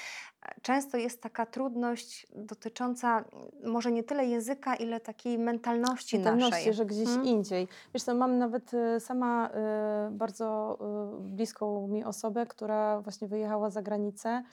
często 0.62 0.98
jest 0.98 1.22
taka 1.22 1.46
trudność 1.46 2.28
dotycząca 2.36 3.26
może 3.64 3.92
nie 3.92 4.04
tyle 4.04 4.26
języka, 4.26 4.76
ile 4.76 5.00
takiej 5.00 5.38
mentalności, 5.40 6.16
mentalności, 6.16 6.52
naszej. 6.52 6.74
że 6.74 6.86
gdzieś 6.86 7.10
Mm. 7.10 7.26
indziej. 7.26 7.68
Wiesz 7.94 8.04
co, 8.04 8.16
mam 8.16 8.38
nawet 8.38 8.74
y, 8.74 9.00
sama 9.00 9.50
y, 9.50 10.12
bardzo 10.12 10.78
y, 11.18 11.36
bliską 11.36 11.88
mi 11.88 12.04
osobę, 12.04 12.46
która 12.46 13.02
właśnie 13.02 13.28
wyjechała 13.28 13.70
za 13.70 13.82
granicę 13.82 14.44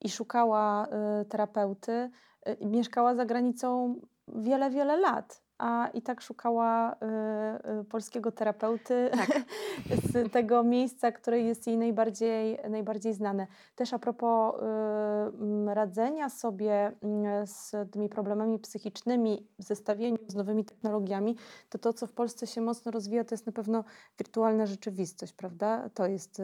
i 0.00 0.08
szukała 0.10 0.86
y, 1.20 1.24
terapeuty. 1.24 2.10
Y, 2.48 2.66
mieszkała 2.66 3.14
za 3.14 3.24
granicą 3.26 4.00
wiele, 4.28 4.70
wiele 4.70 4.96
lat. 4.96 5.42
A 5.58 5.88
i 5.94 6.02
tak 6.02 6.20
szukała 6.20 6.92
y, 6.92 7.80
y, 7.80 7.84
polskiego 7.84 8.32
terapeuty 8.32 9.10
Tak. 9.12 9.42
z 10.12 10.32
tego 10.32 10.62
miejsca, 10.62 11.12
które 11.12 11.40
jest 11.40 11.66
jej 11.66 11.78
najbardziej, 11.78 12.58
najbardziej 12.70 13.14
znane. 13.14 13.46
Też 13.76 13.92
a 13.92 13.98
propos 13.98 14.54
y, 14.54 15.74
radzenia 15.74 16.28
sobie 16.30 16.92
mm, 17.02 17.46
z 17.46 17.74
tymi 17.90 18.08
problemami 18.08 18.58
psychicznymi 18.58 19.46
w 19.58 19.62
zestawieniu 19.62 20.18
z 20.28 20.34
nowymi 20.34 20.64
technologiami, 20.64 21.36
to 21.70 21.78
to, 21.78 21.92
co 21.92 22.06
w 22.06 22.12
Polsce 22.12 22.46
się 22.46 22.60
mocno 22.60 22.92
rozwija, 22.92 23.24
to 23.24 23.34
jest 23.34 23.46
na 23.46 23.52
pewno 23.52 23.84
wirtualna 24.18 24.66
rzeczywistość, 24.66 25.32
prawda? 25.32 25.90
To 25.94 26.06
jest 26.06 26.40
y, 26.40 26.42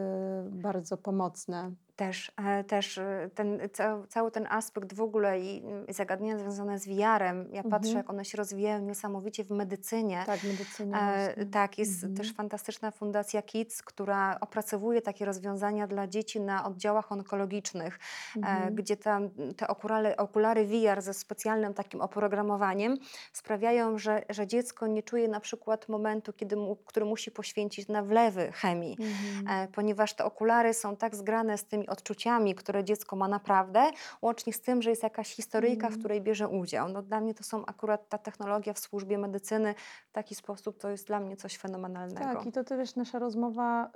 bardzo 0.49 0.97
pomocne. 0.97 1.71
Też, 1.95 2.31
e, 2.37 2.63
też 2.63 2.97
e, 2.97 3.29
ten, 3.35 3.59
ca, 3.73 3.97
cały 4.09 4.31
ten 4.31 4.47
aspekt 4.49 4.93
w 4.93 5.01
ogóle 5.01 5.39
i 5.39 5.63
zagadnienia 5.89 6.37
związane 6.39 6.79
z 6.79 6.87
VR-em, 6.87 7.49
ja 7.53 7.63
patrzę, 7.63 7.89
Mhm. 7.89 7.97
jak 7.97 8.09
one 8.09 8.25
się 8.25 8.37
rozwijają 8.37 8.79
niesamowicie 8.81 9.43
w 9.43 9.51
medycynie. 9.51 10.23
Tak, 10.25 10.43
medycynie 10.43 10.95
E, 10.97 11.45
tak, 11.45 11.77
jest 11.77 12.03
Mhm. 12.03 12.15
też 12.17 12.33
fantastyczna 12.33 12.91
fundacja 12.91 13.41
KIDS, 13.41 13.83
która 13.83 14.37
opracowuje 14.41 15.01
takie 15.01 15.25
rozwiązania 15.25 15.87
dla 15.87 16.07
dzieci 16.07 16.41
na 16.41 16.65
oddziałach 16.65 17.11
onkologicznych, 17.11 17.99
e, 18.35 18.37
Mhm. 18.37 18.75
gdzie 18.75 18.97
tam 18.97 19.29
te 19.57 19.67
okulary, 19.67 20.15
okulary 20.17 20.65
VR 20.65 21.01
ze 21.01 21.13
specjalnym 21.13 21.73
takim 21.73 22.01
oprogramowaniem 22.01 22.97
sprawiają, 23.33 23.97
że, 23.97 24.21
że 24.29 24.47
dziecko 24.47 24.87
nie 24.87 25.03
czuje 25.03 25.27
na 25.27 25.39
przykład 25.39 25.89
momentu, 25.89 26.33
kiedy 26.33 26.55
mu, 26.55 26.75
który 26.75 27.05
musi 27.05 27.31
poświęcić 27.31 27.87
na 27.87 28.03
wlewy 28.03 28.51
chemii 28.51 28.97
Mhm. 28.99 29.47
e, 29.63 29.67
ponieważ 29.67 30.13
te 30.13 30.25
okulary 30.25 30.73
są 30.73 30.95
tak 30.95 31.15
zgrane 31.15 31.57
z 31.57 31.65
tymi 31.83 31.89
odczuciami, 31.89 32.55
które 32.55 32.83
dziecko 32.83 33.15
ma 33.15 33.27
naprawdę, 33.27 33.91
łącznie 34.21 34.53
z 34.53 34.61
tym, 34.61 34.81
że 34.81 34.89
jest 34.89 35.03
jakaś 35.03 35.35
historyjka, 35.35 35.87
w 35.87 35.93
Mhm. 35.93 35.99
której 35.99 36.21
bierze 36.21 36.47
udział. 36.47 36.89
No, 36.89 37.01
dla 37.01 37.21
mnie 37.21 37.33
to 37.33 37.43
są 37.43 37.65
akurat 37.65 38.09
ta 38.09 38.17
technologia 38.17 38.73
w 38.73 38.79
służbie 38.79 39.17
medycyny 39.17 39.75
w 40.07 40.11
taki 40.11 40.35
sposób, 40.35 40.77
to 40.77 40.89
jest 40.89 41.07
dla 41.07 41.19
mnie 41.19 41.37
coś 41.37 41.57
fenomenalnego. 41.57 42.33
Tak, 42.33 42.45
i 42.45 42.51
to 42.51 42.63
ty 42.63 42.77
wiesz, 42.77 42.95
nasza 42.95 43.19
rozmowa, 43.19 43.91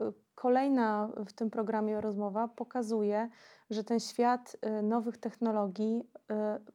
y, 0.00 0.04
y, 0.04 0.12
kolejna 0.34 1.08
w 1.26 1.32
tym 1.32 1.50
programie 1.50 2.00
rozmowa 2.00 2.48
pokazuje, 2.48 3.28
że 3.70 3.84
ten 3.84 4.00
świat 4.00 4.56
y, 4.78 4.82
nowych 4.82 5.18
technologii 5.18 6.10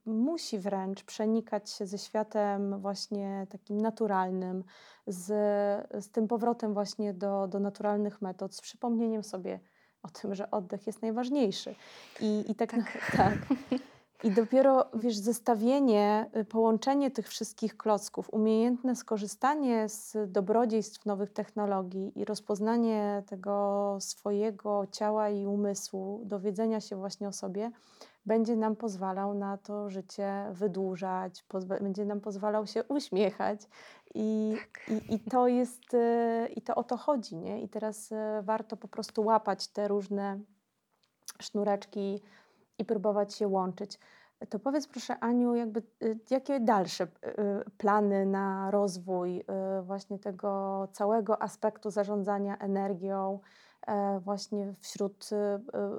musi 0.06 0.60
wręcz 0.60 1.04
przenikać 1.04 1.72
się 1.72 1.86
ze 1.86 1.98
światem 1.98 2.80
właśnie 2.80 3.48
takim 3.50 3.82
naturalnym, 3.82 4.64
z, 5.08 5.26
z 6.06 6.10
tym 6.12 6.28
powrotem 6.28 6.74
właśnie 6.74 7.14
do, 7.14 7.48
do 7.48 7.60
naturalnych 7.60 8.22
metod, 8.22 8.56
z 8.56 8.62
przypomnieniem 8.62 9.24
sobie 9.24 9.60
o 10.06 10.08
tym, 10.22 10.36
że 10.36 10.52
oddech 10.52 10.88
jest 10.88 11.02
najważniejszy. 11.02 11.76
I, 12.22 12.46
i 12.48 12.56
tak, 12.56 12.74
na- 12.74 12.84
tak. 13.18 13.34
I 14.24 14.32
dopiero, 14.32 14.86
wiesz, 14.94 15.18
zestawienie, 15.18 16.30
y, 16.38 16.46
połączenie 16.46 17.12
tych 17.12 17.28
wszystkich 17.28 17.78
klocków, 17.78 18.34
umiejętne 18.34 18.96
skorzystanie 18.96 19.90
z 19.90 20.18
dobrodziejstw 20.32 21.06
nowych 21.06 21.32
technologii 21.32 22.12
i 22.20 22.26
rozpoznanie 22.26 23.24
tego 23.28 23.98
swojego 24.00 24.88
ciała 24.92 25.30
i 25.30 25.46
umysłu, 25.46 26.22
dowiedzenia 26.26 26.82
się 26.82 26.96
właśnie 26.96 27.28
o 27.28 27.32
sobie, 27.32 27.72
będzie 28.26 28.56
nam 28.56 28.76
pozwalał 28.76 29.34
na 29.34 29.58
to 29.58 29.90
życie 29.90 30.46
wydłużać, 30.52 31.46
będzie 31.82 32.06
nam 32.06 32.22
pozwalał 32.22 32.68
się 32.68 32.84
uśmiechać. 32.84 33.62
I, 34.16 34.58
i, 34.88 35.16
i 35.16 35.20
to 35.20 35.48
jest, 35.48 35.94
y, 35.94 36.48
i 36.56 36.62
to 36.62 36.76
o 36.76 36.84
to 36.84 36.98
chodzi, 36.98 37.36
nie? 37.36 37.62
I 37.62 37.70
teraz 37.70 38.12
y, 38.12 38.16
warto 38.42 38.78
po 38.78 38.88
prostu 38.88 39.24
łapać 39.24 39.68
te 39.68 39.88
różne 39.88 40.40
sznureczki 41.40 42.22
i 42.78 42.86
próbować 42.86 43.36
się 43.36 43.48
łączyć. 43.48 44.00
To 44.50 44.60
powiedz 44.60 44.88
proszę 44.88 45.20
Aniu, 45.20 45.56
jakby, 45.56 45.82
y, 46.04 46.20
jakie 46.30 46.60
dalsze 46.60 47.08
plany 47.78 48.26
na 48.26 48.72
rozwój 48.72 49.44
właśnie 49.84 50.20
tego 50.20 50.88
całego 50.92 51.42
aspektu 51.42 51.92
zarządzania 51.92 52.58
energią 52.58 53.40
właśnie 54.20 54.74
wśród, 54.80 55.30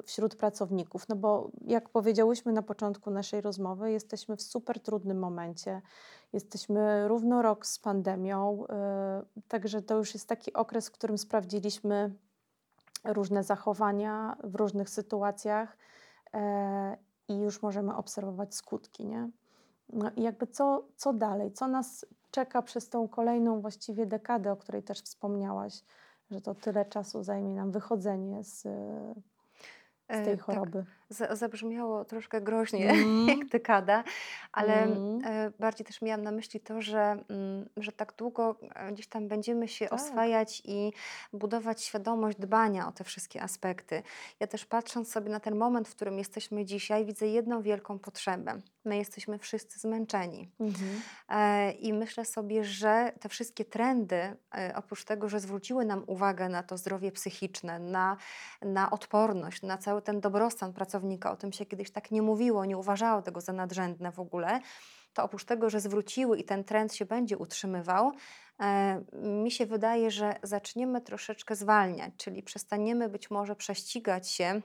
wśród 0.05 0.37
pracowników? 0.37 1.09
No 1.09 1.17
bo 1.17 1.51
jak 1.65 1.89
powiedziałyśmy 1.89 2.53
na 2.53 2.63
początku 2.63 3.11
naszej 3.11 3.41
rozmowy, 3.41 3.93
jesteśmy 3.93 4.37
w 4.37 4.43
super 4.43 4.81
trudnym 4.81 5.19
momencie. 5.19 5.83
Jesteśmy 6.33 7.09
równo 7.09 7.43
rok 7.43 7.67
z 7.67 7.79
pandemią, 7.79 8.65
także 9.49 9.83
to 9.83 9.97
już 9.97 10.15
jest 10.15 10.29
taki 10.29 10.53
okres, 10.53 10.89
w 10.89 10.93
którym 10.93 11.19
sprawdziliśmy 11.19 12.15
różne 13.05 13.45
zachowania 13.45 14.37
w 14.45 14.55
różnych 14.55 14.91
sytuacjach 14.91 15.77
e, 16.35 16.97
i 17.29 17.39
już 17.39 17.63
możemy 17.63 17.97
obserwować 17.97 18.55
skutki, 18.55 19.07
nie? 19.07 19.31
No 19.93 20.11
i 20.17 20.23
jakby 20.23 20.47
co, 20.47 20.85
co 20.97 21.13
dalej? 21.13 21.53
Co 21.53 21.69
nas 21.69 22.07
czeka 22.31 22.63
przez 22.63 22.89
tą 22.89 23.09
kolejną 23.09 23.61
właściwie 23.61 24.07
dekadę, 24.07 24.53
o 24.53 24.57
której 24.57 24.83
też 24.83 25.01
wspomniałaś, 25.01 25.83
że 26.31 26.41
to 26.41 26.55
tyle 26.55 26.85
czasu 26.85 27.23
zajmie 27.23 27.55
nam 27.55 27.71
wychodzenie 27.71 28.45
z, 28.45 28.63
z 28.63 28.65
tej 30.09 30.33
e, 30.33 30.37
tak. 30.37 30.41
choroby? 30.47 30.79
Tak 30.85 30.96
zabrzmiało 31.11 32.05
troszkę 32.05 32.41
groźnie, 32.41 32.91
mm. 32.91 33.29
jak 33.39 33.49
dekada, 33.49 34.05
ale 34.53 34.83
mm. 34.83 35.21
bardziej 35.59 35.87
też 35.87 36.03
miałam 36.03 36.23
na 36.23 36.31
myśli 36.31 36.61
to, 36.61 36.83
że, 36.83 37.25
mm, 37.29 37.69
że 37.77 37.93
tak 37.93 38.13
długo 38.17 38.57
e, 38.75 38.93
gdzieś 38.93 39.07
tam 39.07 39.29
będziemy 39.29 39.69
się 39.69 39.85
tak. 39.85 40.01
oswajać 40.01 40.63
i 40.65 40.93
budować 41.33 41.83
świadomość 41.83 42.39
dbania 42.39 42.89
o 42.89 42.93
te 42.93 43.05
wszystkie 43.05 43.43
aspekty. 43.43 44.03
Ja 44.41 44.47
też 44.47 44.67
patrząc 44.67 45.13
sobie 45.13 45.31
na 45.31 45.41
ten 45.41 45.57
moment, 45.57 45.89
w 45.89 45.95
którym 45.95 46.19
jesteśmy 46.19 46.65
dzisiaj, 46.65 47.05
widzę 47.05 47.27
jedną 47.27 47.63
wielką 47.63 47.99
potrzebę. 47.99 48.61
My 48.85 48.97
jesteśmy 48.97 49.39
wszyscy 49.39 49.79
zmęczeni. 49.79 50.51
Mhm. 50.61 51.01
E, 51.29 51.73
I 51.73 51.93
myślę 51.93 52.25
sobie, 52.25 52.65
że 52.65 53.13
te 53.21 53.29
wszystkie 53.29 53.65
trendy, 53.65 54.37
oprócz 54.75 55.05
tego, 55.05 55.29
że 55.29 55.41
zwróciły 55.41 55.85
nam 55.85 56.05
uwagę 56.07 56.49
na 56.49 56.63
to 56.63 56.77
zdrowie 56.77 57.13
psychiczne, 57.13 57.79
na, 57.79 58.17
na 58.63 58.91
odporność, 58.91 59.63
na 59.63 59.79
cały 59.79 60.03
ten 60.03 60.21
dobrostan 60.21 60.73
pracowniczy, 60.73 60.96
pracownika, 60.97 61.33
o 61.33 61.37
tym 61.37 61.53
się 61.53 61.67
kiedyś 61.67 61.91
tak 61.91 62.11
nie 62.11 62.23
mówiło, 62.23 62.65
nie 62.65 62.77
uważało 62.77 63.23
tego 63.23 63.41
za 63.41 63.53
nadrzędne 63.53 64.13
w 64.13 64.21
ogóle, 64.21 64.61
to 65.13 65.25
oprócz 65.25 65.45
tego, 65.45 65.71
że 65.71 65.81
zwróciły 65.81 66.39
i 66.39 66.45
ten 66.45 66.65
trend 66.65 66.95
się 66.95 67.05
będzie 67.05 67.39
utrzymywał, 67.39 68.13
e, 68.61 69.05
mi 69.13 69.51
się 69.51 69.67
wydaje, 69.67 70.11
że 70.11 70.35
zaczniemy 70.43 71.01
troszeczkę 71.01 71.57
zwalniać, 71.57 72.13
czyli 72.17 72.43
przestaniemy 72.43 73.09
być 73.09 73.31
może 73.31 73.57
prześcigać 73.57 74.31
się 74.31 74.63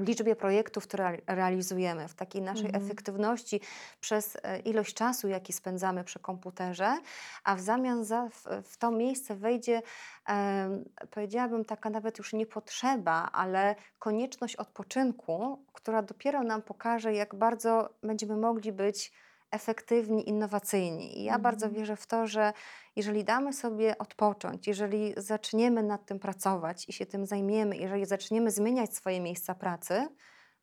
w 0.00 0.08
liczbie 0.08 0.36
projektów, 0.36 0.84
które 0.84 1.16
realizujemy, 1.26 2.08
w 2.08 2.14
takiej 2.14 2.42
naszej 2.42 2.66
mhm. 2.66 2.84
efektywności 2.84 3.60
przez 4.00 4.36
e, 4.42 4.58
ilość 4.58 4.94
czasu, 4.94 5.28
jaki 5.28 5.52
spędzamy 5.52 6.04
przy 6.04 6.18
komputerze, 6.18 6.98
a 7.44 7.56
w 7.56 7.60
zamian 7.60 8.04
za, 8.04 8.28
w, 8.28 8.44
w 8.64 8.76
to 8.76 8.90
miejsce 8.90 9.36
wejdzie, 9.36 9.82
e, 10.28 10.84
powiedziałabym, 11.10 11.64
taka 11.64 11.90
nawet 11.90 12.18
już 12.18 12.32
nie 12.32 12.46
potrzeba, 12.46 13.28
ale 13.32 13.74
konieczność 13.98 14.56
odpoczynku, 14.56 15.64
która 15.72 16.02
dopiero 16.02 16.42
nam 16.42 16.62
pokaże, 16.62 17.14
jak 17.14 17.34
bardzo 17.34 17.94
będziemy 18.02 18.36
mogli 18.36 18.72
być 18.72 19.12
efektywni, 19.50 20.28
innowacyjni. 20.28 21.18
I 21.20 21.24
ja 21.24 21.32
mhm. 21.34 21.42
bardzo 21.42 21.70
wierzę 21.70 21.96
w 21.96 22.06
to, 22.06 22.26
że 22.26 22.52
jeżeli 22.96 23.24
damy 23.24 23.52
sobie 23.52 23.98
odpocząć, 23.98 24.66
jeżeli 24.66 25.14
zaczniemy 25.16 25.82
nad 25.82 26.06
tym 26.06 26.18
pracować 26.18 26.88
i 26.88 26.92
się 26.92 27.06
tym 27.06 27.26
zajmiemy, 27.26 27.76
jeżeli 27.76 28.06
zaczniemy 28.06 28.50
zmieniać 28.50 28.94
swoje 28.94 29.20
miejsca 29.20 29.54
pracy 29.54 30.08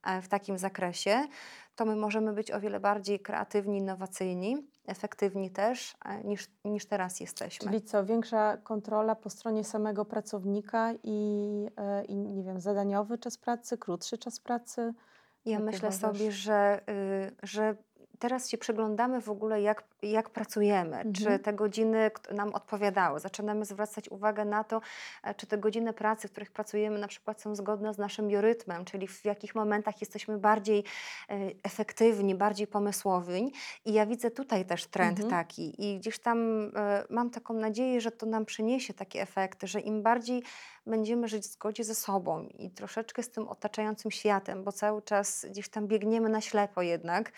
e, 0.03 0.21
w 0.21 0.27
takim 0.27 0.57
zakresie, 0.57 1.27
to 1.75 1.85
my 1.85 1.95
możemy 1.95 2.33
być 2.33 2.51
o 2.51 2.59
wiele 2.59 2.79
bardziej 2.79 3.19
kreatywni, 3.19 3.77
innowacyjni, 3.77 4.57
efektywni 4.87 5.51
też 5.51 5.95
e, 6.05 6.23
niż, 6.23 6.47
niż 6.65 6.85
teraz 6.85 7.19
jesteśmy. 7.19 7.67
Czyli 7.67 7.81
co, 7.81 8.05
większa 8.05 8.57
kontrola 8.57 9.15
po 9.15 9.29
stronie 9.29 9.63
samego 9.63 10.05
pracownika 10.05 10.93
i, 11.03 11.67
e, 11.77 12.05
i 12.05 12.15
nie 12.15 12.43
wiem, 12.43 12.59
zadaniowy 12.59 13.17
czas 13.17 13.37
pracy, 13.37 13.77
krótszy 13.77 14.17
czas 14.17 14.39
pracy? 14.39 14.93
Ja 15.45 15.59
myślę 15.59 15.91
sobie, 15.91 16.31
że, 16.31 16.81
y, 16.89 17.35
że 17.43 17.75
teraz 18.19 18.49
się 18.49 18.57
przeglądamy 18.57 19.21
w 19.21 19.29
ogóle, 19.29 19.61
jak, 19.61 19.83
jak 20.01 20.29
pracujemy, 20.29 20.97
mhm. 20.97 21.13
czy 21.13 21.39
te 21.39 21.53
godziny 21.53 22.11
nam 22.31 22.53
odpowiadały. 22.53 23.19
Zaczynamy 23.19 23.65
zwracać 23.65 24.09
uwagę 24.09 24.45
na 24.45 24.63
to, 24.63 24.81
e, 25.23 25.35
czy 25.35 25.47
te 25.47 25.57
godziny 25.57 25.93
pracy, 25.93 26.27
w 26.27 26.31
których 26.31 26.51
pracujemy, 26.51 26.99
na 26.99 27.07
przykład 27.07 27.41
są 27.41 27.55
zgodne 27.55 27.93
z 27.93 27.97
naszym 27.97 28.27
biorytmem, 28.27 28.85
czyli 28.85 29.07
w 29.07 29.25
jakich 29.25 29.55
momentach 29.55 30.01
jesteśmy 30.01 30.37
bardziej 30.37 30.83
e, 31.29 31.35
efektywni, 31.63 32.35
bardziej 32.35 32.67
pomysłowi. 32.67 33.53
I 33.85 33.93
ja 33.93 34.05
widzę 34.05 34.31
tutaj 34.31 34.65
też 34.65 34.85
trend 34.85 35.19
mhm. 35.19 35.29
taki. 35.29 35.85
I 35.85 35.99
gdzieś 35.99 36.19
tam 36.19 36.71
e, 36.75 37.03
mam 37.09 37.29
taką 37.29 37.53
nadzieję, 37.53 38.01
że 38.01 38.11
to 38.11 38.25
nam 38.25 38.45
przyniesie 38.45 38.93
takie 38.93 39.21
efekty, 39.21 39.67
że 39.67 39.79
im 39.79 40.03
bardziej 40.03 40.43
będziemy 40.85 41.27
żyć 41.27 41.43
w 41.43 41.47
zgodzie 41.47 41.83
ze 41.83 41.95
sobą 41.95 42.47
i 42.59 42.71
troszeczkę 42.71 43.23
z 43.23 43.29
tym 43.29 43.47
otaczającym 43.47 44.11
światem, 44.11 44.63
bo 44.63 44.71
cały 44.71 45.01
czas 45.01 45.45
gdzieś 45.49 45.69
tam 45.69 45.87
biegniemy 45.87 46.29
na 46.29 46.41
ślepo 46.41 46.81
jednak. 46.81 47.31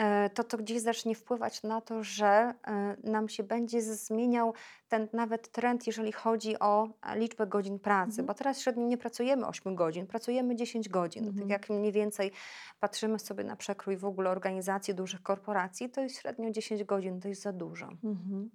E, 0.00 0.30
to 0.30 0.44
to 0.44 0.58
gdzieś 0.58 0.80
zacznie 0.80 1.14
wpływać 1.14 1.62
na 1.62 1.80
to, 1.80 2.02
że 2.02 2.54
e, 2.66 2.96
nam 3.04 3.28
się 3.28 3.42
będzie 3.42 3.82
zmieniał 3.82 4.54
ten 4.88 5.08
nawet 5.12 5.52
trend, 5.52 5.86
jeżeli 5.86 6.12
chodzi 6.12 6.58
o 6.58 6.88
liczbę 7.14 7.46
godzin 7.46 7.78
pracy, 7.78 8.10
mhm. 8.10 8.26
bo 8.26 8.34
teraz 8.34 8.60
średnio 8.60 8.86
nie 8.86 8.98
pracujemy 8.98 9.46
8 9.46 9.74
godzin, 9.74 10.06
pracujemy 10.06 10.56
10 10.56 10.88
godzin. 10.88 11.22
Tak 11.22 11.32
mhm. 11.32 11.48
Tak 11.48 11.50
jak 11.50 11.80
mniej 11.80 11.92
więcej 11.92 12.32
patrzymy 12.80 13.18
sobie 13.18 13.44
na 13.44 13.56
przekrój 13.56 13.96
w 13.96 14.04
ogóle 14.04 14.30
organizacji 14.30 14.94
dużych 14.94 15.22
korporacji, 15.22 15.90
to 15.90 16.00
jest 16.00 16.16
średnio 16.20 16.50
10 16.50 16.84
godzin, 16.84 17.20
to 17.20 17.28
jest 17.28 17.42
za 17.42 17.52
dużo. 17.52 17.88
Mhm. 18.04 18.50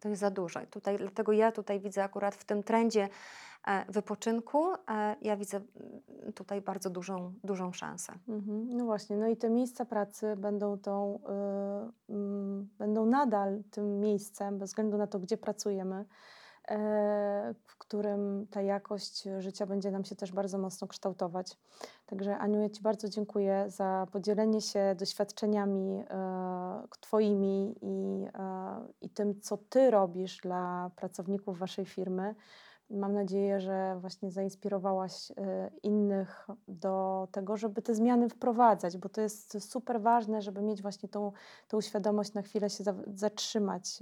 To 0.00 0.08
jest 0.08 0.20
za 0.20 0.30
dużo. 0.30 0.60
Tutaj, 0.70 0.98
dlatego 0.98 1.32
ja 1.32 1.52
tutaj 1.52 1.80
widzę 1.80 2.04
akurat 2.04 2.34
w 2.34 2.44
tym 2.44 2.62
trendzie 2.62 3.08
E, 3.68 3.92
wypoczynku, 3.92 4.72
e, 4.74 5.16
ja 5.22 5.36
widzę 5.36 5.56
mm, 5.56 6.32
tutaj 6.32 6.60
bardzo 6.60 6.90
dużą, 6.90 7.32
dużą 7.44 7.72
szansę. 7.72 8.12
Mhm. 8.28 8.68
No 8.76 8.84
właśnie, 8.84 9.16
no 9.16 9.28
i 9.28 9.36
te 9.36 9.50
miejsca 9.50 9.84
pracy 9.84 10.36
będą, 10.36 10.78
tą, 10.78 11.20
yy, 12.08 12.16
yy, 12.16 12.66
będą 12.78 13.06
nadal 13.06 13.62
tym 13.70 14.00
miejscem, 14.00 14.58
bez 14.58 14.70
względu 14.70 14.98
na 14.98 15.06
to, 15.06 15.18
gdzie 15.18 15.36
pracujemy, 15.36 16.04
w 17.66 17.78
którym 17.78 18.46
ta 18.50 18.62
jakość 18.62 19.28
życia 19.38 19.66
będzie 19.66 19.90
nam 19.90 20.04
się 20.04 20.16
też 20.16 20.32
bardzo 20.32 20.58
mocno 20.58 20.86
kształtować. 20.86 21.58
Także 22.06 22.38
Aniu, 22.38 22.60
ja 22.60 22.70
Ci 22.70 22.82
bardzo 22.82 23.08
dziękuję 23.08 23.64
za 23.68 24.06
podzielenie 24.12 24.60
się 24.60 24.94
doświadczeniami 24.98 26.04
Twoimi 27.00 27.74
i, 27.82 28.26
i 29.00 29.10
tym, 29.10 29.40
co 29.40 29.56
Ty 29.56 29.90
robisz 29.90 30.40
dla 30.42 30.90
pracowników 30.96 31.58
Waszej 31.58 31.86
firmy. 31.86 32.34
Mam 32.90 33.14
nadzieję, 33.14 33.60
że 33.60 33.96
właśnie 34.00 34.30
zainspirowałaś 34.30 35.32
innych 35.82 36.46
do 36.68 37.28
tego, 37.32 37.56
żeby 37.56 37.82
te 37.82 37.94
zmiany 37.94 38.28
wprowadzać, 38.28 38.98
bo 38.98 39.08
to 39.08 39.20
jest 39.20 39.70
super 39.70 40.00
ważne, 40.00 40.42
żeby 40.42 40.62
mieć 40.62 40.82
właśnie 40.82 41.08
tą, 41.08 41.32
tą 41.68 41.80
świadomość, 41.80 42.34
na 42.34 42.42
chwilę 42.42 42.70
się 42.70 42.84
zatrzymać 43.06 43.98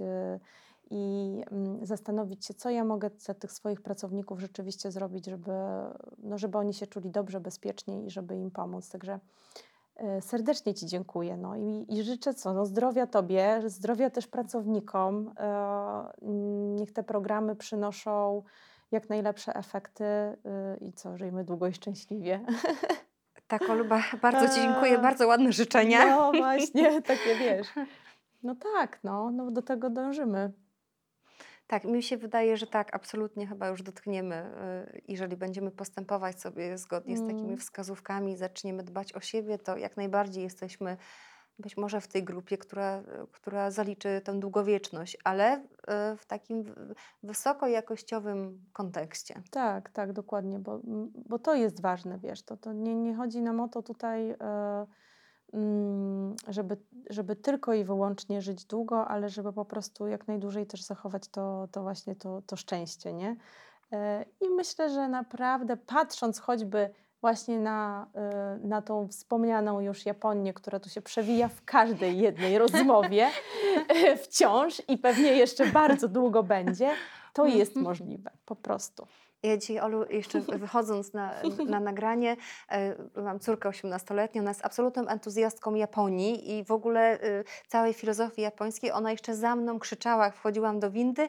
i 0.89 1.43
mm, 1.51 1.85
zastanowić 1.85 2.45
się, 2.45 2.53
co 2.53 2.69
ja 2.69 2.83
mogę 2.83 3.09
dla 3.09 3.33
tych 3.33 3.51
swoich 3.51 3.81
pracowników 3.81 4.39
rzeczywiście 4.39 4.91
zrobić, 4.91 5.25
żeby, 5.25 5.51
no, 6.17 6.37
żeby 6.37 6.57
oni 6.57 6.73
się 6.73 6.87
czuli 6.87 7.11
dobrze, 7.11 7.39
bezpiecznie 7.39 8.03
i 8.03 8.09
żeby 8.09 8.35
im 8.35 8.51
pomóc. 8.51 8.89
Także 8.89 9.19
y, 10.17 10.21
serdecznie 10.21 10.73
Ci 10.73 10.85
dziękuję. 10.85 11.37
No 11.37 11.55
i, 11.55 11.85
i 11.89 12.03
życzę 12.03 12.33
co? 12.33 12.53
No 12.53 12.65
zdrowia 12.65 13.07
Tobie, 13.07 13.61
zdrowia 13.65 14.09
też 14.09 14.27
pracownikom. 14.27 15.33
Niech 16.75 16.93
te 16.93 17.03
programy 17.03 17.55
przynoszą 17.55 18.43
jak 18.91 19.09
najlepsze 19.09 19.55
efekty 19.55 20.03
yy, 20.03 20.87
i 20.87 20.93
co, 20.93 21.17
żyjmy 21.17 21.43
długo 21.43 21.67
i 21.67 21.73
szczęśliwie. 21.73 22.39
Tak, 23.47 23.69
Oluba, 23.69 24.03
bardzo 24.21 24.55
Ci 24.55 24.61
dziękuję, 24.61 24.97
bardzo 24.97 25.27
ładne 25.27 25.51
życzenia. 25.51 26.05
No 26.05 26.31
właśnie, 26.43 27.01
takie 27.01 27.35
wiesz. 27.35 27.67
No 28.43 28.55
tak, 28.55 28.99
no, 29.03 29.31
no 29.31 29.51
do 29.51 29.61
tego 29.61 29.89
dążymy. 29.89 30.51
Tak, 31.67 31.83
mi 31.83 32.03
się 32.03 32.17
wydaje, 32.17 32.57
że 32.57 32.67
tak, 32.67 32.95
absolutnie 32.95 33.47
chyba 33.47 33.67
już 33.67 33.83
dotkniemy, 33.83 34.35
y, 34.95 35.01
jeżeli 35.07 35.37
będziemy 35.37 35.71
postępować 35.71 36.41
sobie 36.41 36.77
zgodnie 36.77 37.15
mm. 37.15 37.25
z 37.25 37.29
takimi 37.29 37.47
mm. 37.47 37.57
wskazówkami, 37.57 38.37
zaczniemy 38.37 38.83
dbać 38.83 39.13
o 39.13 39.19
siebie, 39.19 39.57
to 39.57 39.77
jak 39.77 39.97
najbardziej 39.97 40.43
jesteśmy 40.43 40.97
być 41.59 41.77
może 41.77 42.01
w 42.01 42.07
tej 42.07 42.23
grupie, 42.23 42.57
która, 42.57 43.03
która 43.31 43.71
zaliczy 43.71 44.21
tę 44.23 44.39
długowieczność, 44.39 45.17
ale 45.23 45.63
e, 45.87 46.17
w 46.17 46.25
takim 46.25 46.75
wysokojakościowym 47.23 48.65
kontekście. 48.73 49.41
Tak, 49.51 49.89
tak, 49.89 50.13
dokładnie, 50.13 50.59
bo, 50.59 50.79
bo 51.15 51.39
to 51.39 51.55
jest 51.55 51.81
ważne, 51.81 52.19
wiesz, 52.19 52.43
to, 52.43 52.57
to 52.57 52.73
nie, 52.73 52.95
nie 52.95 53.15
chodzi 53.15 53.41
nam 53.41 53.59
o 53.59 53.67
to 53.67 53.83
tutaj, 53.83 54.29
mm, 54.29 54.87
żeby, 56.47 56.77
żeby 57.09 57.35
tylko 57.35 57.73
i 57.73 57.83
wyłącznie 57.83 58.41
żyć 58.41 58.65
długo, 58.65 59.07
ale 59.07 59.29
żeby 59.29 59.53
po 59.53 59.65
prostu 59.65 60.07
jak 60.07 60.27
najdłużej 60.27 60.67
też 60.67 60.83
zachować 60.83 61.27
to, 61.27 61.67
to 61.71 61.81
właśnie 61.81 62.15
to, 62.15 62.41
to 62.41 62.55
szczęście, 62.55 63.13
nie? 63.13 63.35
E, 63.91 64.25
I 64.41 64.49
myślę, 64.49 64.89
że 64.89 65.07
naprawdę 65.07 65.77
patrząc 65.77 66.39
choćby 66.39 66.89
właśnie 67.21 67.59
na, 67.59 68.07
y, 68.63 68.67
na 68.67 68.81
tą 68.81 69.07
wspomnianą 69.07 69.79
już 69.79 70.05
Japonię, 70.05 70.53
która 70.53 70.79
tu 70.79 70.89
się 70.89 71.01
przewija 71.01 71.47
w 71.47 71.65
każdej 71.65 72.17
jednej 72.17 72.57
rozmowie 72.63 73.27
wciąż 74.23 74.81
i 74.87 74.97
pewnie 74.97 75.31
jeszcze 75.31 75.65
bardzo 75.65 76.07
długo 76.07 76.43
będzie, 76.43 76.89
to 77.33 77.45
jest 77.45 77.75
możliwe 77.75 78.31
po 78.45 78.55
prostu. 78.55 79.07
Ja 79.43 79.57
dzisiaj, 79.57 79.79
Olu, 79.79 80.05
jeszcze 80.09 80.41
wychodząc 80.41 81.13
na, 81.13 81.33
na 81.67 81.79
nagranie, 81.79 82.35
e, 82.71 82.95
mam 83.21 83.39
córkę 83.39 83.69
18-letnią, 83.69 84.39
ona 84.39 84.49
jest 84.49 84.65
absolutną 84.65 85.07
entuzjastką 85.07 85.75
Japonii 85.75 86.57
i 86.57 86.63
w 86.63 86.71
ogóle 86.71 87.21
e, 87.21 87.43
całej 87.67 87.93
filozofii 87.93 88.41
japońskiej. 88.41 88.91
Ona 88.91 89.11
jeszcze 89.11 89.35
za 89.35 89.55
mną 89.55 89.79
krzyczała, 89.79 90.25
jak 90.25 90.35
wchodziłam 90.35 90.79
do 90.79 90.91
windy, 90.91 91.27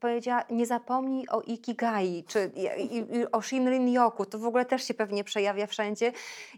powiedziała, 0.00 0.44
nie 0.50 0.66
zapomnij 0.66 1.28
o 1.28 1.40
Ikigai, 1.40 2.24
czy 2.28 2.50
i, 2.54 2.96
i, 2.96 3.30
o 3.32 3.42
Shinrin 3.42 3.88
Yoku. 3.88 4.26
To 4.26 4.38
w 4.38 4.46
ogóle 4.46 4.64
też 4.64 4.84
się 4.84 4.94
pewnie 4.94 5.24
przejawia 5.24 5.66
wszędzie. 5.66 6.12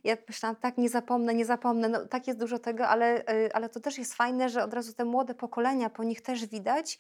Ja 0.05 0.17
myślałam, 0.29 0.57
tak, 0.57 0.79
nie 0.79 0.89
zapomnę, 0.89 1.35
nie 1.35 1.45
zapomnę. 1.45 1.89
No, 1.89 2.07
tak 2.07 2.27
jest 2.27 2.41
dużo 2.41 2.59
tego, 2.59 2.89
ale, 2.89 3.27
e, 3.27 3.57
ale 3.57 3.69
to 3.69 3.81
też 3.81 3.99
jest 3.99 4.15
fajne, 4.15 4.49
że 4.49 4.65
od 4.65 4.75
razu 4.75 4.93
te 4.93 5.05
młode 5.05 5.35
pokolenia, 5.35 5.91
po 5.91 6.05
nich 6.05 6.21
też 6.21 6.47
widać 6.47 6.99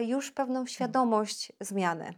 już 0.00 0.30
pewną 0.30 0.66
świadomość 0.66 1.52
zmiany 1.60 2.14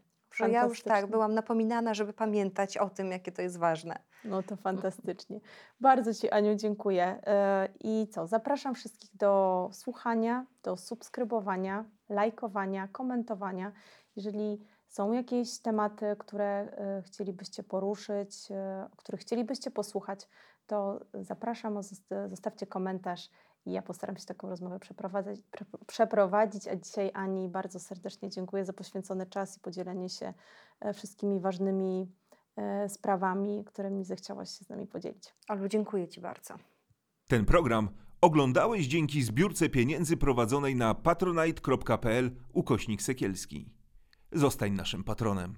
że 0.46 0.50
ja 0.50 0.64
już 0.64 0.82
tak 0.82 1.06
byłam 1.06 1.34
napominana, 1.34 1.94
żeby 1.94 2.12
pamiętać 2.12 2.76
o 2.76 2.90
tym, 2.90 3.10
jakie 3.10 3.32
to 3.32 3.42
jest 3.42 3.58
ważne. 3.58 3.98
No 4.24 4.42
to 4.42 4.56
fantastycznie. 4.56 5.40
Bardzo 5.80 6.14
Ci, 6.14 6.30
Aniu, 6.30 6.54
dziękuję. 6.54 7.20
E, 7.26 7.68
I 7.80 8.08
co? 8.10 8.26
Zapraszam 8.26 8.74
wszystkich 8.74 9.16
do 9.16 9.68
słuchania, 9.72 10.46
do 10.62 10.76
subskrybowania, 10.76 11.84
lajkowania, 12.08 12.88
komentowania. 12.88 13.72
Jeżeli 14.16 14.64
są 14.86 15.12
jakieś 15.12 15.58
tematy, 15.58 16.16
które 16.18 16.46
e, 16.46 17.02
chcielibyście 17.02 17.62
poruszyć, 17.62 18.50
e, 18.50 18.88
o 18.92 18.96
których 18.96 19.20
chcielibyście 19.20 19.70
posłuchać, 19.70 20.28
to 20.66 21.00
zapraszam, 21.14 21.82
zostawcie 22.26 22.66
komentarz 22.66 23.30
i 23.66 23.72
ja 23.72 23.82
postaram 23.82 24.16
się 24.16 24.26
taką 24.26 24.48
rozmowę 24.48 24.78
przeprowadzić, 24.78 25.42
przeprowadzić. 25.86 26.68
A 26.68 26.76
dzisiaj 26.76 27.10
Ani 27.14 27.48
bardzo 27.48 27.80
serdecznie 27.80 28.30
dziękuję 28.30 28.64
za 28.64 28.72
poświęcony 28.72 29.26
czas 29.26 29.56
i 29.56 29.60
podzielenie 29.60 30.08
się 30.08 30.34
e, 30.80 30.94
wszystkimi 30.94 31.40
ważnymi 31.40 32.12
e, 32.56 32.88
sprawami, 32.88 33.64
którymi 33.64 34.04
zechciałaś 34.04 34.58
się 34.58 34.64
z 34.64 34.68
nami 34.68 34.86
podzielić. 34.86 35.34
Olu, 35.48 35.68
dziękuję 35.68 36.08
Ci 36.08 36.20
bardzo. 36.20 36.54
Ten 37.28 37.44
program 37.44 37.88
oglądałeś 38.20 38.86
dzięki 38.86 39.22
zbiórce 39.22 39.68
pieniędzy 39.68 40.16
prowadzonej 40.16 40.76
na 40.76 40.94
patronite.pl 40.94 42.30
ukośnik 42.52 43.02
sekielski. 43.02 43.72
Zostań 44.32 44.72
naszym 44.72 45.04
patronem. 45.04 45.56